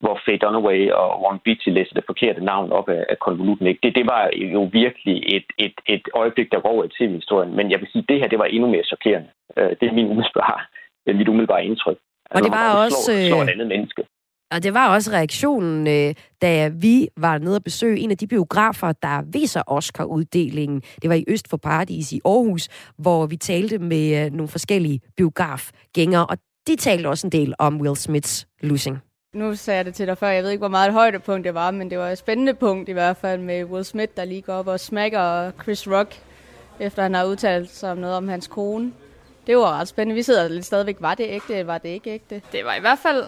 hvor 0.00 0.20
Faye 0.24 0.38
Dunaway 0.42 0.90
og 1.00 1.08
Warren 1.22 1.40
Beatty 1.44 1.68
læste 1.68 1.94
det 1.94 2.04
forkerte 2.06 2.44
navn 2.44 2.72
op 2.72 2.88
af, 2.88 3.02
af 3.08 3.18
konvolutten. 3.26 3.66
Ikke? 3.66 3.80
Det, 3.82 3.94
det 3.98 4.06
var 4.06 4.30
jo 4.54 4.62
virkelig 4.80 5.16
et, 5.36 5.48
et, 5.58 5.76
et 5.86 6.04
øjeblik, 6.14 6.48
der 6.52 6.68
over 6.72 6.84
i 6.84 6.94
tv-historien. 6.98 7.56
Men 7.56 7.70
jeg 7.70 7.80
vil 7.80 7.88
sige, 7.92 8.02
at 8.02 8.08
det 8.08 8.18
her 8.20 8.28
det 8.28 8.38
var 8.38 8.44
endnu 8.44 8.68
mere 8.70 8.84
chokerende. 8.92 9.28
Øh, 9.56 9.70
det 9.80 9.86
er 9.88 9.92
min 9.98 10.10
umiddelbare, 10.12 10.60
er 11.06 11.14
mit 11.14 11.28
umiddelbare 11.28 11.64
indtryk. 11.64 11.98
Altså, 12.30 12.38
og 12.38 12.40
det 12.44 12.52
var 12.58 12.84
også... 12.84 13.04
Slår, 13.04 13.28
slår 13.28 13.42
et 13.42 13.48
andet 13.48 13.68
menneske. 13.68 14.02
Og 14.50 14.62
det 14.62 14.74
var 14.74 14.94
også 14.94 15.10
reaktionen, 15.12 15.86
øh, 15.86 16.14
da 16.42 16.68
vi 16.68 17.08
var 17.16 17.38
nede 17.38 17.56
og 17.56 17.64
besøge 17.64 17.98
en 17.98 18.10
af 18.10 18.18
de 18.18 18.26
biografer, 18.26 18.92
der 18.92 19.22
viser 19.32 19.62
Oscar-uddelingen. 19.66 20.80
Det 21.02 21.10
var 21.10 21.14
i 21.14 21.24
Øst 21.28 21.50
for 21.50 21.56
Paradis 21.56 22.12
i 22.12 22.20
Aarhus, 22.24 22.92
hvor 22.98 23.26
vi 23.26 23.36
talte 23.36 23.78
med 23.78 24.24
øh, 24.24 24.32
nogle 24.32 24.48
forskellige 24.48 25.00
biografgængere, 25.16 26.26
og 26.26 26.38
de 26.66 26.76
talte 26.76 27.08
også 27.08 27.26
en 27.26 27.32
del 27.32 27.54
om 27.58 27.80
Will 27.80 27.96
Smiths 27.96 28.48
losing. 28.62 28.98
Nu 29.34 29.54
sagde 29.56 29.76
jeg 29.76 29.84
det 29.84 29.94
til 29.94 30.06
dig 30.06 30.18
før, 30.18 30.28
jeg 30.28 30.42
ved 30.42 30.50
ikke, 30.50 30.60
hvor 30.60 30.68
meget 30.68 30.88
et 30.88 30.94
højdepunkt 30.94 31.44
det 31.44 31.54
var, 31.54 31.70
men 31.70 31.90
det 31.90 31.98
var 31.98 32.08
et 32.08 32.18
spændende 32.18 32.54
punkt 32.54 32.88
i 32.88 32.92
hvert 32.92 33.16
fald 33.16 33.40
med 33.40 33.64
Will 33.64 33.84
Smith, 33.84 34.12
der 34.16 34.24
lige 34.24 34.42
går 34.42 34.52
op 34.52 34.66
og 34.66 34.80
smækker 34.80 35.50
Chris 35.62 35.88
Rock, 35.88 36.14
efter 36.80 37.02
han 37.02 37.14
har 37.14 37.24
udtalt 37.24 37.70
sig 37.70 37.90
om 37.90 37.98
noget 37.98 38.16
om 38.16 38.28
hans 38.28 38.46
kone. 38.46 38.92
Det 39.46 39.56
var 39.56 39.80
ret 39.80 39.88
spændende. 39.88 40.14
Vi 40.14 40.22
sidder 40.22 40.48
lidt 40.48 40.66
stadigvæk, 40.66 40.96
var 41.00 41.14
det 41.14 41.26
ægte, 41.28 41.52
eller 41.52 41.64
var 41.64 41.78
det 41.78 41.88
ikke 41.88 42.10
ægte? 42.10 42.42
Det 42.52 42.64
var 42.64 42.74
i 42.74 42.80
hvert 42.80 42.98
fald 42.98 43.24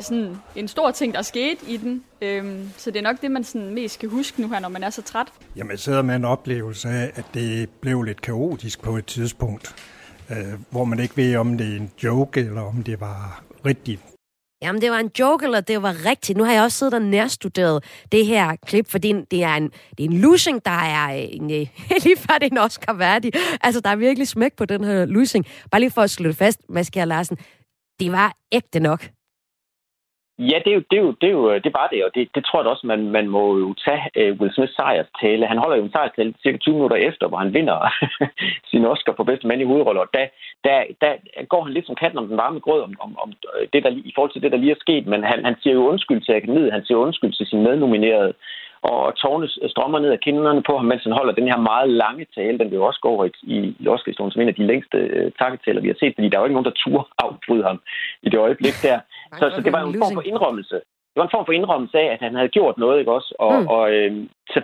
sådan 0.00 0.36
en 0.56 0.68
stor 0.68 0.90
ting, 0.90 1.14
der 1.14 1.22
skete 1.22 1.66
i 1.68 1.76
den. 1.76 2.04
Øhm, 2.22 2.70
så 2.76 2.90
det 2.90 2.98
er 2.98 3.02
nok 3.02 3.20
det, 3.20 3.30
man 3.30 3.44
sådan 3.44 3.74
mest 3.74 3.94
skal 3.94 4.08
huske 4.08 4.42
nu 4.42 4.48
her, 4.48 4.60
når 4.60 4.68
man 4.68 4.82
er 4.82 4.90
så 4.90 5.02
træt. 5.02 5.28
Jamen, 5.56 5.70
jeg 5.70 5.78
sidder 5.78 6.02
med 6.02 6.16
en 6.16 6.24
oplevelse 6.24 6.88
af, 6.88 7.12
at 7.14 7.24
det 7.34 7.70
blev 7.80 8.02
lidt 8.02 8.22
kaotisk 8.22 8.82
på 8.82 8.96
et 8.96 9.06
tidspunkt, 9.06 9.74
øh, 10.30 10.36
hvor 10.70 10.84
man 10.84 10.98
ikke 11.00 11.16
ved, 11.16 11.36
om 11.36 11.58
det 11.58 11.72
er 11.72 11.76
en 11.76 11.90
joke, 12.02 12.40
eller 12.40 12.62
om 12.62 12.82
det 12.82 13.00
var 13.00 13.42
rigtigt. 13.66 14.00
Jamen, 14.62 14.82
det 14.82 14.90
var 14.90 14.98
en 14.98 15.10
joke, 15.18 15.44
eller 15.44 15.60
det 15.60 15.82
var 15.82 16.06
rigtigt. 16.06 16.38
Nu 16.38 16.44
har 16.44 16.52
jeg 16.52 16.62
også 16.62 16.78
siddet 16.78 16.94
og 16.94 17.02
nærstuderet 17.02 17.84
det 18.12 18.26
her 18.26 18.56
klip, 18.66 18.90
for 18.90 18.98
det 18.98 19.10
er 19.10 19.14
en, 19.14 19.24
det 19.30 19.42
er 19.42 19.54
en, 19.54 19.70
det 19.98 20.04
er 20.04 20.08
en 20.08 20.20
losing, 20.20 20.64
der 20.64 20.70
er 20.70 21.08
en, 21.08 21.50
øh, 21.50 21.66
lige 22.04 22.16
før 22.16 22.38
det 22.38 22.46
er 22.46 22.50
en 22.50 22.58
Oscar 22.58 22.92
værdig. 22.92 23.32
Altså, 23.60 23.80
der 23.80 23.90
er 23.90 23.96
virkelig 23.96 24.28
smæk 24.28 24.56
på 24.56 24.64
den 24.64 24.84
her 24.84 25.04
losing. 25.04 25.46
Bare 25.70 25.80
lige 25.80 25.90
for 25.90 26.02
at 26.02 26.10
slutte 26.10 26.38
fast, 26.38 26.60
Mads 26.68 26.94
Larsen. 26.94 27.38
Det 28.00 28.12
var 28.12 28.36
ægte 28.52 28.80
nok. 28.80 29.10
Ja, 30.48 30.58
det 30.64 30.70
er 30.70 30.74
jo, 30.74 30.82
det 30.90 30.96
er 30.98 31.02
jo, 31.06 31.12
det 31.20 31.26
er 31.28 31.36
jo, 31.38 31.50
øh, 31.52 31.64
det 31.64 31.72
var 31.78 31.86
det, 31.92 32.04
og 32.04 32.10
det, 32.14 32.28
det 32.34 32.44
tror 32.44 32.60
jeg 32.62 32.70
også, 32.70 32.86
man, 32.86 33.00
man 33.16 33.28
må 33.28 33.58
jo 33.58 33.74
tage 33.84 34.04
uh, 34.20 34.38
Will 34.38 34.54
Smiths 34.54 34.74
sejrstale. 34.74 35.46
Han 35.46 35.58
holder 35.58 35.76
jo 35.76 35.84
en 35.84 35.92
sejrstale 35.92 36.34
cirka 36.42 36.58
20 36.58 36.74
minutter 36.74 36.96
efter, 36.96 37.28
hvor 37.28 37.38
han 37.38 37.54
vinder 37.54 37.76
sin 38.70 38.84
Oscar 38.84 39.12
for 39.16 39.24
bedste 39.24 39.46
mand 39.46 39.60
i 39.60 39.70
hovedroller. 39.70 40.04
Der, 40.14 40.26
der, 40.64 40.78
der 41.00 41.12
går 41.52 41.62
han 41.64 41.72
lidt 41.72 41.86
som 41.86 41.94
katten 41.94 42.18
om 42.18 42.28
den 42.28 42.36
varme 42.36 42.60
grød 42.60 42.80
om, 42.82 42.94
om, 43.00 43.18
om 43.22 43.32
øh, 43.54 43.68
det, 43.72 43.84
der, 43.84 43.90
i 43.90 44.12
forhold 44.14 44.32
til 44.32 44.42
det, 44.42 44.52
der 44.52 44.58
lige 44.58 44.72
er 44.72 44.84
sket, 44.84 45.06
men 45.06 45.24
han, 45.24 45.44
han 45.44 45.56
siger 45.62 45.74
jo 45.74 45.88
undskyld 45.88 46.20
til 46.22 46.32
akademiet, 46.32 46.72
han 46.72 46.84
siger 46.84 46.98
undskyld 46.98 47.32
til 47.32 47.46
sin 47.46 47.62
mednominerede, 47.62 48.32
og 48.82 49.16
tårne 49.16 49.48
strømmer 49.72 49.98
ned 49.98 50.10
af 50.10 50.20
kinderne 50.20 50.62
på 50.62 50.76
ham, 50.76 50.86
mens 50.86 51.02
han 51.02 51.12
holder 51.12 51.32
den 51.32 51.48
her 51.50 51.58
meget 51.70 51.88
lange 51.90 52.26
tale. 52.34 52.58
Den 52.58 52.70
vil 52.70 52.80
jo 52.80 52.86
også 52.86 53.00
gå 53.00 53.08
over 53.08 53.24
i, 53.24 53.30
i, 53.42 53.76
i 53.80 53.88
Oscar-historien 53.88 54.32
som 54.32 54.42
en 54.42 54.48
af 54.48 54.54
de 54.54 54.66
længste 54.66 54.98
uh, 55.16 55.32
takketaler, 55.38 55.80
vi 55.80 55.88
har 55.88 55.98
set, 56.00 56.14
fordi 56.14 56.28
der 56.28 56.36
er 56.36 56.40
jo 56.40 56.46
ikke 56.46 56.58
nogen, 56.58 56.70
der 56.70 56.80
turde 56.82 57.08
afbryde 57.18 57.64
ham 57.64 57.80
i 58.22 58.28
det 58.28 58.38
øjeblik 58.38 58.76
der. 58.82 58.98
Så, 59.38 59.50
så 59.54 59.60
det 59.64 59.72
var 59.72 59.82
en 59.82 59.98
form 59.98 60.14
for 60.14 60.22
indrømmelse. 60.22 60.74
Det 61.12 61.16
var 61.16 61.22
en 61.22 61.36
form 61.36 61.46
for 61.46 61.52
indrømmelse 61.52 61.98
af, 61.98 62.12
at 62.12 62.20
han 62.20 62.34
havde 62.34 62.48
gjort 62.48 62.78
noget, 62.78 62.98
ikke 62.98 63.12
også? 63.12 63.34
Og, 63.38 63.60
mm. 63.60 63.66
og, 63.66 63.92
øh, 63.94 64.12
så, 64.50 64.60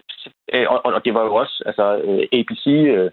øh, 0.54 0.66
og, 0.68 0.86
og 0.86 1.04
det 1.04 1.14
var 1.14 1.24
jo 1.24 1.34
også, 1.34 1.62
altså 1.66 1.84
ABC, 2.32 2.66
øh, 2.66 3.10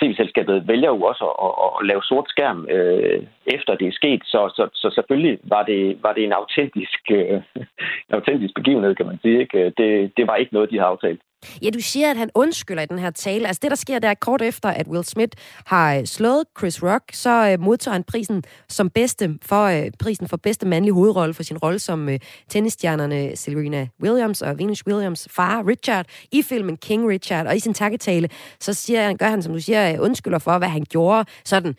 tv-selskabet 0.00 0.68
vælger 0.68 0.88
jo 0.88 1.02
også 1.02 1.24
at, 1.46 1.52
at, 1.64 1.70
at 1.80 1.86
lave 1.86 2.02
sort 2.02 2.28
skærm 2.28 2.66
øh, 2.70 3.22
efter 3.46 3.74
det 3.74 3.88
er 3.88 3.92
sket, 3.92 4.22
så, 4.24 4.40
så, 4.56 4.68
så 4.74 4.90
selvfølgelig 4.94 5.38
var 5.44 5.62
det, 5.62 6.02
var 6.02 6.12
det 6.12 6.24
en 6.24 6.32
autentisk, 6.32 7.00
øh, 7.10 7.42
en 8.08 8.14
autentisk 8.18 8.54
begivenhed, 8.54 8.94
kan 8.94 9.06
man 9.06 9.18
sige. 9.22 9.40
Ikke? 9.40 9.72
Det, 9.78 10.12
det 10.16 10.26
var 10.26 10.36
ikke 10.36 10.54
noget, 10.54 10.70
de 10.70 10.78
havde 10.78 10.90
aftalt. 10.90 11.20
Ja, 11.62 11.70
du 11.70 11.80
siger, 11.80 12.10
at 12.10 12.16
han 12.16 12.30
undskylder 12.34 12.82
i 12.82 12.86
den 12.86 12.98
her 12.98 13.10
tale. 13.10 13.46
Altså 13.46 13.60
det, 13.62 13.70
der 13.70 13.76
sker, 13.76 13.98
der 13.98 14.14
kort 14.14 14.42
efter, 14.42 14.68
at 14.68 14.88
Will 14.88 15.04
Smith 15.04 15.36
har 15.64 15.94
øh, 15.94 16.06
slået 16.06 16.44
Chris 16.58 16.82
Rock, 16.82 17.04
så 17.12 17.48
øh, 17.50 17.60
modtager 17.60 17.92
han 17.92 18.04
prisen 18.04 18.42
som 18.68 18.90
bedste 18.90 19.38
for 19.42 19.64
øh, 19.64 19.90
prisen 19.98 20.28
for 20.28 20.36
bedste 20.36 20.66
mandlige 20.66 20.94
hovedrolle 20.94 21.34
for 21.34 21.42
sin 21.42 21.58
rolle 21.58 21.78
som 21.78 22.08
øh, 22.08 22.18
tennisstjernerne 22.48 23.36
Serena 23.36 23.88
Williams 24.02 24.42
og 24.42 24.58
Venus 24.58 24.86
Williams 24.86 25.28
far 25.30 25.66
Richard 25.66 26.06
i 26.32 26.42
filmen 26.42 26.76
King 26.76 27.08
Richard. 27.08 27.46
Og 27.46 27.56
i 27.56 27.58
sin 27.58 27.74
takketale, 27.74 28.28
så 28.60 28.74
siger 28.74 29.02
han, 29.02 29.16
gør 29.16 29.28
han, 29.28 29.42
som 29.42 29.52
du 29.52 29.60
siger, 29.60 29.92
øh, 29.92 30.00
undskylder 30.00 30.38
for, 30.38 30.58
hvad 30.58 30.68
han 30.68 30.84
gjorde 30.90 31.24
sådan 31.44 31.74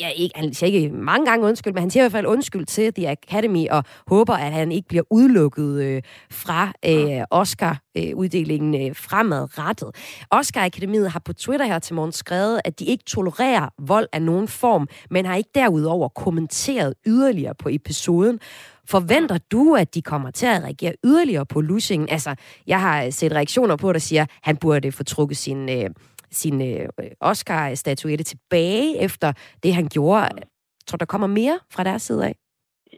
ja, 0.00 0.08
ikke, 0.08 0.38
han 0.38 0.54
siger 0.54 0.72
ikke 0.72 0.88
mange 0.94 1.26
gange 1.26 1.46
undskyld, 1.46 1.72
men 1.72 1.80
han 1.80 1.90
siger 1.90 2.02
i 2.02 2.04
hvert 2.04 2.12
fald 2.12 2.26
undskyld 2.26 2.66
til 2.66 2.94
The 2.94 3.08
Academy, 3.08 3.68
og 3.68 3.84
håber, 4.06 4.34
at 4.34 4.52
han 4.52 4.72
ikke 4.72 4.88
bliver 4.88 5.04
udelukket 5.10 5.82
øh, 5.82 6.02
fra 6.30 6.72
øh, 6.86 7.24
Oscar-uddelingen 7.30 8.88
øh, 8.88 8.96
fremadrettet. 8.96 9.90
Oscar-akademiet 10.30 11.10
har 11.10 11.20
på 11.24 11.32
Twitter 11.32 11.66
her 11.66 11.78
til 11.78 11.94
morgen 11.94 12.12
skrevet, 12.12 12.60
at 12.64 12.78
de 12.78 12.84
ikke 12.84 13.04
tolererer 13.04 13.68
vold 13.78 14.06
af 14.12 14.22
nogen 14.22 14.48
form, 14.48 14.88
men 15.10 15.26
har 15.26 15.36
ikke 15.36 15.50
derudover 15.54 16.08
kommenteret 16.08 16.94
yderligere 17.06 17.54
på 17.54 17.68
episoden. 17.68 18.40
Forventer 18.88 19.38
du, 19.52 19.74
at 19.74 19.94
de 19.94 20.02
kommer 20.02 20.30
til 20.30 20.46
at 20.46 20.62
reagere 20.62 20.92
yderligere 21.04 21.46
på 21.46 21.60
losingen? 21.60 22.08
Altså, 22.08 22.34
jeg 22.66 22.80
har 22.80 23.10
set 23.10 23.32
reaktioner 23.32 23.76
på, 23.76 23.92
der 23.92 23.98
siger, 23.98 24.22
at 24.22 24.30
han 24.42 24.56
burde 24.56 24.92
få 24.92 25.04
trukket 25.04 25.36
sin... 25.36 25.68
Øh, 25.68 25.90
sin 26.32 26.62
øh, 26.62 26.88
Oscar-statuette 27.20 28.24
tilbage 28.24 28.98
efter 28.98 29.32
det, 29.62 29.74
han 29.74 29.88
gjorde. 29.88 30.28
Jeg 30.34 30.86
tror 30.86 30.96
der 30.96 31.04
kommer 31.04 31.26
mere 31.26 31.58
fra 31.70 31.84
deres 31.84 32.02
side 32.02 32.26
af? 32.26 32.34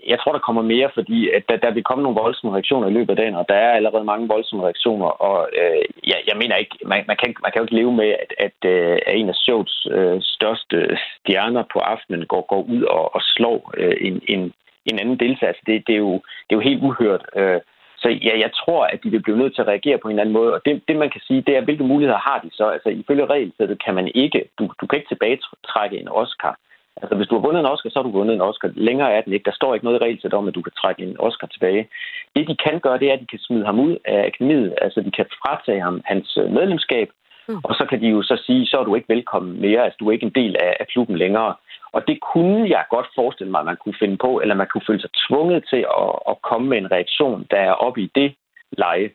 jeg 0.06 0.18
tror, 0.18 0.32
der 0.32 0.46
kommer 0.48 0.62
mere, 0.62 0.90
fordi 0.94 1.18
øh, 1.28 1.36
at 1.36 1.44
der, 1.48 1.56
der 1.56 1.70
vil 1.70 1.84
komme 1.88 2.02
nogle 2.02 2.20
voldsomme 2.20 2.54
reaktioner 2.56 2.88
i 2.88 2.92
løbet 2.92 3.10
af 3.10 3.16
dagen, 3.16 3.34
og 3.34 3.44
der 3.48 3.54
er 3.54 3.72
allerede 3.72 4.04
mange 4.04 4.28
voldsomme 4.28 4.64
reaktioner, 4.64 5.06
og 5.06 5.48
øh, 5.60 5.84
jeg, 6.10 6.18
jeg 6.28 6.36
mener 6.36 6.56
ikke, 6.56 6.76
man, 6.86 7.04
man, 7.08 7.16
kan, 7.16 7.34
man 7.42 7.50
kan 7.50 7.60
jo 7.60 7.64
ikke 7.64 7.80
leve 7.80 7.92
med, 7.92 8.10
at, 8.22 8.30
at, 8.46 8.58
øh, 8.72 8.98
at 9.06 9.16
en 9.16 9.28
af 9.28 9.34
shows 9.34 9.86
øh, 9.90 10.18
største 10.22 10.98
stjerner 11.20 11.64
på 11.72 11.78
aftenen 11.78 12.26
går, 12.26 12.44
går 12.52 12.62
ud 12.62 12.82
og, 12.82 13.14
og 13.14 13.20
slår 13.34 13.74
øh, 13.76 13.96
en, 14.00 14.22
en, 14.28 14.52
en 14.86 14.98
anden 14.98 15.18
deltager. 15.18 15.52
Altså, 15.52 15.62
det, 15.66 15.86
det, 15.86 15.94
er 15.94 16.04
jo, 16.08 16.14
det 16.46 16.50
er 16.52 16.60
jo 16.60 16.68
helt 16.70 16.82
uhørt. 16.82 17.24
Øh, 17.36 17.60
så 18.04 18.10
ja, 18.28 18.34
jeg 18.44 18.50
tror, 18.60 18.82
at 18.92 18.98
de 19.04 19.10
vil 19.10 19.22
blive 19.22 19.38
nødt 19.38 19.54
til 19.54 19.62
at 19.62 19.68
reagere 19.72 19.98
på 19.98 20.08
en 20.08 20.12
eller 20.12 20.22
anden 20.22 20.38
måde. 20.40 20.54
Og 20.54 20.60
det, 20.66 20.82
det 20.88 20.96
man 20.96 21.10
kan 21.10 21.22
sige, 21.26 21.44
det 21.46 21.56
er, 21.56 21.64
hvilke 21.64 21.84
muligheder 21.92 22.18
har 22.28 22.38
de 22.44 22.50
så? 22.52 22.66
Altså, 22.74 22.88
ifølge 22.88 23.26
regelsættet 23.26 23.84
kan 23.84 23.94
man 23.94 24.06
ikke, 24.14 24.40
du, 24.58 24.64
du 24.80 24.86
kan 24.86 24.98
ikke 24.98 25.10
tilbagetrække 25.10 25.96
en 26.02 26.08
Oscar. 26.08 26.54
Altså, 27.02 27.14
hvis 27.16 27.28
du 27.28 27.34
har 27.34 27.46
vundet 27.46 27.60
en 27.60 27.72
Oscar, 27.72 27.90
så 27.90 27.98
har 27.98 28.06
du 28.08 28.18
vundet 28.18 28.34
en 28.34 28.48
Oscar. 28.50 28.70
Længere 28.74 29.12
er 29.12 29.20
den 29.20 29.32
ikke. 29.32 29.48
Der 29.50 29.58
står 29.58 29.74
ikke 29.74 29.86
noget 29.86 30.00
i 30.00 30.04
regelsættet 30.04 30.38
om, 30.38 30.48
at 30.48 30.54
du 30.54 30.62
kan 30.62 30.78
trække 30.80 31.02
en 31.02 31.16
Oscar 31.18 31.46
tilbage. 31.46 31.88
Det, 32.36 32.48
de 32.48 32.56
kan 32.64 32.80
gøre, 32.80 32.98
det 32.98 33.08
er, 33.08 33.12
at 33.14 33.20
de 33.20 33.32
kan 33.34 33.38
smide 33.38 33.64
ham 33.64 33.80
ud 33.80 33.96
af 34.04 34.20
akademiet. 34.26 34.74
Altså, 34.80 35.00
de 35.00 35.10
kan 35.10 35.26
fratage 35.42 35.80
ham 35.80 36.00
hans 36.04 36.38
øh, 36.42 36.50
medlemskab, 36.52 37.08
mm. 37.48 37.60
og 37.64 37.74
så 37.74 37.86
kan 37.90 38.00
de 38.00 38.08
jo 38.08 38.22
så 38.22 38.36
sige, 38.46 38.66
så 38.66 38.76
er 38.78 38.84
du 38.84 38.94
ikke 38.94 39.14
velkommen 39.14 39.60
mere. 39.60 39.84
Altså, 39.84 39.96
du 40.00 40.08
er 40.08 40.12
ikke 40.12 40.26
en 40.26 40.38
del 40.40 40.56
af, 40.56 40.76
af 40.80 40.86
klubben 40.86 41.16
længere. 41.16 41.54
Og 41.96 42.00
det 42.08 42.18
kunne 42.32 42.68
jeg 42.74 42.84
godt 42.90 43.08
forestille 43.18 43.50
mig, 43.50 43.60
at 43.60 43.70
man 43.70 43.80
kunne 43.82 43.98
finde 44.02 44.16
på, 44.16 44.40
eller 44.42 44.54
man 44.54 44.68
kunne 44.72 44.86
føle 44.88 45.00
sig 45.00 45.10
tvunget 45.28 45.64
til 45.72 45.82
at, 46.02 46.12
at 46.30 46.36
komme 46.48 46.66
med 46.68 46.78
en 46.78 46.92
reaktion, 46.96 47.46
der 47.50 47.60
er 47.68 47.72
oppe 47.72 48.00
i 48.02 48.10
det 48.14 48.34
leje. 48.72 49.10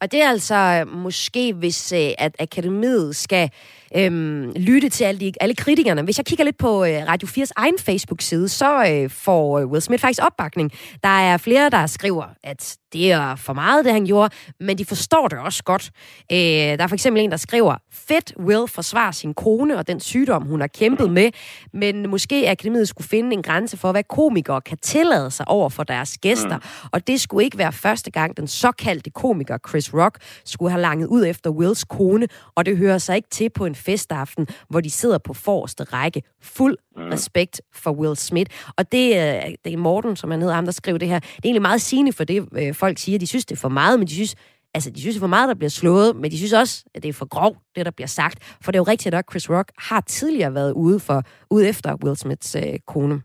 Og 0.00 0.12
det 0.12 0.22
er 0.22 0.28
altså 0.28 0.54
øh, 0.54 0.96
måske, 0.96 1.54
hvis 1.54 1.92
øh, 1.92 2.10
at 2.18 2.36
akademiet 2.38 3.16
skal 3.16 3.50
øhm, 3.96 4.52
lytte 4.56 4.88
til 4.88 5.04
alle, 5.04 5.20
de, 5.20 5.32
alle 5.40 5.54
kritikerne. 5.54 6.02
Hvis 6.02 6.18
jeg 6.18 6.26
kigger 6.26 6.44
lidt 6.44 6.58
på 6.58 6.84
øh, 6.84 7.08
Radio 7.08 7.28
4's 7.28 7.52
egen 7.56 7.78
Facebook-side, 7.78 8.48
så 8.48 8.70
øh, 8.90 9.10
får 9.10 9.58
øh, 9.58 9.66
Will 9.66 9.82
Smith 9.82 10.00
faktisk 10.00 10.22
opbakning. 10.26 10.72
Der 11.02 11.16
er 11.30 11.36
flere, 11.36 11.70
der 11.70 11.86
skriver, 11.86 12.24
at 12.42 12.76
det 12.92 13.12
er 13.12 13.36
for 13.36 13.52
meget, 13.52 13.84
det 13.84 13.92
han 13.92 14.04
gjorde, 14.06 14.34
men 14.60 14.78
de 14.78 14.84
forstår 14.84 15.28
det 15.28 15.38
også 15.38 15.62
godt. 15.64 15.90
Øh, 16.32 16.38
der 16.38 16.82
er 16.82 16.86
for 16.86 16.94
eksempel 16.94 17.22
en, 17.22 17.30
der 17.30 17.36
skriver, 17.36 17.76
fedt 17.92 18.32
Will 18.38 18.68
forsvarer 18.68 19.12
sin 19.12 19.34
kone 19.34 19.78
og 19.78 19.88
den 19.88 20.00
sygdom, 20.00 20.42
hun 20.42 20.60
har 20.60 20.66
kæmpet 20.68 21.10
med, 21.10 21.30
men 21.72 22.10
måske 22.10 22.50
akademiet 22.50 22.88
skulle 22.88 23.08
finde 23.08 23.32
en 23.32 23.42
grænse 23.42 23.76
for, 23.76 23.92
hvad 23.92 24.04
komikere 24.04 24.60
kan 24.60 24.78
tillade 24.78 25.30
sig 25.30 25.48
over 25.48 25.68
for 25.68 25.82
deres 25.82 26.18
gæster. 26.18 26.56
Mm. 26.56 26.88
Og 26.92 27.06
det 27.06 27.20
skulle 27.20 27.44
ikke 27.44 27.58
være 27.58 27.72
første 27.72 28.10
gang, 28.10 28.36
den 28.36 28.48
såkaldte 28.48 29.10
komiker 29.10 29.58
Chris 29.68 29.94
Rock 29.94 30.18
skulle 30.44 30.70
have 30.70 30.80
langet 30.80 31.06
ud 31.06 31.26
efter 31.26 31.50
Wills 31.50 31.84
kone, 31.84 32.26
og 32.54 32.66
det 32.66 32.76
hører 32.76 32.98
sig 32.98 33.16
ikke 33.16 33.28
til 33.30 33.50
på 33.50 33.66
en 33.66 33.74
festaften, 33.74 34.46
hvor 34.68 34.80
de 34.80 34.90
sidder 34.90 35.18
på 35.18 35.34
forreste 35.34 35.84
række. 35.84 36.22
Fuld 36.42 36.76
mm. 36.96 37.02
respekt 37.02 37.60
for 37.74 37.90
Will 37.90 38.16
Smith. 38.16 38.50
Og 38.76 38.92
det, 38.92 39.08
øh, 39.08 39.54
det 39.64 39.72
er 39.72 39.76
Morten, 39.76 40.16
som 40.16 40.30
han 40.30 40.40
hedder 40.40 40.54
ham, 40.54 40.64
der 40.64 40.72
skriver 40.72 40.98
det 40.98 41.08
her. 41.08 41.18
Det 41.18 41.28
er 41.28 41.40
egentlig 41.44 41.62
meget 41.62 41.82
sigende 41.82 42.12
for 42.12 42.24
det, 42.24 42.48
øh, 42.52 42.74
folk 42.78 42.98
siger. 42.98 43.18
De 43.18 43.26
synes, 43.26 43.46
det 43.46 43.56
er 43.56 43.60
for 43.60 43.68
meget, 43.68 43.98
men 43.98 44.06
de 44.08 44.14
synes, 44.14 44.34
altså, 44.74 44.90
de 44.90 45.00
synes, 45.00 45.14
det 45.14 45.20
er 45.20 45.28
for 45.28 45.36
meget, 45.36 45.48
der 45.48 45.54
bliver 45.54 45.70
slået, 45.70 46.16
men 46.16 46.30
de 46.30 46.38
synes 46.38 46.52
også, 46.52 46.84
at 46.94 47.02
det 47.02 47.08
er 47.08 47.18
for 47.22 47.28
grov, 47.28 47.56
det 47.76 47.86
der 47.86 47.92
bliver 47.96 48.12
sagt. 48.20 48.38
For 48.62 48.72
det 48.72 48.76
er 48.78 48.84
jo 48.84 48.92
rigtigt 48.92 49.14
at 49.14 49.24
Chris 49.30 49.50
Rock 49.50 49.68
har 49.78 50.00
tidligere 50.00 50.54
været 50.54 50.72
ude, 50.72 51.00
for, 51.00 51.22
ude 51.50 51.68
efter 51.68 51.96
Will 52.04 52.16
Smiths 52.16 52.56
øh, 52.56 52.78
kone. 52.86 53.22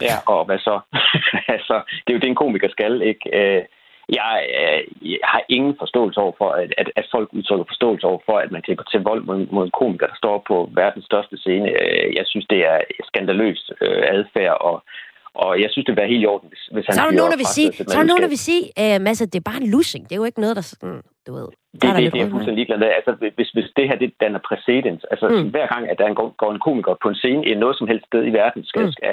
Ja, 0.00 0.16
og 0.26 0.44
hvad 0.44 0.58
så? 0.58 0.80
altså, 1.56 1.76
det 2.02 2.10
er 2.10 2.16
jo 2.16 2.22
det, 2.22 2.28
en 2.28 2.42
komiker 2.42 2.68
skal, 2.70 3.02
ikke? 3.02 3.24
Øh, 3.38 3.62
jeg, 4.08 4.34
øh, 4.60 5.10
jeg 5.12 5.18
har 5.32 5.42
ingen 5.48 5.74
forståelse 5.78 6.20
over 6.20 6.34
for, 6.38 6.50
at, 6.50 6.74
at, 6.78 6.88
at 6.96 7.06
folk 7.14 7.28
udtrykker 7.32 7.64
forståelse 7.68 8.06
over 8.06 8.20
for, 8.26 8.36
at 8.38 8.50
man 8.52 8.62
kan 8.62 8.76
gå 8.76 8.84
til 8.90 9.00
vold 9.00 9.22
mod, 9.22 9.46
mod 9.46 9.64
en 9.64 9.78
komiker, 9.80 10.06
der 10.06 10.22
står 10.22 10.44
på 10.48 10.70
verdens 10.74 11.04
største 11.04 11.36
scene. 11.36 11.68
Øh, 11.82 12.14
jeg 12.18 12.24
synes, 12.26 12.46
det 12.50 12.60
er 12.72 12.78
skandaløs 13.08 13.70
øh, 13.80 14.02
adfærd, 14.16 14.56
og, 14.60 14.76
og 15.34 15.50
jeg 15.62 15.68
synes, 15.70 15.84
det 15.84 15.92
vil 15.92 16.02
være 16.02 16.12
helt 16.14 16.24
i 16.24 16.30
orden, 16.34 16.48
hvis, 16.52 16.64
hvis 16.74 16.84
han 16.86 16.94
så 16.94 17.00
er 17.02 17.08
der 17.10 17.18
nogen, 17.20 17.32
der 17.34 17.40
vil 17.44 17.52
sige, 17.58 17.68
så 17.72 17.94
er 17.98 18.02
der 18.02 18.10
nogen, 18.12 18.24
der 18.26 18.32
vil 18.34 18.44
sige 18.48 18.62
uh, 18.82 18.98
Mads, 19.04 19.18
det 19.32 19.40
er 19.40 19.50
bare 19.50 19.62
en 19.62 19.70
lussing. 19.74 20.02
Det 20.04 20.12
er 20.14 20.20
jo 20.22 20.28
ikke 20.30 20.40
noget, 20.44 20.56
der 20.56 20.64
sådan, 20.72 21.00
du 21.26 21.32
ved... 21.38 21.48
Det, 21.72 21.82
det, 21.82 21.96
det, 21.96 22.12
det 22.14 22.20
er 22.22 22.30
fuldstændig 22.34 22.60
ligeglad 22.60 22.78
med. 22.78 22.90
Altså, 22.98 23.12
hvis, 23.38 23.50
hvis 23.56 23.68
det 23.76 23.84
her, 23.88 23.96
det 24.02 24.20
danner 24.20 24.40
præcedens, 24.48 25.02
altså 25.12 25.26
mm. 25.28 25.50
hver 25.54 25.66
gang, 25.72 25.82
at 25.90 25.98
der 25.98 26.14
går, 26.20 26.28
går 26.42 26.50
en 26.52 26.64
komiker 26.66 26.94
på 27.02 27.08
en 27.08 27.18
scene 27.22 27.42
i 27.50 27.54
noget 27.54 27.76
som 27.78 27.88
helst 27.90 28.06
sted 28.10 28.22
i 28.30 28.36
verden, 28.40 28.60
skal, 28.70 28.84
mm. 28.84 28.92
skal, 28.92 29.10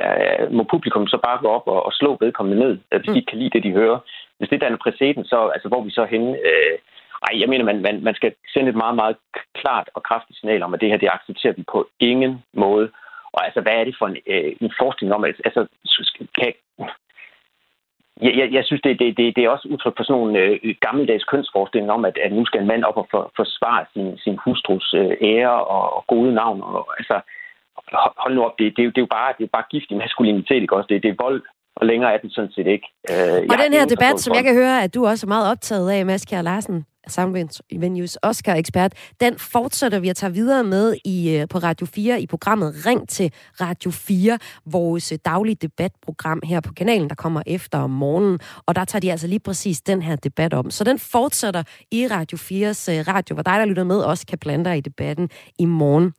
må 0.57 0.63
publikum 0.73 1.07
så 1.07 1.17
bare 1.27 1.41
gå 1.43 1.47
op 1.57 1.67
og, 1.73 1.79
og 1.87 1.91
slå 1.99 2.17
vedkommende 2.23 2.59
ned, 2.63 2.73
hvis 2.89 3.07
mm. 3.07 3.13
de 3.13 3.19
ikke 3.19 3.31
kan 3.31 3.39
lide 3.41 3.53
det, 3.55 3.63
de 3.63 3.77
hører 3.81 3.99
hvis 4.39 4.49
det 4.49 4.61
danner 4.61 4.77
præcedens, 4.85 5.27
så 5.27 5.39
altså, 5.55 5.67
hvor 5.67 5.81
vi 5.83 5.91
så 5.91 6.03
henne... 6.13 6.31
Øh, 6.49 6.75
ej, 7.27 7.33
jeg 7.41 7.49
mener, 7.49 7.65
man, 7.65 7.81
man, 7.87 7.95
man 8.07 8.15
skal 8.15 8.31
sende 8.53 8.69
et 8.69 8.81
meget, 8.83 8.95
meget 8.95 9.15
klart 9.59 9.87
og 9.95 10.03
kraftigt 10.03 10.39
signal 10.39 10.63
om, 10.63 10.73
at 10.73 10.81
det 10.81 10.89
her, 10.89 10.97
det 10.97 11.15
accepterer 11.17 11.53
vi 11.53 11.63
på 11.73 11.79
ingen 11.99 12.43
måde. 12.53 12.89
Og 13.33 13.45
altså, 13.45 13.61
hvad 13.61 13.73
er 13.73 13.83
det 13.83 13.95
for 13.99 14.07
en, 14.07 14.17
øh, 14.33 14.51
en 14.61 14.71
forskning 14.81 15.13
om? 15.13 15.23
Altså, 15.25 15.67
kan, 16.37 16.53
jeg, 18.25 18.33
jeg, 18.39 18.47
jeg 18.57 18.63
synes, 18.65 18.81
det, 18.81 18.99
det, 18.99 19.17
det, 19.17 19.35
det 19.35 19.43
er 19.43 19.49
også 19.49 19.67
udtryk 19.67 19.93
for 19.97 20.03
sådan 20.03 20.19
nogle 20.19 20.39
øh, 20.39 20.75
gammeldags 20.85 21.23
kønsforestillinger 21.23 21.93
om, 21.93 22.05
at, 22.05 22.17
at 22.25 22.31
nu 22.31 22.45
skal 22.45 22.61
en 22.61 22.67
mand 22.67 22.83
op 22.83 22.97
og 22.97 23.07
for, 23.11 23.31
forsvare 23.35 23.85
sin, 23.93 24.17
sin 24.17 24.37
hustrus 24.45 24.93
øh, 24.93 25.13
ære 25.21 25.63
og, 25.75 25.85
og 25.97 26.03
gode 26.07 26.33
navn. 26.33 26.61
Og, 26.61 26.87
altså, 26.99 27.15
hold 28.23 28.35
nu 28.35 28.41
op, 28.43 28.55
det, 28.59 28.65
det, 28.75 28.81
er 28.81 28.87
jo, 28.87 28.93
det, 28.95 29.01
er 29.01 29.07
jo 29.07 29.15
bare, 29.19 29.33
det 29.37 29.43
er 29.43 29.55
bare 29.57 29.71
giftig 29.71 29.97
maskulinitet, 29.97 30.61
ikke 30.61 30.75
også? 30.75 30.87
Det, 30.89 31.03
det 31.03 31.11
er 31.11 31.23
vold, 31.23 31.41
og 31.75 31.85
længere 31.85 32.13
er 32.13 32.17
den 32.17 32.29
sådan 32.29 32.51
set 32.51 32.67
ikke. 32.67 32.87
Øh, 33.11 33.41
og 33.51 33.55
den 33.63 33.73
her 33.77 33.85
debat, 33.93 34.19
som 34.19 34.35
jeg 34.35 34.43
kan 34.43 34.55
høre, 34.61 34.83
at 34.83 34.95
du 34.95 35.05
også 35.05 35.25
er 35.25 35.33
meget 35.35 35.51
optaget 35.51 35.91
af, 35.91 36.05
Mads 36.05 36.25
Kjær 36.25 36.41
Larsen, 36.41 36.85
Soundvenues 37.09 38.17
Oscar-ekspert, 38.23 38.93
den 39.19 39.39
fortsætter 39.39 39.99
vi 39.99 40.09
at 40.09 40.15
tage 40.15 40.33
videre 40.33 40.63
med 40.63 40.95
i, 41.05 41.29
øh, 41.29 41.47
på 41.49 41.57
Radio 41.57 41.85
4 41.85 42.21
i 42.21 42.27
programmet 42.27 42.85
Ring 42.85 43.09
til 43.09 43.33
Radio 43.61 43.91
4, 43.91 44.39
vores 44.65 45.11
øh, 45.11 45.17
daglige 45.25 45.55
debatprogram 45.55 46.41
her 46.43 46.59
på 46.59 46.73
kanalen, 46.73 47.09
der 47.09 47.15
kommer 47.15 47.41
efter 47.45 47.77
om 47.77 47.89
morgenen. 47.89 48.39
Og 48.65 48.75
der 48.75 48.85
tager 48.85 48.99
de 48.99 49.11
altså 49.11 49.27
lige 49.27 49.39
præcis 49.39 49.81
den 49.81 50.01
her 50.01 50.15
debat 50.15 50.53
om. 50.53 50.71
Så 50.71 50.83
den 50.83 50.99
fortsætter 50.99 51.63
i 51.91 52.07
Radio 52.07 52.37
4's 52.37 52.91
øh, 52.91 53.07
radio, 53.07 53.33
hvor 53.33 53.43
dig, 53.43 53.59
der 53.59 53.65
lytter 53.65 53.83
med, 53.83 53.97
også 53.97 54.25
kan 54.27 54.37
blande 54.37 54.65
dig 54.65 54.77
i 54.77 54.81
debatten 54.81 55.29
i 55.59 55.65
morgen. 55.65 56.13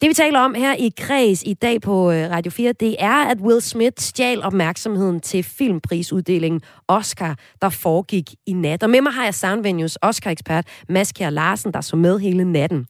Det 0.00 0.08
vi 0.08 0.14
taler 0.14 0.40
om 0.40 0.54
her 0.54 0.74
i 0.74 0.92
Kreds 0.96 1.42
i 1.42 1.54
dag 1.54 1.80
på 1.80 2.10
øh, 2.10 2.30
Radio 2.30 2.50
4, 2.50 2.72
det 2.72 2.96
er, 2.98 3.14
at 3.14 3.40
Will 3.40 3.60
Smith 3.60 3.94
stjal 3.98 4.42
opmærksomheden 4.44 5.20
til 5.20 5.42
filmprisuddelingen 5.42 6.60
Oscar, 6.88 7.38
der 7.62 7.68
foregik 7.68 8.34
i 8.46 8.52
nat. 8.52 8.82
Og 8.82 8.90
med 8.90 9.00
mig 9.00 9.12
har 9.12 9.24
jeg 9.24 9.34
Soundvenues 9.34 9.98
Oscar-ekspert 10.02 10.66
Mads 10.88 11.12
Kjær 11.12 11.30
Larsen, 11.30 11.72
der 11.72 11.80
så 11.80 11.96
med 11.96 12.18
hele 12.18 12.52
natten. 12.52 12.86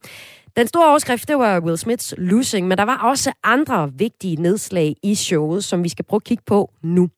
Den 0.57 0.67
store 0.67 0.89
overskrift, 0.89 1.27
det 1.27 1.37
var 1.37 1.59
Will 1.59 1.77
Smiths 1.77 2.13
losing, 2.17 2.67
men 2.67 2.77
der 2.77 2.83
var 2.83 2.97
også 2.97 3.31
andre 3.43 3.91
vigtige 3.93 4.35
nedslag 4.35 4.95
i 5.03 5.15
showet, 5.15 5.63
som 5.63 5.83
vi 5.83 5.89
skal 5.89 6.05
prøve 6.05 6.17
at 6.17 6.23
kigge 6.23 6.43
på 6.47 6.71
nu. 6.83 7.09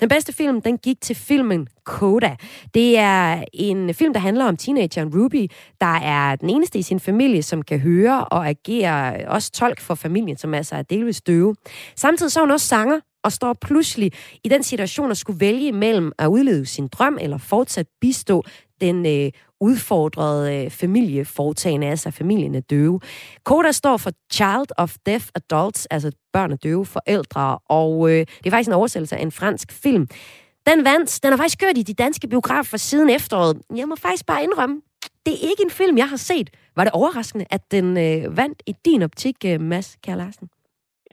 Den 0.00 0.08
bedste 0.08 0.32
film, 0.32 0.62
den 0.62 0.78
gik 0.78 1.00
til 1.00 1.16
filmen 1.16 1.68
Coda. 1.84 2.36
Det 2.74 2.98
er 2.98 3.44
en 3.52 3.94
film, 3.94 4.12
der 4.12 4.20
handler 4.20 4.44
om 4.44 4.56
teenageren 4.56 5.14
Ruby, 5.14 5.50
der 5.80 5.94
er 5.96 6.36
den 6.36 6.50
eneste 6.50 6.78
i 6.78 6.82
sin 6.82 7.00
familie, 7.00 7.42
som 7.42 7.62
kan 7.62 7.78
høre 7.78 8.24
og 8.24 8.48
agere 8.48 9.28
også 9.28 9.50
tolk 9.50 9.80
for 9.80 9.94
familien, 9.94 10.36
som 10.36 10.54
altså 10.54 10.76
er 10.76 10.82
delvis 10.82 11.20
døve. 11.20 11.54
Samtidig 11.96 12.32
så 12.32 12.40
er 12.40 12.44
hun 12.44 12.50
også 12.50 12.66
sanger, 12.66 13.00
og 13.24 13.32
står 13.32 13.52
pludselig 13.52 14.12
i 14.44 14.48
den 14.48 14.62
situation 14.62 15.10
at 15.10 15.16
skulle 15.16 15.40
vælge 15.40 15.72
mellem 15.72 16.12
at 16.18 16.26
udleve 16.26 16.66
sin 16.66 16.88
drøm 16.88 17.18
eller 17.20 17.38
fortsat 17.38 17.86
bistå 18.00 18.44
den 18.80 19.06
øh, 19.06 19.30
udfordret 19.60 20.64
øh, 20.64 20.70
familieforetagende, 20.70 21.86
altså 21.86 22.10
familien 22.10 22.54
er 22.54 22.60
døve. 22.60 23.00
Koda 23.44 23.72
står 23.72 23.96
for 23.96 24.10
Child 24.32 24.66
of 24.76 24.96
Deaf 25.06 25.28
Adults, 25.34 25.86
altså 25.86 26.12
børn 26.32 26.52
af 26.52 26.58
døve 26.58 26.86
forældre, 26.86 27.58
og 27.58 28.10
øh, 28.10 28.18
det 28.18 28.46
er 28.46 28.50
faktisk 28.50 28.68
en 28.68 28.74
oversættelse 28.74 29.16
af 29.16 29.22
en 29.22 29.32
fransk 29.32 29.72
film. 29.72 30.08
Den 30.66 30.84
vandt, 30.84 31.22
den 31.22 31.30
har 31.30 31.36
faktisk 31.36 31.58
kørt 31.58 31.78
i 31.78 31.82
de 31.82 31.94
danske 31.94 32.28
biografer 32.28 32.76
siden 32.76 33.10
efteråret. 33.10 33.62
Jeg 33.76 33.88
må 33.88 33.96
faktisk 33.96 34.26
bare 34.26 34.42
indrømme, 34.42 34.80
det 35.26 35.32
er 35.32 35.48
ikke 35.50 35.62
en 35.62 35.70
film, 35.70 35.98
jeg 35.98 36.08
har 36.08 36.16
set. 36.16 36.50
Var 36.76 36.84
det 36.84 36.92
overraskende, 36.92 37.44
at 37.50 37.60
den 37.70 37.96
øh, 37.96 38.36
vandt 38.36 38.62
i 38.66 38.74
din 38.84 39.02
optik, 39.02 39.36
øh, 39.44 39.60
Mads 39.60 39.96
Kjær 40.02 40.14
Larsen? 40.14 40.48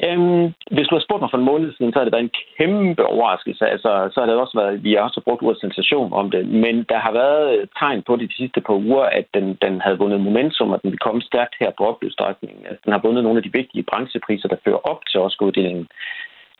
Øhm, 0.05 0.53
hvis 0.75 0.87
du 0.87 0.95
har 0.95 1.05
spurgt 1.05 1.21
mig 1.21 1.31
for 1.31 1.37
en 1.37 1.49
måned 1.51 1.69
siden, 1.73 1.91
så 1.91 1.99
har 1.99 2.05
det 2.05 2.13
været 2.13 2.27
en 2.29 2.39
kæmpe 2.57 3.03
overraskelse. 3.05 3.65
Altså, 3.73 4.09
så 4.13 4.17
har 4.19 4.27
det 4.27 4.35
også 4.35 4.57
været, 4.61 4.83
vi 4.83 4.93
har 4.93 5.01
også 5.01 5.21
brugt 5.25 5.43
ordet 5.43 5.61
sensation 5.61 6.13
om 6.13 6.31
det. 6.31 6.47
Men 6.47 6.75
der 6.91 6.99
har 7.05 7.11
været 7.11 7.57
øh, 7.57 7.67
tegn 7.79 8.01
på 8.07 8.15
det 8.15 8.29
de 8.29 8.37
sidste 8.41 8.61
par 8.61 8.77
uger, 8.87 9.03
at 9.19 9.25
den, 9.33 9.57
den 9.65 9.81
havde 9.81 9.97
vundet 9.97 10.21
momentum, 10.21 10.71
og 10.71 10.79
den 10.83 10.91
vil 10.91 11.05
komme 11.07 11.21
stærkt 11.21 11.55
her 11.59 11.71
på 11.77 11.83
opløbsstrækningen. 11.89 12.65
Altså, 12.65 12.81
den 12.85 12.93
har 12.93 13.01
vundet 13.05 13.23
nogle 13.23 13.37
af 13.39 13.43
de 13.43 13.57
vigtige 13.59 13.87
branchepriser, 13.91 14.47
der 14.49 14.63
fører 14.65 14.81
op 14.91 15.01
til 15.09 15.19
Oscar-uddelingen. 15.19 15.87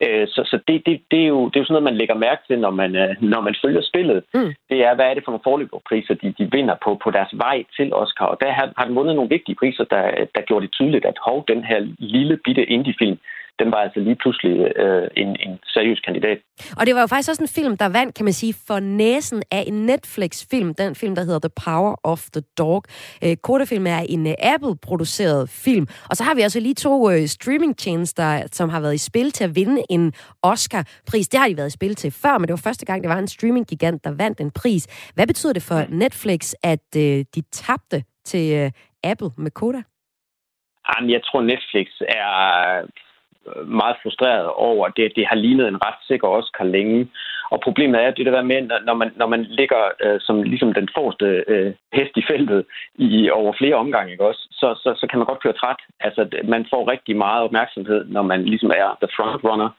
Øh, 0.06 0.28
så 0.28 0.42
så 0.52 0.60
det, 0.68 0.86
det, 0.86 1.02
det, 1.12 1.22
er 1.24 1.28
jo, 1.28 1.46
det 1.50 1.56
er 1.56 1.60
jo 1.60 1.66
sådan 1.66 1.74
noget, 1.74 1.92
man 1.92 2.00
lægger 2.02 2.16
mærke 2.16 2.42
til, 2.48 2.60
når 2.60 2.70
man, 2.82 2.96
øh, 2.96 3.16
når 3.22 3.42
man 3.42 3.56
følger 3.64 3.82
spillet. 3.82 4.24
Mm. 4.34 4.54
Det 4.70 4.80
er, 4.86 4.96
hvad 4.96 5.06
er 5.06 5.14
det 5.14 5.24
for 5.24 5.32
nogle 5.32 5.48
forløberpriser, 5.50 6.14
de, 6.14 6.34
de 6.40 6.50
vinder 6.52 6.76
på, 6.84 7.00
på 7.04 7.12
deres 7.12 7.32
vej 7.34 7.64
til 7.78 7.94
Oscar. 7.94 8.26
Og 8.26 8.38
der 8.42 8.52
har, 8.52 8.74
har 8.78 8.86
den 8.86 8.96
vundet 8.96 9.16
nogle 9.16 9.30
vigtige 9.30 9.56
priser, 9.56 9.84
der, 9.84 10.04
der 10.36 10.42
gjorde 10.42 10.66
det 10.66 10.74
tydeligt, 10.74 11.06
at 11.06 11.18
hov, 11.26 11.46
den 11.48 11.64
her 11.64 11.80
lille 12.00 12.38
bitte 12.46 12.64
indie-film, 12.66 13.18
den 13.60 13.72
var 13.72 13.78
altså 13.78 14.00
lige 14.00 14.16
pludselig 14.16 14.54
øh, 14.76 15.08
en, 15.18 15.28
en 15.28 15.60
seriøs 15.66 16.00
kandidat. 16.00 16.38
Og 16.80 16.86
det 16.86 16.96
var 16.96 17.02
jo 17.02 17.08
faktisk 17.08 17.30
også 17.30 17.44
en 17.44 17.56
film, 17.60 17.78
der 17.78 17.90
vandt, 17.90 18.16
kan 18.16 18.26
man 18.26 18.34
sige, 18.34 18.54
for 18.68 18.80
næsen 18.80 19.44
af 19.52 19.64
en 19.68 19.86
Netflix-film. 19.86 20.74
Den 20.74 20.96
film, 20.96 21.16
der 21.16 21.24
hedder 21.24 21.40
The 21.40 21.56
Power 21.66 21.96
of 22.04 22.22
the 22.34 22.44
Dog. 22.58 22.84
Øh, 23.24 23.36
Kodafilm 23.36 23.88
er 23.88 24.02
en 24.10 24.26
uh, 24.26 24.34
Apple-produceret 24.54 25.50
film. 25.50 25.88
Og 26.10 26.16
så 26.16 26.24
har 26.24 26.36
vi 26.36 26.42
altså 26.42 26.60
lige 26.60 26.74
to 26.74 26.94
uh, 27.08 27.26
streamingtjenester, 27.26 28.48
som 28.52 28.70
har 28.70 28.82
været 28.82 28.96
i 28.96 29.08
spil 29.10 29.32
til 29.32 29.44
at 29.44 29.56
vinde 29.56 29.82
en 29.90 30.14
Oscar-pris. 30.44 31.28
Det 31.30 31.40
har 31.40 31.48
de 31.48 31.58
været 31.58 31.68
i 31.68 31.78
spil 31.80 31.96
til 31.96 32.12
før, 32.12 32.38
men 32.38 32.48
det 32.48 32.52
var 32.52 32.70
første 32.70 32.86
gang, 32.86 33.04
det 33.04 33.10
var 33.10 33.20
en 33.20 33.28
streaming-gigant, 33.28 34.04
der 34.04 34.12
vandt 34.24 34.40
en 34.40 34.52
pris. 34.52 35.12
Hvad 35.16 35.28
betyder 35.28 35.54
det 35.54 35.64
for 35.64 35.86
Netflix, 35.90 36.54
at 36.64 36.88
uh, 36.96 37.02
de 37.36 37.42
tabte 37.52 38.04
til 38.26 38.66
uh, 38.66 38.72
Apple 39.12 39.30
med 39.38 39.52
Koda? 39.52 39.82
Jamen, 40.90 41.10
jeg 41.12 41.22
tror, 41.24 41.42
Netflix 41.42 41.88
er 42.02 42.32
meget 43.66 43.96
frustreret 44.04 44.48
over, 44.48 44.88
det, 44.88 45.12
det 45.16 45.26
har 45.28 45.36
lignet 45.36 45.68
en 45.68 45.86
ret 45.86 46.00
sikker 46.08 46.28
Oscar 46.28 46.64
længe. 46.64 47.08
Og 47.52 47.60
problemet 47.62 48.04
er 48.04 48.12
det 48.12 48.26
der 48.26 48.42
med, 48.42 48.62
når 48.86 48.94
man, 48.94 49.12
når 49.16 49.28
man 49.28 49.44
ligger 49.44 49.82
øh, 50.04 50.20
som 50.20 50.44
ligesom 50.44 50.74
den 50.74 50.90
forreste 50.96 51.44
øh, 51.48 51.74
hest 51.94 52.14
i 52.16 52.24
feltet 52.28 52.66
i 52.96 53.30
over 53.30 53.54
flere 53.58 53.76
omgange, 53.76 54.12
ikke 54.12 54.28
også, 54.28 54.48
så, 54.52 54.68
så, 54.84 54.90
så 55.00 55.08
kan 55.08 55.20
man 55.20 55.26
godt 55.26 55.44
køre 55.44 55.54
træt. 55.54 55.82
Altså, 56.00 56.28
man 56.44 56.66
får 56.70 56.92
rigtig 56.92 57.16
meget 57.18 57.44
opmærksomhed, 57.44 58.06
når 58.06 58.22
man 58.22 58.44
ligesom 58.44 58.70
er 58.70 58.98
the 59.02 59.10
frontrunner. 59.16 59.70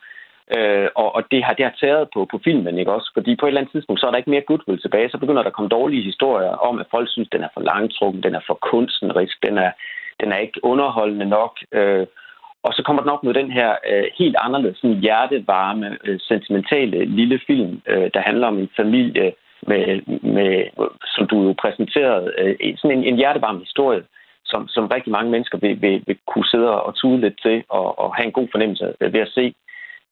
Øh, 0.57 0.89
og, 0.95 1.15
og 1.15 1.23
det 1.31 1.45
har, 1.45 1.55
det 1.55 1.65
har 1.65 1.77
taget 1.81 2.09
på, 2.15 2.21
på 2.31 2.41
filmen, 2.45 2.79
ikke 2.79 2.93
også? 2.93 3.11
Fordi 3.15 3.37
på 3.37 3.47
et 3.47 3.51
eller 3.51 3.61
andet 3.61 3.73
tidspunkt, 3.73 4.01
så 4.01 4.07
er 4.07 4.11
der 4.11 4.19
ikke 4.19 4.31
mere 4.31 4.49
goodwill 4.49 4.81
tilbage. 4.81 5.11
Så 5.11 5.19
begynder 5.19 5.43
der 5.43 5.51
at 5.51 5.57
komme 5.57 5.69
dårlige 5.69 6.03
historier 6.03 6.55
om, 6.69 6.79
at 6.79 6.87
folk 6.91 7.09
synes, 7.11 7.29
den 7.33 7.43
er 7.43 7.49
for 7.55 7.61
langtrukken, 7.61 8.23
den 8.23 8.35
er 8.35 8.41
for 8.47 8.59
kunstnerisk, 8.71 9.37
den 9.47 9.59
er, 9.59 9.71
den 10.21 10.33
er 10.33 10.39
ikke 10.39 10.61
underholdende 10.63 11.27
nok. 11.27 11.59
Øh, 11.73 12.07
og 12.69 12.75
så 12.75 12.83
kommer 12.83 13.03
den 13.03 13.11
op 13.15 13.25
med 13.25 13.35
den 13.35 13.51
her 13.59 13.71
øh, 13.91 14.05
helt 14.19 14.37
anderledes 14.47 14.79
sådan 14.79 15.01
hjertevarme, 15.01 15.97
øh, 16.05 16.19
sentimentale 16.21 17.05
lille 17.05 17.41
film, 17.47 17.83
øh, 17.87 18.11
der 18.15 18.21
handler 18.21 18.47
om 18.47 18.59
en 18.59 18.71
familie, 18.77 19.33
med, 19.71 19.83
med, 20.37 20.53
som 21.15 21.27
du 21.27 21.37
jo 21.47 21.55
præsenterede, 21.63 22.33
øh, 22.39 22.77
sådan 22.77 22.99
en, 22.99 23.05
en 23.05 23.17
hjertevarm 23.17 23.59
historie, 23.61 24.03
som, 24.45 24.69
som 24.69 24.87
rigtig 24.87 25.13
mange 25.13 25.31
mennesker 25.31 25.59
vil, 25.59 25.83
vil, 25.83 26.03
vil 26.07 26.19
kunne 26.27 26.49
sidde 26.53 26.71
og 26.83 26.95
tude 26.95 27.21
lidt 27.21 27.41
til 27.43 27.65
og, 27.69 27.99
og 27.99 28.17
have 28.17 28.27
en 28.27 28.39
god 28.39 28.49
fornemmelse 28.51 28.95
ved 29.01 29.21
at 29.21 29.35
se. 29.39 29.55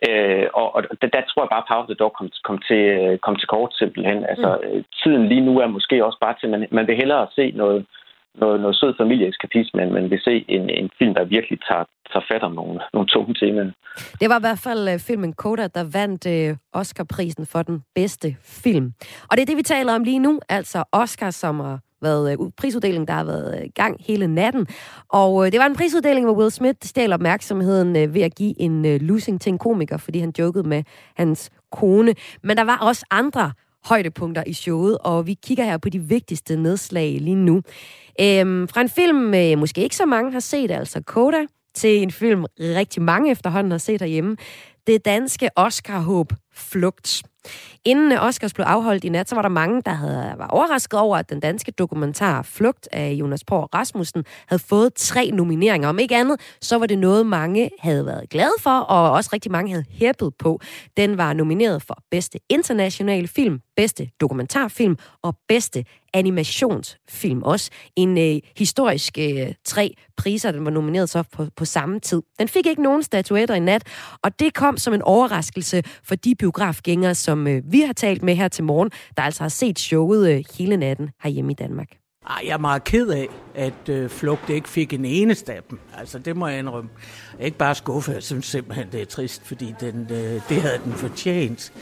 Øh, 0.09 0.47
og, 0.55 0.75
og 0.75 0.83
der, 1.01 1.09
der 1.15 1.23
tror 1.23 1.43
jeg 1.43 1.53
bare, 1.55 1.65
at 1.65 1.71
Power 1.71 1.87
the 1.87 1.95
Dog 1.95 2.13
kom, 2.19 2.31
kom, 2.45 2.59
til, 2.69 2.83
kom 3.25 3.37
til 3.37 3.49
kort 3.49 3.73
simpelthen. 3.75 4.25
Altså, 4.33 4.59
mm. 4.63 4.85
tiden 5.03 5.29
lige 5.29 5.47
nu 5.49 5.59
er 5.61 5.67
måske 5.67 6.05
også 6.05 6.19
bare 6.21 6.35
til, 6.41 6.47
at 6.47 6.51
man, 6.51 6.69
man 6.71 6.87
vil 6.87 6.97
hellere 6.97 7.27
se 7.35 7.53
noget, 7.55 7.87
noget, 8.41 8.61
noget 8.61 8.77
sød 8.77 8.95
familieeskapisme, 9.01 9.81
men 9.81 9.93
man 9.93 10.11
vil 10.11 10.21
se 10.21 10.45
en, 10.49 10.71
en 10.71 10.91
film, 10.99 11.15
der 11.15 11.25
virkelig 11.25 11.59
tager, 11.69 11.85
tager 12.13 12.25
fat 12.31 12.43
om 12.43 12.53
nogle, 12.53 12.81
nogle 12.95 13.09
tunge 13.09 13.35
temaer. 13.35 13.71
Det 14.21 14.29
var 14.31 14.39
i 14.39 14.47
hvert 14.47 14.59
fald 14.59 14.95
uh, 14.95 15.01
filmen 15.01 15.35
Coda, 15.35 15.67
der 15.67 15.85
vandt 15.99 16.27
uh, 16.27 16.57
Oscar-prisen 16.81 17.47
for 17.47 17.63
den 17.63 17.83
bedste 17.95 18.37
film. 18.65 18.93
Og 19.29 19.37
det 19.37 19.43
er 19.43 19.47
det, 19.47 19.57
vi 19.57 19.63
taler 19.63 19.95
om 19.95 20.05
lige 20.05 20.19
nu, 20.19 20.41
altså 20.49 20.85
Oscar, 20.93 21.31
som 21.31 21.61
har 21.61 21.81
været 22.03 22.33
øh, 22.33 22.41
uh, 22.41 22.51
prisuddeling, 22.57 23.09
der 23.09 23.15
har 23.15 23.25
været 23.25 23.65
i 23.65 23.69
gang 23.69 23.97
hele 24.09 24.27
natten. 24.27 24.67
Og 25.09 25.53
det 25.53 25.61
var 25.61 25.67
en 25.67 25.77
prisuddeling, 25.77 26.27
hvor 26.27 26.35
Will 26.35 26.51
Smith 26.51 26.79
stjal 26.83 27.13
opmærksomheden 27.13 28.15
ved 28.15 28.23
at 28.23 28.35
give 28.35 28.61
en 28.61 28.99
losing 28.99 29.41
til 29.41 29.51
en 29.53 29.59
komiker, 29.59 29.97
fordi 29.97 30.19
han 30.19 30.33
jokede 30.39 30.69
med 30.69 30.83
hans 31.17 31.51
kone. 31.73 32.15
Men 32.43 32.57
der 32.57 32.65
var 32.65 32.79
også 32.79 33.07
andre 33.11 33.53
højdepunkter 33.85 34.45
i 34.47 34.53
showet, 34.53 34.99
og 34.99 35.27
vi 35.27 35.35
kigger 35.35 35.65
her 35.65 35.79
på 35.79 35.89
de 35.89 35.99
vigtigste 35.99 36.57
nedslag 36.57 37.19
lige 37.21 37.37
nu. 37.37 37.63
Øhm, 38.21 38.69
fra 38.69 38.81
en 38.81 38.89
film, 38.89 39.35
øh, 39.35 39.59
måske 39.59 39.83
ikke 39.83 39.97
så 39.97 40.07
mange 40.07 40.33
har 40.33 40.41
set, 40.41 40.71
altså 40.71 41.03
Coda, 41.07 41.47
til 41.75 42.03
en 42.03 42.11
film, 42.11 42.45
rigtig 42.61 43.03
mange 43.03 43.31
efterhånden 43.31 43.71
har 43.71 43.79
set 43.79 44.01
herhjemme. 44.01 44.37
Det 44.87 45.05
danske 45.05 45.51
Oscar-håb 45.57 46.33
Flugt. 46.55 47.23
Inden 47.85 48.13
Oscars 48.13 48.55
blev 48.55 48.65
afholdt 48.65 49.05
i 49.05 49.09
nat, 49.09 49.29
så 49.29 49.35
var 49.35 49.43
der 49.43 49.49
mange, 49.49 49.83
der 49.83 49.93
havde, 49.93 50.35
var 50.39 50.47
overrasket 50.47 51.01
over, 51.01 51.17
at 51.17 51.31
den 51.31 51.41
danske 51.41 51.73
dokumentar 51.73 52.43
Flugt 52.43 52.89
af 52.93 53.13
Jonas 53.13 53.45
Borg 53.45 53.75
Rasmussen 53.75 54.25
havde 54.47 54.63
fået 54.63 54.95
tre 54.95 55.31
nomineringer. 55.31 55.89
Om 55.89 55.99
ikke 55.99 56.17
andet, 56.17 56.41
så 56.61 56.79
var 56.79 56.87
det 56.87 56.99
noget, 56.99 57.27
mange 57.27 57.71
havde 57.81 58.07
været 58.07 58.31
glade 58.31 58.55
for, 58.61 58.71
og 58.71 59.13
også 59.13 59.31
rigtig 59.33 59.53
mange 59.53 59.71
havde 59.71 59.85
hæppet 59.91 60.35
på. 60.39 60.61
Den 60.97 61.19
var 61.19 61.33
nomineret 61.33 61.83
for 61.83 61.99
bedste 62.11 62.39
internationale 62.49 63.29
film, 63.29 63.61
bedste 63.77 64.11
dokumentarfilm 64.21 64.97
og 65.23 65.37
bedste 65.49 65.85
animationsfilm 66.15 67.43
også. 67.43 67.71
En 67.97 68.19
øh, 68.19 68.41
historisk 68.57 69.19
øh, 69.19 69.53
tre 69.65 69.95
priser, 70.17 70.53
den 70.53 70.65
var 70.65 70.71
nomineret 70.71 71.11
så 71.11 71.23
på, 71.23 71.47
på 71.57 71.65
samme 71.65 72.01
tid. 72.01 72.23
Den 72.39 72.49
fik 72.49 72.67
ikke 72.67 72.83
nogen 72.83 73.03
statuetter 73.03 73.55
i 73.55 73.61
nat, 73.61 73.83
og 74.23 74.41
det 74.41 74.55
kom 74.55 74.77
som 74.77 74.95
en 74.95 75.03
overraskelse 75.03 75.83
for 76.05 76.15
de 76.15 76.35
biografgængere, 76.35 77.15
som 77.15 77.36
øh, 77.47 77.63
vi 77.73 77.81
har 77.81 77.93
talt 77.93 78.23
med 78.23 78.35
her 78.35 78.49
til 78.49 78.65
morgen, 78.65 78.91
der 79.17 79.23
altså 79.23 79.43
har 79.43 79.49
set 79.49 79.79
showet 79.79 80.31
øh, 80.31 80.45
hele 80.59 80.77
natten 80.77 81.11
herhjemme 81.23 81.53
i 81.53 81.55
Danmark. 81.55 81.89
Ej, 82.27 82.43
jeg 82.47 82.53
er 82.53 82.59
meget 82.59 82.85
ked 82.85 83.09
af, 83.09 83.29
at 83.55 83.89
øh, 83.89 84.11
Flugt 84.11 84.51
ikke 84.51 84.69
fik 84.69 84.93
en 84.93 85.05
eneste 85.05 85.53
af 85.53 85.63
dem. 85.71 85.79
Altså, 85.99 86.19
det 86.19 86.37
må 86.37 86.47
jeg 86.49 86.59
indrømme. 86.59 86.91
Jeg 87.33 87.41
er 87.41 87.47
ikke 87.47 87.59
bare 87.59 87.75
skuffet, 87.75 88.15
jeg 88.15 88.23
synes 88.23 88.47
simpelthen, 88.47 88.89
det 88.93 89.01
er 89.01 89.07
trist, 89.07 89.47
fordi 89.47 89.75
den, 89.81 90.09
øh, 90.11 90.41
det 90.49 90.63
havde 90.63 90.81
den 90.85 90.93
fortjent. 90.93 91.73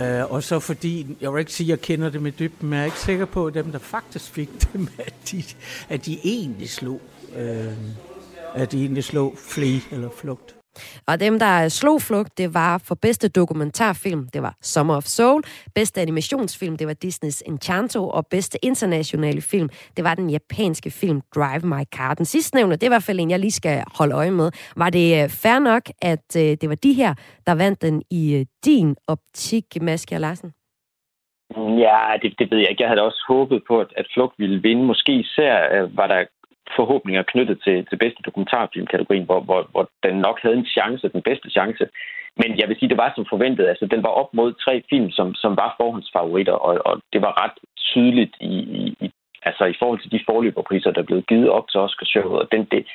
Øh, 0.00 0.32
og 0.32 0.42
så 0.42 0.60
fordi, 0.60 1.16
jeg 1.20 1.32
vil 1.32 1.40
ikke 1.40 1.52
sige, 1.52 1.66
at 1.66 1.70
jeg 1.70 1.80
kender 1.80 2.10
det 2.10 2.22
med 2.22 2.32
dybden, 2.32 2.68
men 2.68 2.72
jeg 2.72 2.80
er 2.80 2.84
ikke 2.84 3.00
sikker 3.00 3.24
på, 3.24 3.46
at 3.46 3.54
dem, 3.54 3.72
der 3.72 3.78
faktisk 3.78 4.30
fik 4.30 4.50
dem, 4.72 4.88
at 4.98 5.14
de, 5.30 5.42
at 5.88 6.06
de 6.06 6.18
egentlig 6.24 6.70
slog, 6.70 7.00
øh, 7.36 7.72
at 8.54 8.72
de 8.72 8.80
egentlig 8.80 9.04
slog 9.04 9.34
flee 9.38 9.80
eller 9.90 10.10
flugt. 10.16 10.54
Og 11.06 11.20
dem, 11.20 11.38
der 11.38 11.68
slog 11.68 12.02
flugt, 12.02 12.38
det 12.38 12.54
var 12.54 12.78
for 12.78 12.94
bedste 12.94 13.28
dokumentarfilm, 13.28 14.28
det 14.28 14.42
var 14.42 14.56
Summer 14.62 14.96
of 14.96 15.04
Soul. 15.04 15.42
Bedste 15.74 16.00
animationsfilm, 16.00 16.76
det 16.76 16.86
var 16.86 16.92
Disneys 16.92 17.42
Encanto, 17.46 18.08
Og 18.08 18.26
bedste 18.26 18.58
internationale 18.64 19.40
film, 19.40 19.68
det 19.96 20.04
var 20.04 20.14
den 20.14 20.30
japanske 20.30 20.90
film 20.90 21.20
Drive 21.34 21.60
My 21.64 21.84
Car. 21.96 22.14
Den 22.14 22.24
sidstnævne, 22.24 22.72
det 22.72 22.82
er 22.82 22.86
i 22.86 22.96
hvert 22.96 23.02
fald 23.02 23.20
en, 23.20 23.30
jeg 23.30 23.38
lige 23.38 23.50
skal 23.50 23.84
holde 23.98 24.14
øje 24.14 24.30
med. 24.30 24.50
Var 24.76 24.90
det 24.90 25.22
øh, 25.22 25.28
fair 25.28 25.58
nok, 25.58 25.82
at 26.02 26.36
øh, 26.36 26.42
det 26.60 26.68
var 26.68 26.74
de 26.74 26.92
her, 26.92 27.14
der 27.46 27.54
vandt 27.54 27.82
den 27.82 28.02
i 28.10 28.34
øh, 28.34 28.46
din 28.64 28.96
optik, 29.08 29.64
Maske 29.82 30.18
Larsen? 30.18 30.52
Ja, 31.56 32.00
det, 32.22 32.34
det 32.38 32.50
ved 32.50 32.58
jeg 32.58 32.70
ikke. 32.70 32.82
Jeg 32.82 32.90
havde 32.90 33.02
også 33.02 33.24
håbet 33.28 33.62
på, 33.68 33.80
at, 33.80 33.90
at 33.96 34.06
Flugt 34.14 34.34
ville 34.38 34.62
vinde. 34.62 34.84
Måske 34.84 35.12
især 35.12 35.88
var 35.94 36.06
der 36.06 36.24
forhåbninger 36.76 37.22
knyttet 37.22 37.58
til, 37.64 37.86
til 37.86 37.96
bedste 37.96 38.22
dokumentarfilmkategorien, 38.22 39.24
hvor, 39.24 39.40
hvor, 39.40 39.68
hvor 39.70 39.88
den 40.02 40.16
nok 40.26 40.38
havde 40.42 40.56
en 40.56 40.66
chance, 40.76 41.08
den 41.08 41.22
bedste 41.22 41.50
chance. 41.50 41.84
Men 42.36 42.58
jeg 42.58 42.68
vil 42.68 42.76
sige, 42.78 42.88
det 42.88 43.02
var 43.04 43.12
som 43.14 43.26
forventet. 43.30 43.66
Altså, 43.66 43.86
den 43.86 44.02
var 44.02 44.08
op 44.08 44.34
mod 44.34 44.52
tre 44.64 44.82
film, 44.90 45.10
som, 45.10 45.34
som 45.34 45.56
var 45.56 45.74
forhåndsfavoritter, 45.80 46.52
og, 46.52 46.86
og 46.86 47.00
det 47.12 47.22
var 47.22 47.44
ret 47.44 47.58
tydeligt 47.76 48.34
i, 48.40 48.54
i, 48.80 48.96
i, 49.04 49.10
altså, 49.42 49.64
i 49.64 49.74
forhold 49.78 50.00
til 50.00 50.12
de 50.12 50.24
forløberpriser, 50.28 50.90
der 50.90 51.02
blev 51.02 51.22
givet 51.22 51.48
op 51.50 51.68
til 51.68 51.80
Oscarshowet, 51.80 52.40
og 52.42 52.48
den, 52.52 52.64
det, 52.64 52.86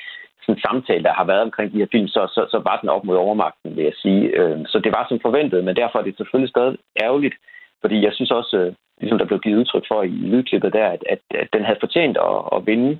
sådan 0.42 0.60
samtale, 0.60 1.04
der 1.04 1.12
har 1.12 1.24
været 1.24 1.42
omkring 1.42 1.72
de 1.72 1.78
her 1.78 1.92
film, 1.92 2.08
så, 2.08 2.22
så, 2.34 2.40
så 2.50 2.58
var 2.68 2.76
den 2.80 2.88
op 2.88 3.04
mod 3.04 3.16
overmagten, 3.16 3.76
vil 3.76 3.84
jeg 3.84 3.96
sige. 4.02 4.22
Øh, 4.38 4.58
så 4.66 4.78
det 4.84 4.92
var 4.92 5.06
som 5.08 5.20
forventet, 5.22 5.64
men 5.64 5.76
derfor 5.76 5.98
er 5.98 6.02
det 6.02 6.16
selvfølgelig 6.16 6.50
stadig 6.50 6.76
ærgerligt, 7.02 7.34
fordi 7.80 8.04
jeg 8.04 8.12
synes 8.14 8.30
også, 8.30 8.56
øh, 8.56 8.72
ligesom 9.00 9.18
der 9.18 9.30
blev 9.30 9.40
givet 9.40 9.58
udtryk 9.58 9.84
for 9.88 10.02
i 10.02 10.08
lydklippet 10.32 10.72
der, 10.72 10.86
at, 10.86 11.02
at, 11.08 11.18
at 11.34 11.48
den 11.52 11.64
havde 11.64 11.82
fortjent 11.84 12.16
at, 12.16 12.36
at 12.56 12.66
vinde 12.66 12.98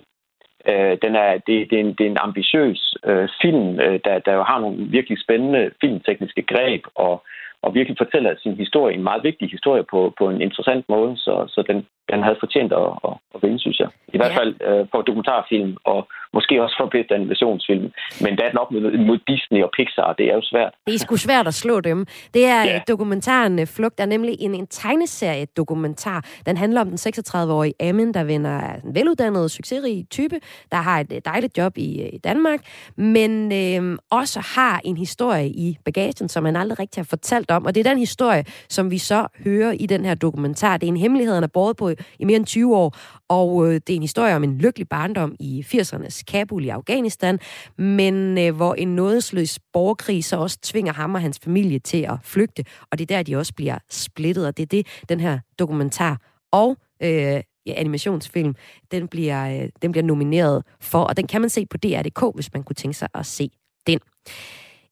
Øh, 0.68 0.98
den 1.02 1.14
er, 1.16 1.32
det, 1.46 1.70
det, 1.70 1.76
er 1.76 1.80
en, 1.80 1.94
det 1.94 2.06
er 2.06 2.10
en 2.10 2.24
ambitiøs 2.26 2.96
øh, 3.04 3.28
film, 3.42 3.80
øh, 3.80 4.00
der, 4.04 4.18
der 4.18 4.32
jo 4.34 4.42
har 4.42 4.58
nogle 4.60 4.76
virkelig 4.76 5.18
spændende 5.20 5.70
filmtekniske 5.80 6.42
greb 6.42 6.82
og, 6.94 7.22
og 7.62 7.74
virkelig 7.74 7.98
fortæller 7.98 8.34
sin 8.42 8.56
historie, 8.56 8.94
en 8.94 9.02
meget 9.02 9.24
vigtig 9.24 9.50
historie 9.50 9.84
på, 9.90 10.14
på 10.18 10.30
en 10.30 10.40
interessant 10.40 10.84
måde, 10.88 11.16
så, 11.16 11.44
så 11.48 11.62
den, 11.68 11.86
den 12.12 12.22
havde 12.22 12.36
fortjent 12.40 12.72
at, 12.72 12.90
at, 13.08 13.14
at 13.34 13.42
vinde, 13.42 13.58
synes 13.58 13.78
jeg. 13.80 13.88
I 14.14 14.16
hvert 14.16 14.36
fald 14.38 14.54
øh, 14.68 14.86
på 14.92 15.02
dokumentarfilm, 15.02 15.76
og 15.84 16.08
måske 16.34 16.62
også 16.62 16.76
for 16.80 16.86
bedste 16.96 17.14
animationsfilm. 17.14 17.86
Men 18.20 18.36
der 18.36 18.44
er 18.44 18.48
den 18.48 18.58
op 18.58 18.70
mod, 18.72 19.18
Disney 19.28 19.62
og 19.62 19.70
Pixar, 19.76 20.12
det 20.18 20.26
er 20.30 20.34
jo 20.34 20.42
svært. 20.42 20.72
Det 20.86 20.94
er 20.94 20.98
sgu 20.98 21.16
svært 21.16 21.46
at 21.46 21.54
slå 21.54 21.80
dem. 21.80 22.06
Det 22.34 22.44
er 22.46 22.62
ja. 22.64 22.80
dokumentaren 22.88 23.58
øh, 23.58 23.66
Flugt, 23.66 24.00
er 24.00 24.06
nemlig 24.06 24.36
en, 24.40 24.54
en 24.54 24.66
tegneserie-dokumentar. 24.66 26.24
Den 26.46 26.56
handler 26.56 26.80
om 26.80 26.88
den 26.88 26.98
36-årige 26.98 27.74
Amin, 27.80 28.14
der 28.14 28.24
vender 28.24 28.74
en 28.84 28.94
veluddannet, 28.94 29.50
succesrig 29.50 30.06
type, 30.10 30.40
der 30.72 30.76
har 30.76 31.00
et 31.00 31.24
dejligt 31.24 31.58
job 31.58 31.78
i, 31.78 32.08
i 32.08 32.18
Danmark, 32.18 32.60
men 32.96 33.52
øh, 33.52 33.98
også 34.10 34.40
har 34.54 34.80
en 34.84 34.96
historie 34.96 35.48
i 35.48 35.78
bagagen, 35.84 36.28
som 36.28 36.44
han 36.44 36.56
aldrig 36.56 36.78
rigtig 36.78 37.00
har 37.00 37.06
fortalt 37.10 37.50
om. 37.50 37.66
Og 37.66 37.74
det 37.74 37.86
er 37.86 37.90
den 37.90 37.98
historie, 37.98 38.44
som 38.68 38.90
vi 38.90 38.98
så 38.98 39.26
hører 39.44 39.72
i 39.72 39.86
den 39.86 40.04
her 40.04 40.14
dokumentar. 40.14 40.76
Det 40.76 40.86
er 40.86 40.92
en 40.92 40.96
hemmelighed, 40.96 41.34
han 41.34 41.42
er 41.42 41.48
båret 41.48 41.76
på 41.76 41.90
i 42.18 42.24
mere 42.24 42.36
end 42.36 42.46
20 42.46 42.76
år, 42.76 42.96
og 43.30 43.66
øh, 43.66 43.74
det 43.74 43.90
er 43.90 43.96
en 43.96 44.02
historie 44.02 44.36
om 44.36 44.44
en 44.44 44.58
lykkelig 44.58 44.88
barndom 44.88 45.36
i 45.40 45.64
80'ernes 45.74 46.22
Kabul 46.28 46.64
i 46.64 46.68
Afghanistan, 46.68 47.38
men 47.78 48.38
øh, 48.38 48.56
hvor 48.56 48.74
en 48.74 48.96
nådesløs 48.96 49.58
borgerkrig 49.72 50.24
så 50.24 50.36
også 50.36 50.58
tvinger 50.62 50.92
ham 50.92 51.14
og 51.14 51.20
hans 51.20 51.38
familie 51.38 51.78
til 51.78 52.02
at 52.02 52.18
flygte, 52.22 52.64
og 52.92 52.98
det 52.98 53.10
er 53.10 53.16
der, 53.16 53.22
de 53.22 53.36
også 53.36 53.54
bliver 53.54 53.78
splittet, 53.90 54.46
og 54.46 54.56
det 54.56 54.62
er 54.62 54.66
det, 54.66 54.86
den 55.08 55.20
her 55.20 55.38
dokumentar 55.58 56.20
og 56.52 56.76
øh, 57.02 57.40
ja, 57.66 57.72
animationsfilm, 57.76 58.54
den 58.90 59.08
bliver, 59.08 59.62
øh, 59.62 59.68
den 59.82 59.92
bliver 59.92 60.04
nomineret 60.04 60.62
for, 60.80 61.04
og 61.04 61.16
den 61.16 61.26
kan 61.26 61.40
man 61.40 61.50
se 61.50 61.66
på 61.66 61.76
DR.dk, 61.76 62.34
hvis 62.34 62.52
man 62.52 62.62
kunne 62.62 62.74
tænke 62.74 62.96
sig 62.96 63.08
at 63.14 63.26
se 63.26 63.50
den. 63.86 63.98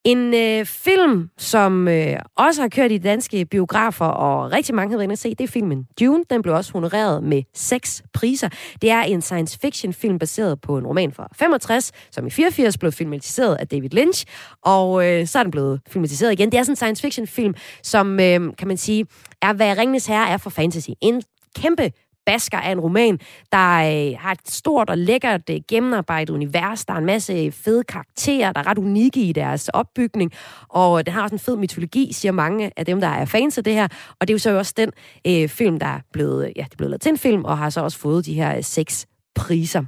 En 0.08 0.34
øh, 0.34 0.64
film, 0.66 1.30
som 1.38 1.88
øh, 1.88 2.16
også 2.36 2.60
har 2.60 2.68
kørt 2.68 2.92
i 2.92 2.98
danske 2.98 3.44
biografer, 3.44 4.04
og 4.04 4.52
rigtig 4.52 4.74
mange 4.74 4.90
har 4.90 4.96
været 4.96 5.04
inde 5.04 5.12
at 5.12 5.18
se, 5.18 5.30
det 5.30 5.40
er 5.40 5.48
filmen 5.48 5.86
Dune. 6.00 6.24
Den 6.30 6.42
blev 6.42 6.54
også 6.54 6.72
honoreret 6.72 7.22
med 7.22 7.42
seks 7.54 8.02
priser. 8.14 8.48
Det 8.82 8.90
er 8.90 9.00
en 9.00 9.22
science 9.22 9.58
fiction 9.62 9.92
film 9.92 10.18
baseret 10.18 10.60
på 10.60 10.78
en 10.78 10.86
roman 10.86 11.12
fra 11.12 11.28
65, 11.36 11.92
som 12.10 12.26
i 12.26 12.30
84 12.30 12.78
blev 12.78 12.92
filmatiseret 12.92 13.54
af 13.54 13.68
David 13.68 13.90
Lynch, 13.90 14.24
og 14.62 15.06
øh, 15.06 15.26
så 15.26 15.38
er 15.38 15.42
den 15.42 15.50
blevet 15.50 15.80
filmatiseret 15.88 16.32
igen. 16.32 16.52
Det 16.52 16.58
er 16.58 16.62
sådan 16.62 16.72
en 16.72 16.76
science 16.76 17.02
fiction 17.02 17.26
film, 17.26 17.54
som 17.82 18.20
øh, 18.20 18.40
kan 18.58 18.68
man 18.68 18.76
sige, 18.76 19.06
er 19.42 19.52
hvad 19.52 19.78
Ringnes 19.78 20.06
Herre 20.06 20.28
er 20.28 20.36
for 20.36 20.50
fantasy. 20.50 20.90
En 21.00 21.22
kæmpe 21.56 21.90
basker 22.28 22.58
af 22.58 22.72
en 22.72 22.80
roman, 22.80 23.18
der 23.52 23.74
øh, 23.78 24.18
har 24.18 24.32
et 24.32 24.48
stort 24.48 24.90
og 24.90 24.98
lækkert 24.98 25.50
øh, 25.50 25.60
gennemarbejdet 25.68 26.34
univers. 26.34 26.84
Der 26.84 26.94
er 26.94 26.98
en 26.98 27.06
masse 27.06 27.32
øh, 27.32 27.52
fede 27.52 27.84
karakterer, 27.84 28.52
der 28.52 28.60
er 28.60 28.66
ret 28.66 28.78
unikke 28.78 29.20
i 29.20 29.32
deres 29.32 29.68
opbygning, 29.68 30.32
og 30.68 31.06
den 31.06 31.14
har 31.14 31.22
også 31.22 31.34
en 31.34 31.38
fed 31.38 31.56
mytologi, 31.56 32.12
siger 32.12 32.32
mange 32.32 32.72
af 32.76 32.86
dem, 32.86 33.00
der 33.00 33.08
er 33.08 33.24
fans 33.24 33.58
af 33.58 33.64
det 33.64 33.74
her. 33.74 33.88
Og 34.20 34.28
det 34.28 34.30
er 34.30 34.34
jo 34.34 34.38
så 34.38 34.58
også 34.58 34.74
den 34.76 34.90
øh, 35.26 35.48
film, 35.48 35.78
der 35.78 35.86
er 35.86 36.00
blevet, 36.12 36.52
ja, 36.56 36.62
det 36.62 36.72
er 36.72 36.76
blevet 36.76 36.90
lavet 36.90 37.00
til 37.00 37.10
en 37.10 37.18
film, 37.18 37.44
og 37.44 37.58
har 37.58 37.70
så 37.70 37.80
også 37.80 37.98
fået 37.98 38.26
de 38.26 38.34
her 38.34 38.56
øh, 38.56 38.64
seks 38.64 39.06
priser. 39.34 39.84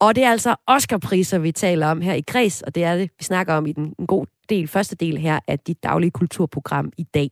Og 0.00 0.14
det 0.14 0.24
er 0.24 0.30
altså 0.30 0.56
Oscar-priser, 0.66 1.38
vi 1.38 1.52
taler 1.52 1.86
om 1.86 2.00
her 2.00 2.14
i 2.14 2.20
Græs, 2.20 2.62
og 2.62 2.74
det 2.74 2.84
er 2.84 2.96
det, 2.96 3.10
vi 3.18 3.24
snakker 3.24 3.54
om 3.54 3.66
i 3.66 3.72
den 3.72 3.94
en 3.98 4.06
god 4.06 4.26
del, 4.48 4.68
første 4.68 4.96
del 4.96 5.18
her 5.18 5.38
af 5.48 5.58
dit 5.58 5.82
daglige 5.82 6.10
kulturprogram 6.10 6.92
i 6.98 7.02
dag, 7.02 7.30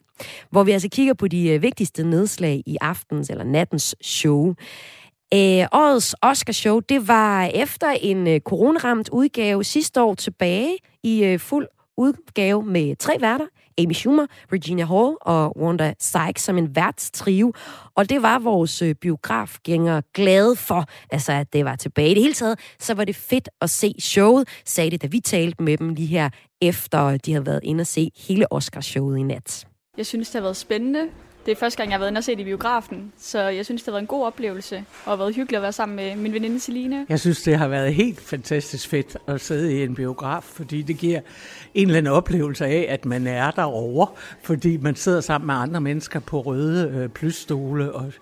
hvor 0.51 0.65
vi 0.65 0.71
altså 0.71 0.89
kigger 0.89 1.15
på 1.15 1.29
de 1.29 1.49
øh, 1.49 1.63
vigtigste 1.63 2.03
nedslag 2.05 2.63
i 2.67 2.77
aftens 2.81 3.31
eller 3.31 3.45
nattens 3.45 3.95
show. 4.03 4.55
Øh, 5.35 5.67
årets 5.73 6.15
Oscar-show, 6.23 6.81
det 6.81 7.09
var 7.09 7.45
efter 7.45 7.91
en 8.01 8.27
øh, 8.27 8.41
coronaramt 8.41 9.09
udgave 9.09 9.65
sidste 9.65 10.03
år 10.03 10.15
tilbage 10.15 10.77
i 11.03 11.25
øh, 11.25 11.39
fuld 11.39 11.67
udgave 12.01 12.63
med 12.63 12.97
tre 12.97 13.17
værter. 13.21 13.47
Amy 13.79 13.93
Schumer, 13.93 14.27
Regina 14.53 14.85
Hall 14.85 15.17
og 15.21 15.57
Wanda 15.57 15.95
Sykes 15.99 16.43
som 16.43 16.59
en 16.59 16.77
værtstrio. 16.77 17.53
Og 17.95 18.11
det 18.11 18.23
var 18.23 18.39
vores 18.39 18.83
øh, 18.83 18.95
biografgænger 18.95 19.71
biografgængere 19.71 20.03
glade 20.15 20.57
for, 20.57 20.85
altså 21.11 21.33
at 21.33 21.53
det 21.53 21.65
var 21.65 21.77
tilbage. 21.77 22.11
I 22.11 22.15
det 22.15 22.23
hele 22.23 22.35
taget, 22.35 22.59
så 22.79 22.95
var 22.95 23.05
det 23.05 23.17
fedt 23.17 23.49
at 23.61 23.71
se 23.71 23.95
showet, 23.99 24.49
sagde 24.65 24.91
det, 24.91 25.03
da 25.03 25.07
vi 25.07 25.21
talte 25.21 25.63
med 25.63 25.77
dem 25.77 25.89
lige 25.89 26.07
her, 26.07 26.31
efter 26.61 27.17
de 27.17 27.33
havde 27.33 27.47
været 27.47 27.61
inde 27.63 27.83
og 27.83 27.87
se 27.87 28.11
hele 28.29 28.53
Oscarshowet 28.53 29.19
i 29.19 29.23
nat. 29.23 29.67
Jeg 29.97 30.07
synes, 30.07 30.29
det 30.31 30.35
har 30.35 30.43
været 30.43 30.57
spændende. 30.57 31.09
Det 31.51 31.57
er 31.57 31.61
første 31.61 31.77
gang, 31.77 31.91
jeg 31.91 31.95
har 31.95 31.99
været 31.99 32.11
inde 32.11 32.19
og 32.19 32.25
se 32.25 32.33
det 32.33 32.41
i 32.41 32.45
biografen, 32.45 33.13
så 33.19 33.41
jeg 33.41 33.65
synes, 33.65 33.83
det 33.83 33.87
har 33.87 33.93
været 33.93 34.03
en 34.03 34.07
god 34.07 34.27
oplevelse, 34.27 34.85
og 35.05 35.13
har 35.13 35.17
været 35.17 35.35
hyggeligt 35.35 35.57
at 35.57 35.63
være 35.63 35.73
sammen 35.73 35.97
med 35.97 36.17
min 36.17 36.33
veninde 36.33 36.61
Celine. 36.61 37.07
Jeg 37.09 37.21
synes, 37.21 37.43
det 37.43 37.59
har 37.59 37.69
været 37.69 37.95
helt 37.95 38.21
fantastisk 38.21 38.89
fedt 38.89 39.17
at 39.27 39.41
sidde 39.41 39.75
i 39.75 39.83
en 39.83 39.95
biograf, 39.95 40.43
fordi 40.43 40.83
det 40.83 40.99
giver 40.99 41.21
en 41.75 41.87
eller 41.87 41.99
anden 41.99 42.13
oplevelse 42.13 42.67
af, 42.67 42.87
at 42.89 43.05
man 43.05 43.27
er 43.27 43.51
derovre, 43.51 44.07
fordi 44.43 44.77
man 44.77 44.97
sidder 44.97 45.21
sammen 45.21 45.47
med 45.47 45.55
andre 45.55 45.81
mennesker 45.81 46.21
på 46.21 46.41
røde 46.41 46.89
øh, 46.89 47.09
plysstole, 47.09 47.93
og, 47.93 48.13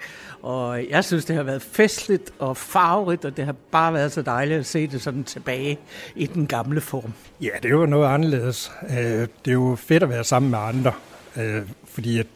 og 0.42 0.84
jeg 0.90 1.04
synes, 1.04 1.24
det 1.24 1.36
har 1.36 1.42
været 1.42 1.62
festligt 1.62 2.32
og 2.38 2.56
farverigt, 2.56 3.24
og 3.24 3.36
det 3.36 3.44
har 3.44 3.54
bare 3.70 3.94
været 3.94 4.12
så 4.12 4.22
dejligt 4.22 4.58
at 4.58 4.66
se 4.66 4.86
det 4.86 5.02
sådan 5.02 5.24
tilbage 5.24 5.78
i 6.16 6.26
den 6.26 6.46
gamle 6.46 6.80
form. 6.80 7.12
Ja, 7.40 7.50
det 7.62 7.68
er 7.68 7.74
jo 7.74 7.86
noget 7.86 8.08
anderledes. 8.08 8.72
Øh, 8.90 8.96
det 8.96 9.28
er 9.46 9.52
jo 9.52 9.76
fedt 9.78 10.02
at 10.02 10.08
være 10.08 10.24
sammen 10.24 10.50
med 10.50 10.58
andre, 10.58 10.92
øh, 11.36 11.62
fordi 11.88 12.18
at 12.18 12.26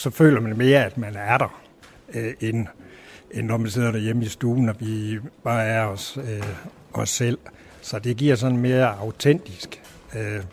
så 0.00 0.10
føler 0.10 0.40
man 0.40 0.58
mere, 0.58 0.84
at 0.84 0.98
man 0.98 1.16
er 1.16 1.38
der, 1.38 1.62
øh, 2.14 2.34
end, 2.40 2.66
end 3.30 3.46
når 3.46 3.56
man 3.56 3.70
sidder 3.70 3.92
derhjemme 3.92 4.24
i 4.24 4.28
stuen, 4.28 4.68
og 4.68 4.76
vi 4.80 5.18
bare 5.44 5.64
er 5.64 5.84
os, 5.84 6.16
øh, 6.16 6.46
os 6.92 7.10
selv. 7.10 7.38
Så 7.82 7.98
det 7.98 8.16
giver 8.16 8.36
sådan 8.36 8.56
mere 8.56 8.98
autentisk. 8.98 9.82
Øh, 10.16 10.44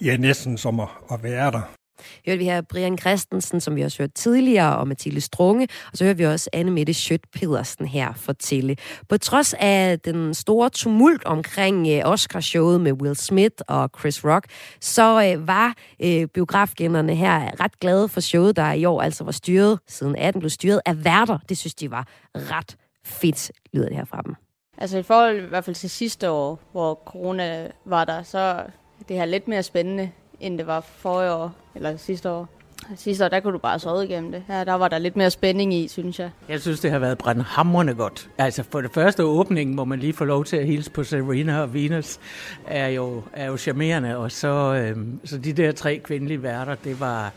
ja, 0.00 0.16
næsten 0.16 0.58
som 0.58 0.80
at, 0.80 0.88
at 1.12 1.22
være 1.22 1.50
der 1.50 1.77
hørte 2.26 2.38
vi 2.38 2.44
her 2.44 2.60
Brian 2.60 2.98
Christensen, 2.98 3.60
som 3.60 3.76
vi 3.76 3.82
også 3.82 3.98
hørt 3.98 4.14
tidligere, 4.14 4.76
og 4.76 4.88
Mathilde 4.88 5.20
Strunge, 5.20 5.68
og 5.92 5.98
så 5.98 6.04
hørte 6.04 6.18
vi 6.18 6.26
også 6.26 6.50
Anne 6.52 6.70
Mette 6.70 6.94
Schødt 6.94 7.30
Pedersen 7.32 7.86
her 7.86 8.12
fortælle. 8.12 8.76
På 9.08 9.18
trods 9.18 9.54
af 9.58 10.00
den 10.00 10.34
store 10.34 10.70
tumult 10.70 11.24
omkring 11.24 11.88
øh, 11.88 12.02
Oscar-showet 12.04 12.80
med 12.80 12.92
Will 12.92 13.16
Smith 13.16 13.56
og 13.68 13.90
Chris 13.98 14.24
Rock, 14.24 14.46
så 14.80 15.32
øh, 15.32 15.48
var 15.48 15.74
øh, 16.02 16.26
biografgenderne 16.26 17.14
her 17.14 17.60
ret 17.60 17.80
glade 17.80 18.08
for 18.08 18.20
showet, 18.20 18.56
der 18.56 18.72
i 18.72 18.84
år 18.84 19.02
altså 19.02 19.24
var 19.24 19.32
styret, 19.32 19.78
siden 19.88 20.16
18 20.16 20.40
blev 20.40 20.50
styret 20.50 20.80
af 20.86 21.04
værter. 21.04 21.38
Det 21.48 21.58
synes 21.58 21.74
de 21.74 21.90
var 21.90 22.06
ret 22.34 22.76
fedt, 23.04 23.52
lyder 23.72 23.88
det 23.88 23.96
her 23.96 24.04
fra 24.04 24.22
dem. 24.22 24.34
Altså 24.78 24.98
i 24.98 25.02
forhold 25.02 25.36
i 25.36 25.48
hvert 25.48 25.64
fald 25.64 25.76
til 25.76 25.90
sidste 25.90 26.30
år, 26.30 26.60
hvor 26.72 27.02
corona 27.06 27.68
var 27.84 28.04
der, 28.04 28.22
så 28.22 28.64
det 29.08 29.16
her 29.16 29.24
lidt 29.24 29.48
mere 29.48 29.62
spændende 29.62 30.10
end 30.40 30.58
det 30.58 30.66
var 30.66 30.80
forrige 30.80 31.32
år, 31.32 31.52
eller 31.74 31.96
sidste 31.96 32.30
år. 32.30 32.48
Sidste 32.96 33.24
år, 33.24 33.28
der 33.28 33.40
kunne 33.40 33.52
du 33.52 33.58
bare 33.58 33.78
sove 33.78 34.04
igennem 34.04 34.32
det. 34.32 34.42
Her, 34.46 34.64
der 34.64 34.74
var 34.74 34.88
der 34.88 34.98
lidt 34.98 35.16
mere 35.16 35.30
spænding 35.30 35.74
i, 35.74 35.88
synes 35.88 36.18
jeg. 36.18 36.30
Jeg 36.48 36.60
synes, 36.60 36.80
det 36.80 36.90
har 36.90 36.98
været 36.98 37.18
brændhamrende 37.18 37.94
godt. 37.94 38.30
Altså, 38.38 38.64
for 38.70 38.80
det 38.80 38.90
første 38.92 39.24
åbningen, 39.24 39.74
hvor 39.74 39.84
man 39.84 39.98
lige 39.98 40.12
får 40.12 40.24
lov 40.24 40.44
til 40.44 40.56
at 40.56 40.66
hilse 40.66 40.90
på 40.90 41.04
Serena 41.04 41.60
og 41.60 41.74
Venus, 41.74 42.18
er 42.66 42.88
jo, 42.88 43.22
er 43.32 43.46
jo 43.46 43.56
charmerende. 43.56 44.16
Og 44.16 44.32
så, 44.32 44.74
øhm, 44.74 45.20
så 45.24 45.38
de 45.38 45.52
der 45.52 45.72
tre 45.72 45.98
kvindelige 46.04 46.42
værter, 46.42 46.74
det 46.74 47.00
var, 47.00 47.32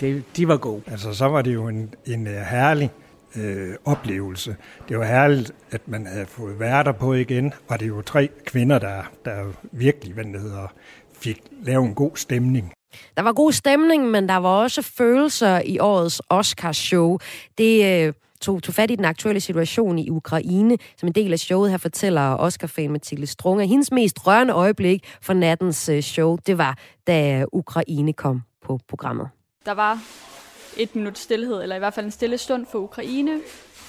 det, 0.00 0.24
de 0.36 0.48
var 0.48 0.56
gode. 0.56 0.82
Altså, 0.86 1.12
så 1.12 1.28
var 1.28 1.42
det 1.42 1.54
jo 1.54 1.68
en, 1.68 1.94
en 2.06 2.26
uh, 2.26 2.32
herlig 2.32 2.90
øh, 3.36 3.74
oplevelse. 3.84 4.56
Det 4.88 4.98
var 4.98 5.04
herligt, 5.04 5.52
at 5.70 5.80
man 5.86 6.06
havde 6.06 6.26
fået 6.26 6.60
værter 6.60 6.92
på 6.92 7.14
igen, 7.14 7.52
og 7.68 7.80
det 7.80 7.84
er 7.84 7.88
jo 7.88 8.02
tre 8.02 8.28
kvinder, 8.46 8.78
der, 8.78 9.02
der 9.24 9.44
virkelig, 9.62 10.14
hvad 10.14 10.24
det 10.24 10.40
hedder, 10.40 10.72
fik 11.20 11.42
lavet 11.62 11.86
en 11.86 11.94
god 11.94 12.16
stemning. 12.16 12.72
Der 13.16 13.22
var 13.22 13.32
god 13.32 13.52
stemning, 13.52 14.10
men 14.10 14.28
der 14.28 14.36
var 14.36 14.48
også 14.48 14.82
følelser 14.82 15.60
i 15.64 15.78
årets 15.78 16.22
Oscar-show. 16.28 17.18
Det 17.58 18.06
øh, 18.06 18.12
tog, 18.40 18.62
tog 18.62 18.74
fat 18.74 18.90
i 18.90 18.96
den 18.96 19.04
aktuelle 19.04 19.40
situation 19.40 19.98
i 19.98 20.10
Ukraine. 20.10 20.78
Som 20.96 21.06
en 21.06 21.12
del 21.12 21.32
af 21.32 21.38
showet 21.38 21.70
her 21.70 21.78
fortæller 21.78 22.34
Oscar-fan 22.34 22.90
Mathilde 22.90 23.26
Strunge, 23.26 23.66
hendes 23.66 23.92
mest 23.92 24.26
rørende 24.26 24.54
øjeblik 24.54 25.04
for 25.22 25.32
nattens 25.32 25.88
øh, 25.88 26.02
show, 26.02 26.36
det 26.46 26.58
var, 26.58 26.78
da 27.06 27.44
Ukraine 27.52 28.12
kom 28.12 28.42
på 28.62 28.80
programmet. 28.88 29.28
Der 29.66 29.72
var 29.72 30.02
et 30.76 30.96
minut 30.96 31.18
stillhed, 31.18 31.62
eller 31.62 31.76
i 31.76 31.78
hvert 31.78 31.94
fald 31.94 32.06
en 32.06 32.12
stille 32.12 32.38
stund 32.38 32.66
for 32.72 32.78
Ukraine. 32.78 33.40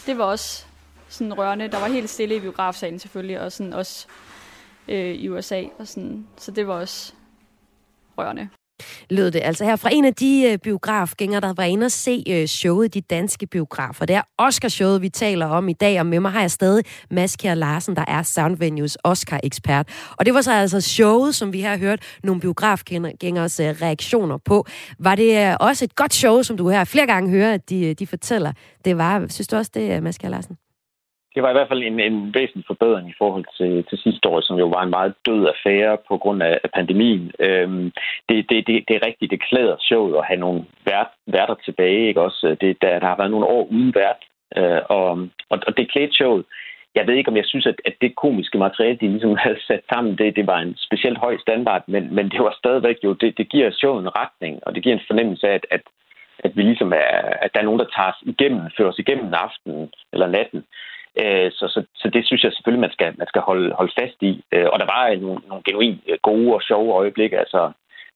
Det 0.05 0.17
var 0.17 0.23
også 0.23 0.65
sådan 1.09 1.37
rørende. 1.37 1.67
Der 1.67 1.79
var 1.79 1.87
helt 1.87 2.09
stille 2.09 2.35
i 2.35 2.39
biografsalen 2.39 2.99
selvfølgelig, 2.99 3.41
og 3.41 3.51
sådan 3.51 3.73
også 3.73 4.07
øh, 4.87 5.15
i 5.15 5.29
USA. 5.29 5.63
Og 5.79 5.87
sådan. 5.87 6.27
Så 6.37 6.51
det 6.51 6.67
var 6.67 6.73
også 6.73 7.13
rørende. 8.19 8.49
Lød 9.09 9.31
det 9.31 9.41
altså 9.43 9.65
her 9.65 9.75
fra 9.75 9.89
en 9.91 10.05
af 10.05 10.13
de 10.13 10.49
øh, 10.51 10.57
biografgængere, 10.57 11.41
der 11.41 11.53
var 11.53 11.63
inde 11.63 11.85
og 11.85 11.91
se 11.91 12.23
øh, 12.29 12.47
showet 12.47 12.93
de 12.93 13.01
danske 13.01 13.47
biografer. 13.47 14.05
Det 14.05 14.15
er 14.15 14.21
Oscar-showet, 14.37 15.01
vi 15.01 15.09
taler 15.09 15.45
om 15.45 15.69
i 15.69 15.73
dag, 15.73 15.99
og 15.99 16.05
med 16.05 16.19
mig 16.19 16.31
har 16.31 16.41
jeg 16.41 16.51
stadig 16.51 16.85
Mads 17.11 17.35
Kjær 17.35 17.55
Larsen, 17.55 17.95
der 17.95 18.05
er 18.07 18.23
Soundvenues 18.23 18.97
Oscar-ekspert. 19.03 19.87
Og 20.17 20.25
det 20.25 20.33
var 20.33 20.41
så 20.41 20.53
altså 20.53 20.81
showet, 20.81 21.35
som 21.35 21.53
vi 21.53 21.61
har 21.61 21.77
hørt 21.77 21.99
nogle 22.23 22.41
biografgængers 22.41 23.59
øh, 23.59 23.67
reaktioner 23.81 24.37
på. 24.37 24.65
Var 24.99 25.15
det 25.15 25.49
øh, 25.49 25.55
også 25.59 25.85
et 25.85 25.95
godt 25.95 26.13
show, 26.13 26.41
som 26.41 26.57
du 26.57 26.69
her 26.69 26.83
flere 26.83 27.07
gange 27.07 27.29
hører, 27.29 27.53
at 27.53 27.69
de, 27.69 27.85
øh, 27.85 27.95
de 27.99 28.07
fortæller? 28.07 28.53
Det 28.85 28.97
var, 28.97 29.25
synes 29.29 29.47
du 29.47 29.55
også 29.55 29.71
det, 29.73 29.95
øh, 29.95 30.03
Mads 30.03 30.17
Kjær 30.17 30.29
Larsen? 30.29 30.57
Det 31.35 31.43
var 31.43 31.49
i 31.49 31.53
hvert 31.53 31.67
fald 31.67 31.83
en, 31.83 31.99
en 31.99 32.33
væsentlig 32.33 32.65
forbedring 32.67 33.09
i 33.09 33.17
forhold 33.17 33.45
til, 33.57 33.85
til 33.89 33.97
sidste 33.97 34.29
år, 34.29 34.41
som 34.41 34.57
jo 34.57 34.67
var 34.67 34.83
en 34.83 34.89
meget 34.89 35.13
død 35.25 35.47
affære 35.53 35.97
på 36.07 36.17
grund 36.17 36.43
af, 36.43 36.59
af 36.63 36.69
pandemien. 36.71 37.31
Øhm, 37.39 37.91
det, 38.29 38.37
det, 38.49 38.67
det, 38.67 38.75
det 38.87 38.95
er 38.95 39.07
rigtigt, 39.07 39.31
det 39.31 39.43
klæder 39.49 39.75
showet 39.79 40.17
at 40.17 40.25
have 40.25 40.39
nogle 40.39 40.65
vært, 40.85 41.11
værter 41.27 41.55
tilbage. 41.65 42.07
Ikke? 42.07 42.21
Også, 42.21 42.57
det, 42.61 42.81
der, 42.81 42.99
der 42.99 43.07
har 43.07 43.17
været 43.17 43.31
nogle 43.31 43.45
år 43.45 43.63
uden 43.71 43.95
vært, 43.95 44.21
øh, 44.57 44.81
og, 44.89 45.09
og, 45.49 45.57
og 45.67 45.77
det 45.77 45.91
klædte 45.91 46.13
showet. 46.13 46.45
Jeg 46.95 47.07
ved 47.07 47.15
ikke, 47.15 47.31
om 47.31 47.37
jeg 47.37 47.45
synes, 47.45 47.65
at, 47.65 47.75
at 47.85 47.93
det 48.01 48.15
komiske 48.15 48.57
materiale, 48.57 48.97
de 49.01 49.07
ligesom 49.07 49.35
havde 49.45 49.61
sat 49.67 49.83
sammen, 49.93 50.17
det, 50.17 50.35
det 50.35 50.47
var 50.47 50.59
en 50.59 50.75
specielt 50.77 51.17
høj 51.17 51.37
standard, 51.37 51.83
men, 51.87 52.15
men 52.15 52.29
det 52.29 52.39
var 52.39 52.55
stadigvæk 52.57 52.97
jo, 53.03 53.13
det, 53.13 53.37
det 53.37 53.49
giver 53.49 53.71
showet 53.71 54.01
en 54.01 54.15
retning, 54.21 54.59
og 54.65 54.75
det 54.75 54.83
giver 54.83 54.95
en 54.95 55.07
fornemmelse 55.09 55.47
af, 55.47 55.53
at, 55.53 55.65
at 55.71 55.81
at 56.43 56.51
vi 56.57 56.61
ligesom 56.61 56.91
er, 56.93 57.11
at 57.43 57.49
der 57.53 57.59
er 57.59 57.67
nogen, 57.69 57.79
der 57.79 57.93
tager 57.95 58.11
os 58.11 58.21
igennem, 58.21 58.61
fører 58.77 58.89
os 58.89 58.99
igennem 58.99 59.33
aftenen 59.33 59.89
eller 60.13 60.27
natten. 60.27 60.63
Øh, 61.21 61.51
så, 61.51 61.65
så, 61.73 61.79
så 61.95 62.09
det 62.13 62.25
synes 62.25 62.43
jeg 62.43 62.51
selvfølgelig, 62.53 62.85
man 62.87 62.95
skal, 62.95 63.13
man 63.17 63.27
skal 63.27 63.41
holde, 63.41 63.75
holde 63.79 63.93
fast 63.99 64.17
i. 64.21 64.31
Øh, 64.53 64.67
og 64.73 64.79
der 64.79 64.87
var 64.95 65.15
nogle, 65.15 65.41
nogle 65.47 65.63
genuint 65.67 66.01
øh, 66.07 66.17
gode 66.21 66.53
og 66.53 66.61
sjove 66.61 66.93
øjeblikke. 66.93 67.39
Altså, 67.39 67.71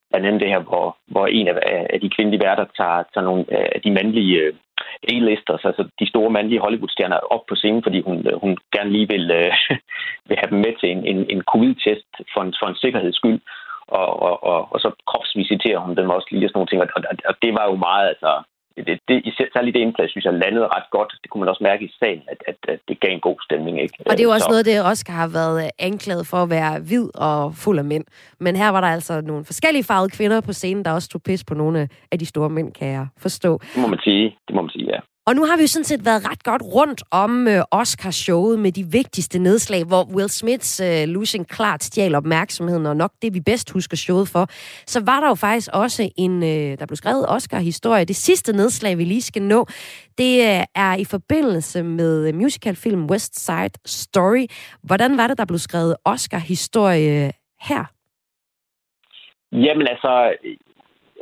blandt 0.10 0.28
andet 0.28 0.41
det 0.41 0.49
her, 0.54 0.60
hvor, 0.60 0.97
hvor 1.14 1.28
en 1.28 1.47
af, 1.47 1.56
af 1.93 1.99
de 2.01 2.10
kvindelige 2.16 2.43
værter 2.45 2.66
tager, 2.78 3.04
tager 3.14 3.26
nogle 3.30 3.45
øh, 3.56 3.68
af 3.76 3.82
de 3.82 3.91
mandlige 3.91 4.36
øh, 4.41 4.54
A-listers, 5.12 5.66
altså 5.66 5.84
de 5.99 6.10
store 6.10 6.30
mandlige 6.30 6.64
Hollywood-stjerner, 6.66 7.18
op 7.36 7.45
på 7.49 7.56
scenen, 7.56 7.84
fordi 7.84 7.99
hun, 8.01 8.16
hun 8.43 8.58
gerne 8.76 8.91
lige 8.91 9.08
vil, 9.14 9.32
øh, 9.32 9.54
vil 10.28 10.38
have 10.41 10.51
dem 10.54 10.60
med 10.66 10.74
til 10.80 10.89
en, 10.91 11.06
en, 11.12 11.20
en 11.30 11.41
covid-test 11.51 12.10
for 12.34 12.41
en, 12.41 12.54
for 12.60 12.68
en 12.68 12.82
sikkerheds 12.84 13.16
skyld. 13.16 13.39
Og, 13.88 14.22
og, 14.28 14.43
og, 14.43 14.60
og 14.74 14.80
så 14.80 14.89
kropsvisiterer 15.08 15.80
hun 15.80 15.95
dem 15.95 16.10
også 16.10 16.28
lige 16.32 16.45
og 16.45 16.49
sådan 16.49 16.58
nogle 16.60 16.72
ting. 16.72 16.82
Og, 16.82 16.89
og, 16.95 17.04
og 17.30 17.36
det 17.41 17.51
var 17.58 17.66
jo 17.72 17.76
meget, 17.76 18.08
altså, 18.14 18.32
det, 18.78 18.99
det, 19.07 19.34
særligt 19.53 19.74
det 19.76 19.82
indslag, 19.82 20.09
synes 20.09 20.26
jeg, 20.26 20.34
landede 20.34 20.67
ret 20.67 20.88
godt. 20.91 21.11
Det 21.21 21.30
kunne 21.30 21.39
man 21.39 21.49
også 21.49 21.63
mærke 21.63 21.86
i 21.86 21.91
sagen, 21.99 22.21
at, 22.28 22.39
at, 22.47 22.57
at 22.67 22.80
det 22.88 22.99
gav 22.99 23.11
en 23.11 23.19
god 23.19 23.38
stemning. 23.47 23.82
Ikke? 23.82 23.95
Og 24.05 24.11
det 24.11 24.19
er 24.19 24.24
jo 24.24 24.36
også 24.38 24.49
så... 24.49 24.53
noget, 24.53 24.65
det 24.65 24.86
Oscar 24.91 25.13
har 25.13 25.28
været 25.28 25.71
anklaget 25.80 26.28
for 26.28 26.38
at 26.38 26.49
være 26.49 26.80
hvid 26.80 27.07
og 27.15 27.53
fuld 27.63 27.80
af 27.80 27.86
mænd. 27.86 28.05
Men 28.39 28.55
her 28.55 28.69
var 28.69 28.82
der 28.82 28.88
altså 28.88 29.21
nogle 29.21 29.45
forskellige 29.45 29.84
farvede 29.84 30.09
kvinder 30.17 30.41
på 30.41 30.53
scenen, 30.53 30.86
der 30.86 30.91
også 30.91 31.09
tog 31.09 31.21
pis 31.24 31.43
på 31.43 31.53
nogle 31.53 31.89
af 32.11 32.19
de 32.19 32.26
store 32.26 32.49
mænd, 32.49 32.74
kan 32.74 32.88
jeg 32.88 33.07
forstå. 33.17 33.51
Det 33.74 33.82
må 33.82 33.88
man 33.88 33.99
sige, 34.03 34.36
det 34.47 34.55
må 34.55 34.61
man 34.61 34.69
sige 34.69 34.86
ja. 34.86 34.99
Og 35.28 35.36
nu 35.36 35.45
har 35.45 35.57
vi 35.57 35.61
jo 35.61 35.67
sådan 35.67 35.84
set 35.84 36.05
været 36.05 36.30
ret 36.30 36.43
godt 36.43 36.61
rundt 36.61 37.03
om 37.11 37.47
øh, 37.47 37.61
Oscar-showet 37.71 38.59
med 38.59 38.71
de 38.71 38.84
vigtigste 38.91 39.39
nedslag, 39.39 39.84
hvor 39.84 40.03
Will 40.15 40.30
Smiths 40.30 40.80
øh, 40.80 41.07
losing 41.07 41.47
klart 41.47 41.84
stjal 41.84 42.15
opmærksomheden, 42.15 42.86
og 42.86 42.97
nok 42.97 43.11
det, 43.21 43.34
vi 43.34 43.39
bedst 43.39 43.71
husker 43.71 43.97
showet 43.97 44.28
for. 44.28 44.47
Så 44.86 44.99
var 45.05 45.19
der 45.19 45.28
jo 45.28 45.36
faktisk 45.36 45.69
også 45.74 46.09
en, 46.17 46.43
øh, 46.43 46.80
der 46.80 46.86
blev 46.86 46.95
skrevet 46.95 47.26
Oscar-historie. 47.30 48.05
Det 48.05 48.15
sidste 48.15 48.53
nedslag, 48.53 48.97
vi 48.97 49.03
lige 49.03 49.21
skal 49.21 49.41
nå, 49.41 49.65
det 50.17 50.34
øh, 50.39 50.63
er 50.76 50.95
i 50.95 51.05
forbindelse 51.05 51.84
med 51.84 52.28
øh, 52.28 52.36
musicalfilm 52.36 53.05
West 53.05 53.45
Side 53.45 53.76
Story. 53.86 54.45
Hvordan 54.84 55.17
var 55.17 55.28
det, 55.28 55.38
der 55.38 55.45
blev 55.45 55.59
skrevet 55.59 55.95
Oscar-historie 56.05 57.32
her? 57.61 57.84
Jamen 59.51 59.88
altså, 59.88 60.34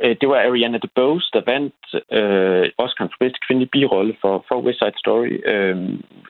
Øh, 0.02 0.16
det 0.20 0.28
var 0.28 0.36
Ariana 0.36 0.78
DeBose, 0.78 1.28
der 1.32 1.42
vandt 1.52 1.80
øh, 2.18 2.70
Oscar 2.78 3.04
for 3.04 3.16
bedste 3.20 3.40
kvindelige 3.46 3.70
birolle 3.70 4.16
for, 4.20 4.44
for 4.48 4.62
West 4.64 4.78
Side 4.78 4.98
Story 4.98 5.32
øh, 5.52 5.76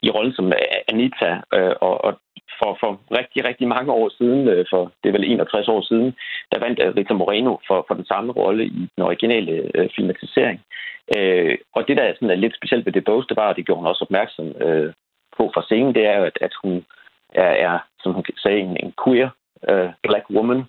i 0.02 0.10
rollen 0.10 0.34
som 0.34 0.52
Anita. 0.88 1.30
Øh, 1.54 1.74
og, 1.80 2.04
og 2.04 2.12
for, 2.58 2.76
for 2.80 3.00
rigtig, 3.18 3.44
rigtig 3.44 3.68
mange 3.68 3.92
år 3.92 4.08
siden, 4.18 4.48
øh, 4.48 4.64
for 4.70 4.92
det 5.02 5.08
er 5.08 5.12
vel 5.12 5.30
61 5.32 5.68
år 5.68 5.82
siden, 5.90 6.14
der 6.52 6.58
vandt 6.58 6.80
øh, 6.82 6.94
Rita 6.96 7.14
Moreno 7.14 7.56
for, 7.66 7.84
for 7.88 7.94
den 7.94 8.06
samme 8.06 8.32
rolle 8.32 8.64
i 8.64 8.88
den 8.96 9.02
originale 9.08 9.70
øh, 9.74 9.88
filmatisering. 9.96 10.60
Øh, 11.16 11.58
og 11.74 11.88
det, 11.88 11.96
der 11.96 12.02
er, 12.02 12.14
sådan, 12.14 12.30
er 12.30 12.44
lidt 12.44 12.56
specielt 12.56 12.86
ved 12.86 12.92
DeBose, 12.92 13.28
det 13.28 13.36
var, 13.36 13.48
at 13.50 13.56
det 13.56 13.66
gjorde 13.66 13.80
hun 13.80 13.90
også 13.90 14.04
opmærksom 14.04 14.46
øh, 14.66 14.92
på 15.36 15.50
fra 15.54 15.62
scenen, 15.62 15.94
det 15.94 16.06
er, 16.06 16.18
at, 16.28 16.38
at 16.40 16.54
hun 16.62 16.84
er, 17.34 17.52
er, 17.66 17.78
som 18.02 18.12
hun 18.12 18.24
sagde, 18.36 18.60
en, 18.60 18.76
en 18.84 18.92
queer 19.04 19.28
øh, 19.70 19.90
black 20.02 20.24
woman, 20.30 20.64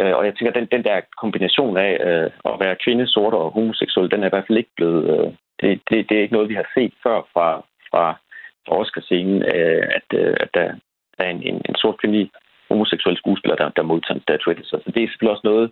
Øh, 0.00 0.16
og 0.16 0.24
jeg 0.24 0.34
tænker, 0.34 0.52
den, 0.52 0.68
den 0.72 0.84
der 0.84 1.00
kombination 1.20 1.76
af 1.76 1.92
øh, 2.08 2.30
at 2.52 2.60
være 2.60 2.82
kvinde, 2.84 3.06
sort 3.06 3.34
og 3.34 3.50
homoseksuel, 3.50 4.10
den 4.10 4.22
er 4.22 4.26
i 4.26 4.34
hvert 4.34 4.46
fald 4.46 4.58
ikke 4.58 4.76
blevet... 4.76 5.02
Øh, 5.14 5.32
det, 5.60 5.80
det, 5.90 6.08
det 6.08 6.16
er 6.16 6.22
ikke 6.22 6.34
noget, 6.34 6.48
vi 6.48 6.54
har 6.54 6.68
set 6.74 6.92
før 7.02 7.18
fra, 7.32 7.48
fra, 7.90 8.04
fra 8.66 8.74
Oscar-scenen, 8.80 9.42
øh, 9.54 9.84
at, 9.98 10.08
øh, 10.20 10.36
at 10.40 10.48
der, 10.54 10.66
der 11.18 11.24
er 11.24 11.30
en, 11.30 11.42
en, 11.42 11.62
en 11.68 11.74
sort 11.74 11.98
kvindelig 12.00 12.30
homoseksuel 12.68 13.16
skuespiller, 13.16 13.56
der, 13.56 13.68
der 13.68 13.82
modtager 13.82 14.14
en 14.14 14.22
statuette. 14.22 14.64
Så 14.64 14.76
det 14.94 15.02
er 15.02 15.08
selvfølgelig 15.08 15.34
også 15.36 15.48
noget, 15.50 15.70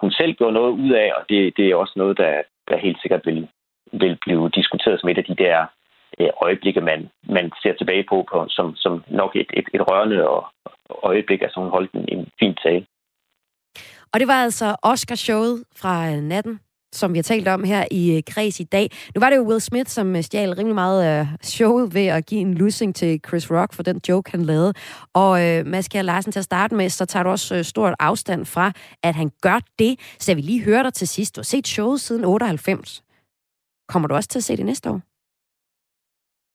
hun 0.00 0.10
selv 0.10 0.32
gjorde 0.34 0.54
noget 0.54 0.72
ud 0.72 0.90
af, 0.90 1.12
og 1.16 1.22
det, 1.28 1.56
det 1.56 1.64
er 1.68 1.76
også 1.76 1.92
noget, 1.96 2.18
der, 2.18 2.42
der 2.68 2.76
helt 2.76 3.00
sikkert 3.02 3.26
vil, 3.26 3.48
vil 3.92 4.18
blive 4.24 4.50
diskuteret 4.54 5.00
som 5.00 5.08
et 5.08 5.18
af 5.18 5.24
de 5.24 5.34
der 5.44 5.66
øh, 6.20 6.28
øjeblikke, 6.42 6.80
man, 6.80 7.08
man 7.22 7.52
ser 7.62 7.72
tilbage 7.72 8.04
på, 8.10 8.26
på 8.30 8.46
som, 8.48 8.76
som 8.76 9.04
nok 9.08 9.36
et, 9.36 9.50
et, 9.54 9.66
et 9.74 9.90
rørende 9.90 10.28
og, 10.28 10.46
øjeblik, 11.02 11.42
altså 11.42 11.60
hun 11.60 11.70
holdt 11.70 11.92
en, 11.92 12.08
en 12.08 12.28
fin 12.40 12.54
tale. 12.54 12.86
Og 14.12 14.20
det 14.20 14.28
var 14.28 14.42
altså 14.42 14.76
Oscar-showet 14.82 15.64
fra 15.76 16.10
øh, 16.12 16.20
natten, 16.20 16.60
som 16.92 17.12
vi 17.12 17.18
har 17.18 17.22
talt 17.22 17.48
om 17.48 17.64
her 17.64 17.84
i 17.90 18.16
øh, 18.16 18.22
Kreds 18.26 18.60
i 18.60 18.64
dag. 18.64 18.90
Nu 19.14 19.20
var 19.20 19.30
det 19.30 19.36
jo 19.36 19.42
Will 19.42 19.60
Smith, 19.60 19.90
som 19.90 20.16
øh, 20.16 20.22
stjal 20.22 20.54
rimelig 20.54 20.74
meget 20.74 21.02
af 21.02 21.26
showet 21.42 21.94
ved 21.94 22.06
at 22.06 22.26
give 22.26 22.40
en 22.40 22.54
losing 22.54 22.94
til 22.94 23.20
Chris 23.28 23.50
Rock 23.50 23.74
for 23.74 23.82
den 23.82 24.00
joke, 24.08 24.30
han 24.30 24.42
lavede. 24.42 24.72
Og 25.14 25.44
øh, 25.44 25.66
Mads 25.66 25.88
Kjær 25.88 26.02
Larsen, 26.02 26.32
til 26.32 26.38
at 26.38 26.44
starte 26.44 26.74
med, 26.74 26.88
så 26.88 27.04
tager 27.04 27.22
du 27.22 27.30
også 27.30 27.56
øh, 27.56 27.64
stort 27.64 27.94
afstand 27.98 28.44
fra, 28.46 28.72
at 29.02 29.14
han 29.14 29.30
gør 29.40 29.60
det. 29.78 30.00
Så 30.18 30.32
jeg 30.32 30.36
vil 30.36 30.44
lige 30.44 30.64
høre 30.64 30.82
dig 30.82 30.94
til 30.94 31.08
sidst. 31.08 31.36
Du 31.36 31.40
har 31.40 31.44
set 31.44 31.66
showet 31.66 32.00
siden 32.00 32.24
98. 32.24 33.02
Kommer 33.88 34.08
du 34.08 34.14
også 34.14 34.28
til 34.28 34.38
at 34.38 34.44
se 34.44 34.56
det 34.56 34.66
næste 34.66 34.90
år? 34.90 35.00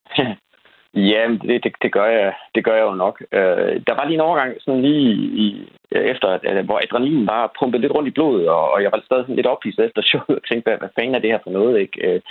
Ja, 0.93 1.27
det, 1.41 1.63
det, 1.63 1.71
det, 1.81 1.91
gør 1.91 2.05
jeg, 2.05 2.33
det 2.55 2.65
gør 2.65 2.75
jeg 2.75 2.83
jo 2.83 2.93
nok. 2.93 3.23
Øh, 3.31 3.81
der 3.87 3.93
var 3.95 4.05
lige 4.05 4.13
en 4.13 4.27
overgang, 4.29 4.55
sådan 4.59 4.81
lige 4.81 5.11
i, 5.45 5.67
efter, 5.91 6.27
at, 6.27 6.65
hvor 6.65 6.79
adrenalin 6.83 7.25
bare 7.25 7.49
pumpede 7.59 7.81
lidt 7.81 7.93
rundt 7.95 8.07
i 8.07 8.17
blodet, 8.17 8.49
og, 8.49 8.71
og 8.71 8.83
jeg 8.83 8.91
var 8.91 9.01
stadig 9.05 9.23
sådan 9.23 9.35
lidt 9.35 9.47
ophidset 9.47 9.85
efter 9.85 10.01
showet 10.01 10.37
og 10.39 10.43
tænkte, 10.47 10.69
hvad, 10.69 10.77
hvad 10.77 10.89
fanden 10.95 11.15
er 11.15 11.19
det 11.19 11.31
her 11.31 11.39
for 11.43 11.51
noget? 11.51 11.79
Ikke? 11.79 12.07
Øh, 12.07 12.21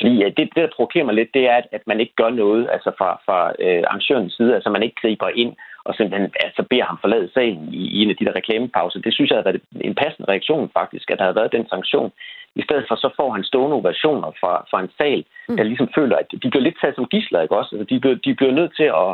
fordi 0.00 0.24
øh, 0.24 0.30
det, 0.36 0.44
det, 0.54 0.62
der 0.64 0.76
provokerer 0.76 1.04
mig 1.04 1.14
lidt, 1.14 1.34
det 1.34 1.44
er, 1.50 1.56
at, 1.56 1.66
at 1.72 1.82
man 1.86 2.00
ikke 2.00 2.14
gør 2.16 2.30
noget 2.30 2.68
altså 2.72 2.90
fra, 2.98 3.20
fra 3.26 3.38
øh, 3.64 3.82
arrangørens 3.88 4.34
side, 4.34 4.54
altså 4.54 4.70
man 4.70 4.82
ikke 4.82 5.00
griber 5.02 5.28
ind 5.34 5.52
og 5.84 5.94
simpelthen 5.94 6.30
altså, 6.44 6.62
beder 6.70 6.84
ham 6.84 6.98
forlade 7.00 7.30
salen 7.34 7.74
i, 7.74 7.82
i 7.96 8.02
en 8.02 8.10
af 8.10 8.16
de 8.16 8.24
der 8.24 8.36
reklamepauser. 8.36 9.00
Det 9.00 9.14
synes 9.14 9.30
jeg 9.30 9.36
havde 9.36 9.48
været 9.50 9.62
en 9.80 9.94
passende 9.94 10.28
reaktion 10.32 10.70
faktisk, 10.78 11.10
at 11.10 11.18
der 11.18 11.24
har 11.24 11.32
været 11.32 11.52
den 11.52 11.68
sanktion. 11.68 12.12
I 12.56 12.62
stedet 12.62 12.84
for 12.88 12.96
så 12.96 13.10
får 13.16 13.32
han 13.32 13.44
stående 13.44 13.76
ovationer 13.76 14.30
fra, 14.40 14.52
fra 14.70 14.80
en 14.80 14.90
sal, 14.98 15.24
mm. 15.48 15.56
der 15.56 15.62
ligesom 15.62 15.88
føler, 15.94 16.16
at 16.16 16.26
de 16.42 16.50
bliver 16.50 16.66
lidt 16.66 16.80
taget 16.80 16.94
som 16.94 17.06
gisler, 17.06 17.40
ikke 17.40 17.56
også? 17.56 17.76
Altså, 17.76 17.94
de, 17.94 18.00
bliver, 18.00 18.14
de 18.14 18.34
bliver 18.34 18.52
nødt 18.52 18.76
til 18.76 18.88
at, 19.04 19.10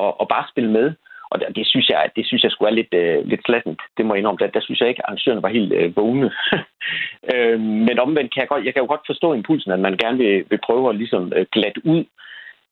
at, 0.00 0.10
at 0.20 0.28
bare 0.28 0.50
spille 0.52 0.70
med. 0.70 0.92
Og 1.30 1.40
det, 1.40 1.56
det 1.56 1.66
synes 1.66 1.88
jeg, 1.88 2.10
det 2.16 2.26
synes 2.26 2.42
jeg 2.42 2.50
skulle 2.50 2.66
være 2.68 2.80
lidt, 2.80 2.92
uh, 3.00 3.28
lidt 3.30 3.42
slattent. 3.44 3.80
Det 3.96 4.06
må 4.06 4.14
jeg 4.14 4.18
indrømme. 4.18 4.38
Der, 4.38 4.46
der 4.46 4.60
synes 4.60 4.80
jeg 4.80 4.88
ikke, 4.88 5.02
at 5.02 5.04
arrangørerne 5.08 5.42
var 5.42 5.56
helt 5.58 5.72
uh, 5.72 5.96
vågne. 5.96 6.30
uh, 7.32 7.60
men 7.88 7.98
omvendt 7.98 8.34
kan 8.34 8.40
jeg, 8.40 8.48
godt, 8.48 8.64
jeg 8.64 8.74
kan 8.74 8.82
jo 8.82 8.88
godt 8.88 9.06
forstå 9.06 9.32
impulsen, 9.34 9.70
at 9.72 9.80
man 9.80 9.96
gerne 9.96 10.18
vil, 10.18 10.44
vil 10.50 10.60
prøve 10.66 10.88
at 10.88 10.96
ligesom 10.96 11.32
uh, 11.36 11.44
glatte 11.52 11.80
ud. 11.84 12.04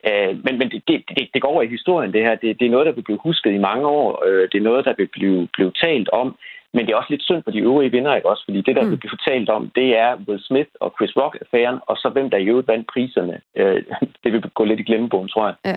Uh, 0.08 0.32
men 0.44 0.58
men 0.58 0.70
det, 0.70 0.82
det, 0.88 1.04
det, 1.08 1.28
det 1.34 1.42
går 1.42 1.48
over 1.48 1.62
i 1.62 1.74
historien, 1.76 2.12
det 2.12 2.22
her. 2.22 2.34
Det, 2.34 2.60
det 2.60 2.66
er 2.66 2.70
noget, 2.70 2.86
der 2.86 2.92
vil 2.92 3.02
blive 3.08 3.24
husket 3.26 3.52
i 3.52 3.66
mange 3.68 3.86
år. 3.86 4.22
Uh, 4.26 4.44
det 4.50 4.54
er 4.58 4.68
noget, 4.70 4.84
der 4.84 4.94
vil 4.98 5.08
blive, 5.16 5.48
blive 5.52 5.72
talt 5.84 6.08
om. 6.08 6.36
Men 6.74 6.86
det 6.86 6.92
er 6.92 6.96
også 6.96 7.12
lidt 7.12 7.22
synd 7.22 7.42
for 7.44 7.50
de 7.50 7.58
øvrige 7.58 7.90
vinder, 7.90 8.14
ikke 8.14 8.28
også? 8.28 8.44
Fordi 8.46 8.60
det, 8.60 8.76
der 8.76 8.82
mm. 8.82 8.98
bliver 8.98 9.16
fortalt 9.16 9.48
om, 9.48 9.70
det 9.74 9.88
er 9.98 10.10
Will 10.28 10.42
Smith 10.48 10.70
og 10.80 10.94
Chris 10.96 11.16
Rock-affæren, 11.16 11.78
og 11.88 11.96
så 11.96 12.08
hvem 12.12 12.30
der 12.30 12.38
i 12.38 12.48
øvrigt 12.50 12.68
vandt 12.68 12.86
priserne. 12.92 13.40
Øh, 13.56 13.82
det 14.22 14.32
vil 14.32 14.50
gå 14.54 14.64
lidt 14.64 14.80
i 14.80 14.88
glemmebogen, 14.88 15.28
tror 15.28 15.46
jeg. 15.46 15.56
Ja. 15.64 15.76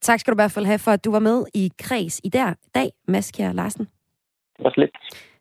Tak 0.00 0.20
skal 0.20 0.30
du 0.30 0.36
i 0.36 0.42
hvert 0.42 0.54
fald 0.56 0.66
have 0.66 0.78
for, 0.78 0.90
at 0.90 1.04
du 1.04 1.10
var 1.10 1.18
med 1.18 1.44
i 1.54 1.72
Kreds 1.78 2.20
i 2.24 2.28
der, 2.28 2.54
dag, 2.74 2.88
Mads 3.08 3.32
Kjær 3.32 3.52
Larsen. 3.52 3.88
Det 4.56 4.64
var 4.64 4.70
slet 4.70 4.90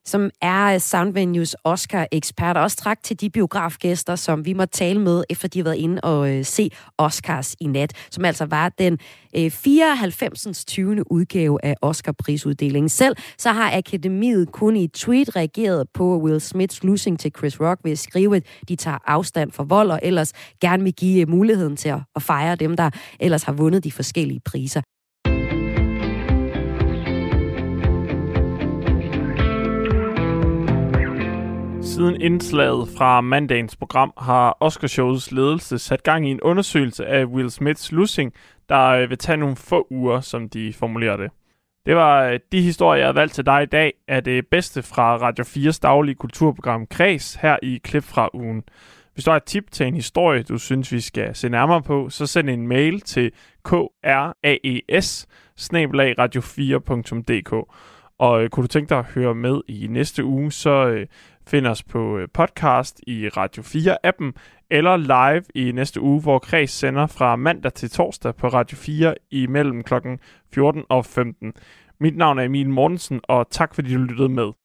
som 0.06 0.30
er 0.42 0.78
Soundvenues 0.78 1.56
Oscar-ekspert. 1.64 2.58
Også 2.58 2.78
tak 2.78 3.04
til 3.04 3.22
de 3.22 3.30
biografgæster, 3.30 4.16
som 4.16 4.46
vi 4.46 4.54
må 4.54 4.66
tale 4.66 5.00
med, 5.00 5.24
efter 5.30 5.48
de 5.48 5.60
har 5.60 5.64
været 5.64 5.76
inde 5.76 6.02
og 6.02 6.30
øh, 6.30 6.46
se 6.46 6.70
Oscars 6.98 7.56
i 7.60 7.68
nat, 7.68 7.94
som 8.12 8.26
altså 8.26 8.46
var 8.46 8.70
den 8.70 9.00
øh, 9.36 9.52
94. 9.52 10.66
20. 10.66 11.12
udgave 11.12 11.66
af 11.66 11.76
Oscar-prisuddelingen. 11.82 12.90
Selv 12.90 13.16
så 13.38 13.52
har 13.52 13.78
Akademiet 13.78 14.52
kun 14.52 14.76
i 14.76 14.84
et 14.84 14.92
tweet 14.92 15.36
reageret 15.36 15.88
på 15.94 16.18
Will 16.18 16.42
Smiths 16.42 16.84
losing 16.84 17.20
til 17.20 17.32
Chris 17.38 17.60
Rock 17.60 17.80
ved 17.84 17.92
at 17.92 18.00
skrive, 18.00 18.36
at 18.36 18.44
de 18.70 18.76
tager 18.76 18.98
afstand 19.06 19.52
for 19.52 19.64
vold, 19.64 19.92
og 19.92 20.00
ellers 20.04 20.34
gerne 20.62 20.84
vil 20.84 20.94
give 20.94 21.22
øh, 21.22 21.30
muligheden 21.30 21.78
til 21.78 21.90
at 22.16 22.22
fejre 22.22 22.56
dem, 22.56 22.76
der 22.76 22.90
ellers 23.20 23.44
har 23.44 23.54
vundet 23.54 23.84
de 23.84 23.92
forskellige 23.92 24.42
priser. 24.46 24.82
Siden 31.94 32.22
indslaget 32.22 32.90
fra 32.98 33.22
mandagens 33.22 33.76
program 33.76 34.14
har 34.18 34.58
Oscarshowets 34.60 35.32
ledelse 35.32 35.80
sat 35.80 36.04
gang 36.04 36.28
i 36.28 36.32
en 36.32 36.42
undersøgelse 36.42 37.06
af 37.06 37.26
Will 37.26 37.52
Smiths 37.52 37.92
losing, 37.92 38.34
der 38.70 38.88
øh, 38.88 39.10
vil 39.10 39.18
tage 39.18 39.38
nogle 39.38 39.56
få 39.56 39.88
uger, 39.90 40.22
som 40.22 40.50
de 40.50 40.74
formulerer 40.74 41.18
det. 41.18 41.32
Det 41.86 41.96
var 41.96 42.24
øh, 42.24 42.40
de 42.52 42.62
historier, 42.62 43.00
jeg 43.00 43.08
har 43.08 43.14
valgt 43.14 43.34
til 43.34 43.46
dig 43.46 43.64
i 43.64 43.66
dag, 43.66 43.94
af 44.08 44.24
det 44.24 44.48
bedste 44.48 44.84
fra 44.84 45.18
Radio 45.18 45.44
4's 45.44 45.80
daglige 45.82 46.16
kulturprogram 46.16 46.88
Kreds 46.88 47.36
her 47.36 47.58
i 47.64 47.80
klip 47.84 48.04
fra 48.04 48.30
ugen. 48.34 48.64
Hvis 49.14 49.26
du 49.26 49.32
har 49.32 49.38
et 49.38 49.44
tip 49.44 49.72
til 49.72 49.88
en 49.88 49.96
historie, 49.96 50.44
du 50.44 50.58
synes, 50.58 50.92
vi 50.92 51.00
skal 51.00 51.36
se 51.36 51.50
nærmere 51.50 51.82
på, 51.82 52.10
så 52.10 52.28
send 52.28 52.50
en 52.50 52.68
mail 52.68 53.02
til 53.02 53.32
kraes 53.64 55.28
radio4.dk. 56.20 57.54
Og 58.20 58.44
øh, 58.44 58.50
kunne 58.50 58.62
du 58.62 58.68
tænke 58.68 58.90
dig 58.90 58.98
at 58.98 59.06
høre 59.06 59.36
med 59.36 59.62
i 59.68 59.88
næste 59.90 60.24
uge, 60.24 60.52
så 60.52 60.88
øh, 60.88 61.08
find 61.48 61.68
os 61.68 61.84
på 61.84 62.18
øh, 62.18 62.28
podcast 62.34 63.02
i 63.08 63.30
Radio 63.30 63.64
4-appen, 63.64 64.32
eller 64.70 64.98
live 64.98 65.44
i 65.56 65.72
næste 65.72 66.02
uge, 66.02 66.22
hvor 66.22 66.40
Kreds 66.40 66.72
sender 66.72 67.08
fra 67.08 67.36
mandag 67.36 67.74
til 67.74 67.90
torsdag 67.90 68.36
på 68.36 68.48
Radio 68.48 68.78
4 68.78 69.16
imellem 69.32 69.84
kl. 69.84 69.94
14 70.54 70.84
og 70.90 71.06
15. 71.06 71.54
Mit 72.00 72.18
navn 72.18 72.40
er 72.40 72.44
Emil 72.44 72.70
Mortensen, 72.70 73.22
og 73.24 73.50
tak 73.50 73.76
fordi 73.76 73.94
du 73.94 74.00
lyttede 74.00 74.30
med. 74.30 74.63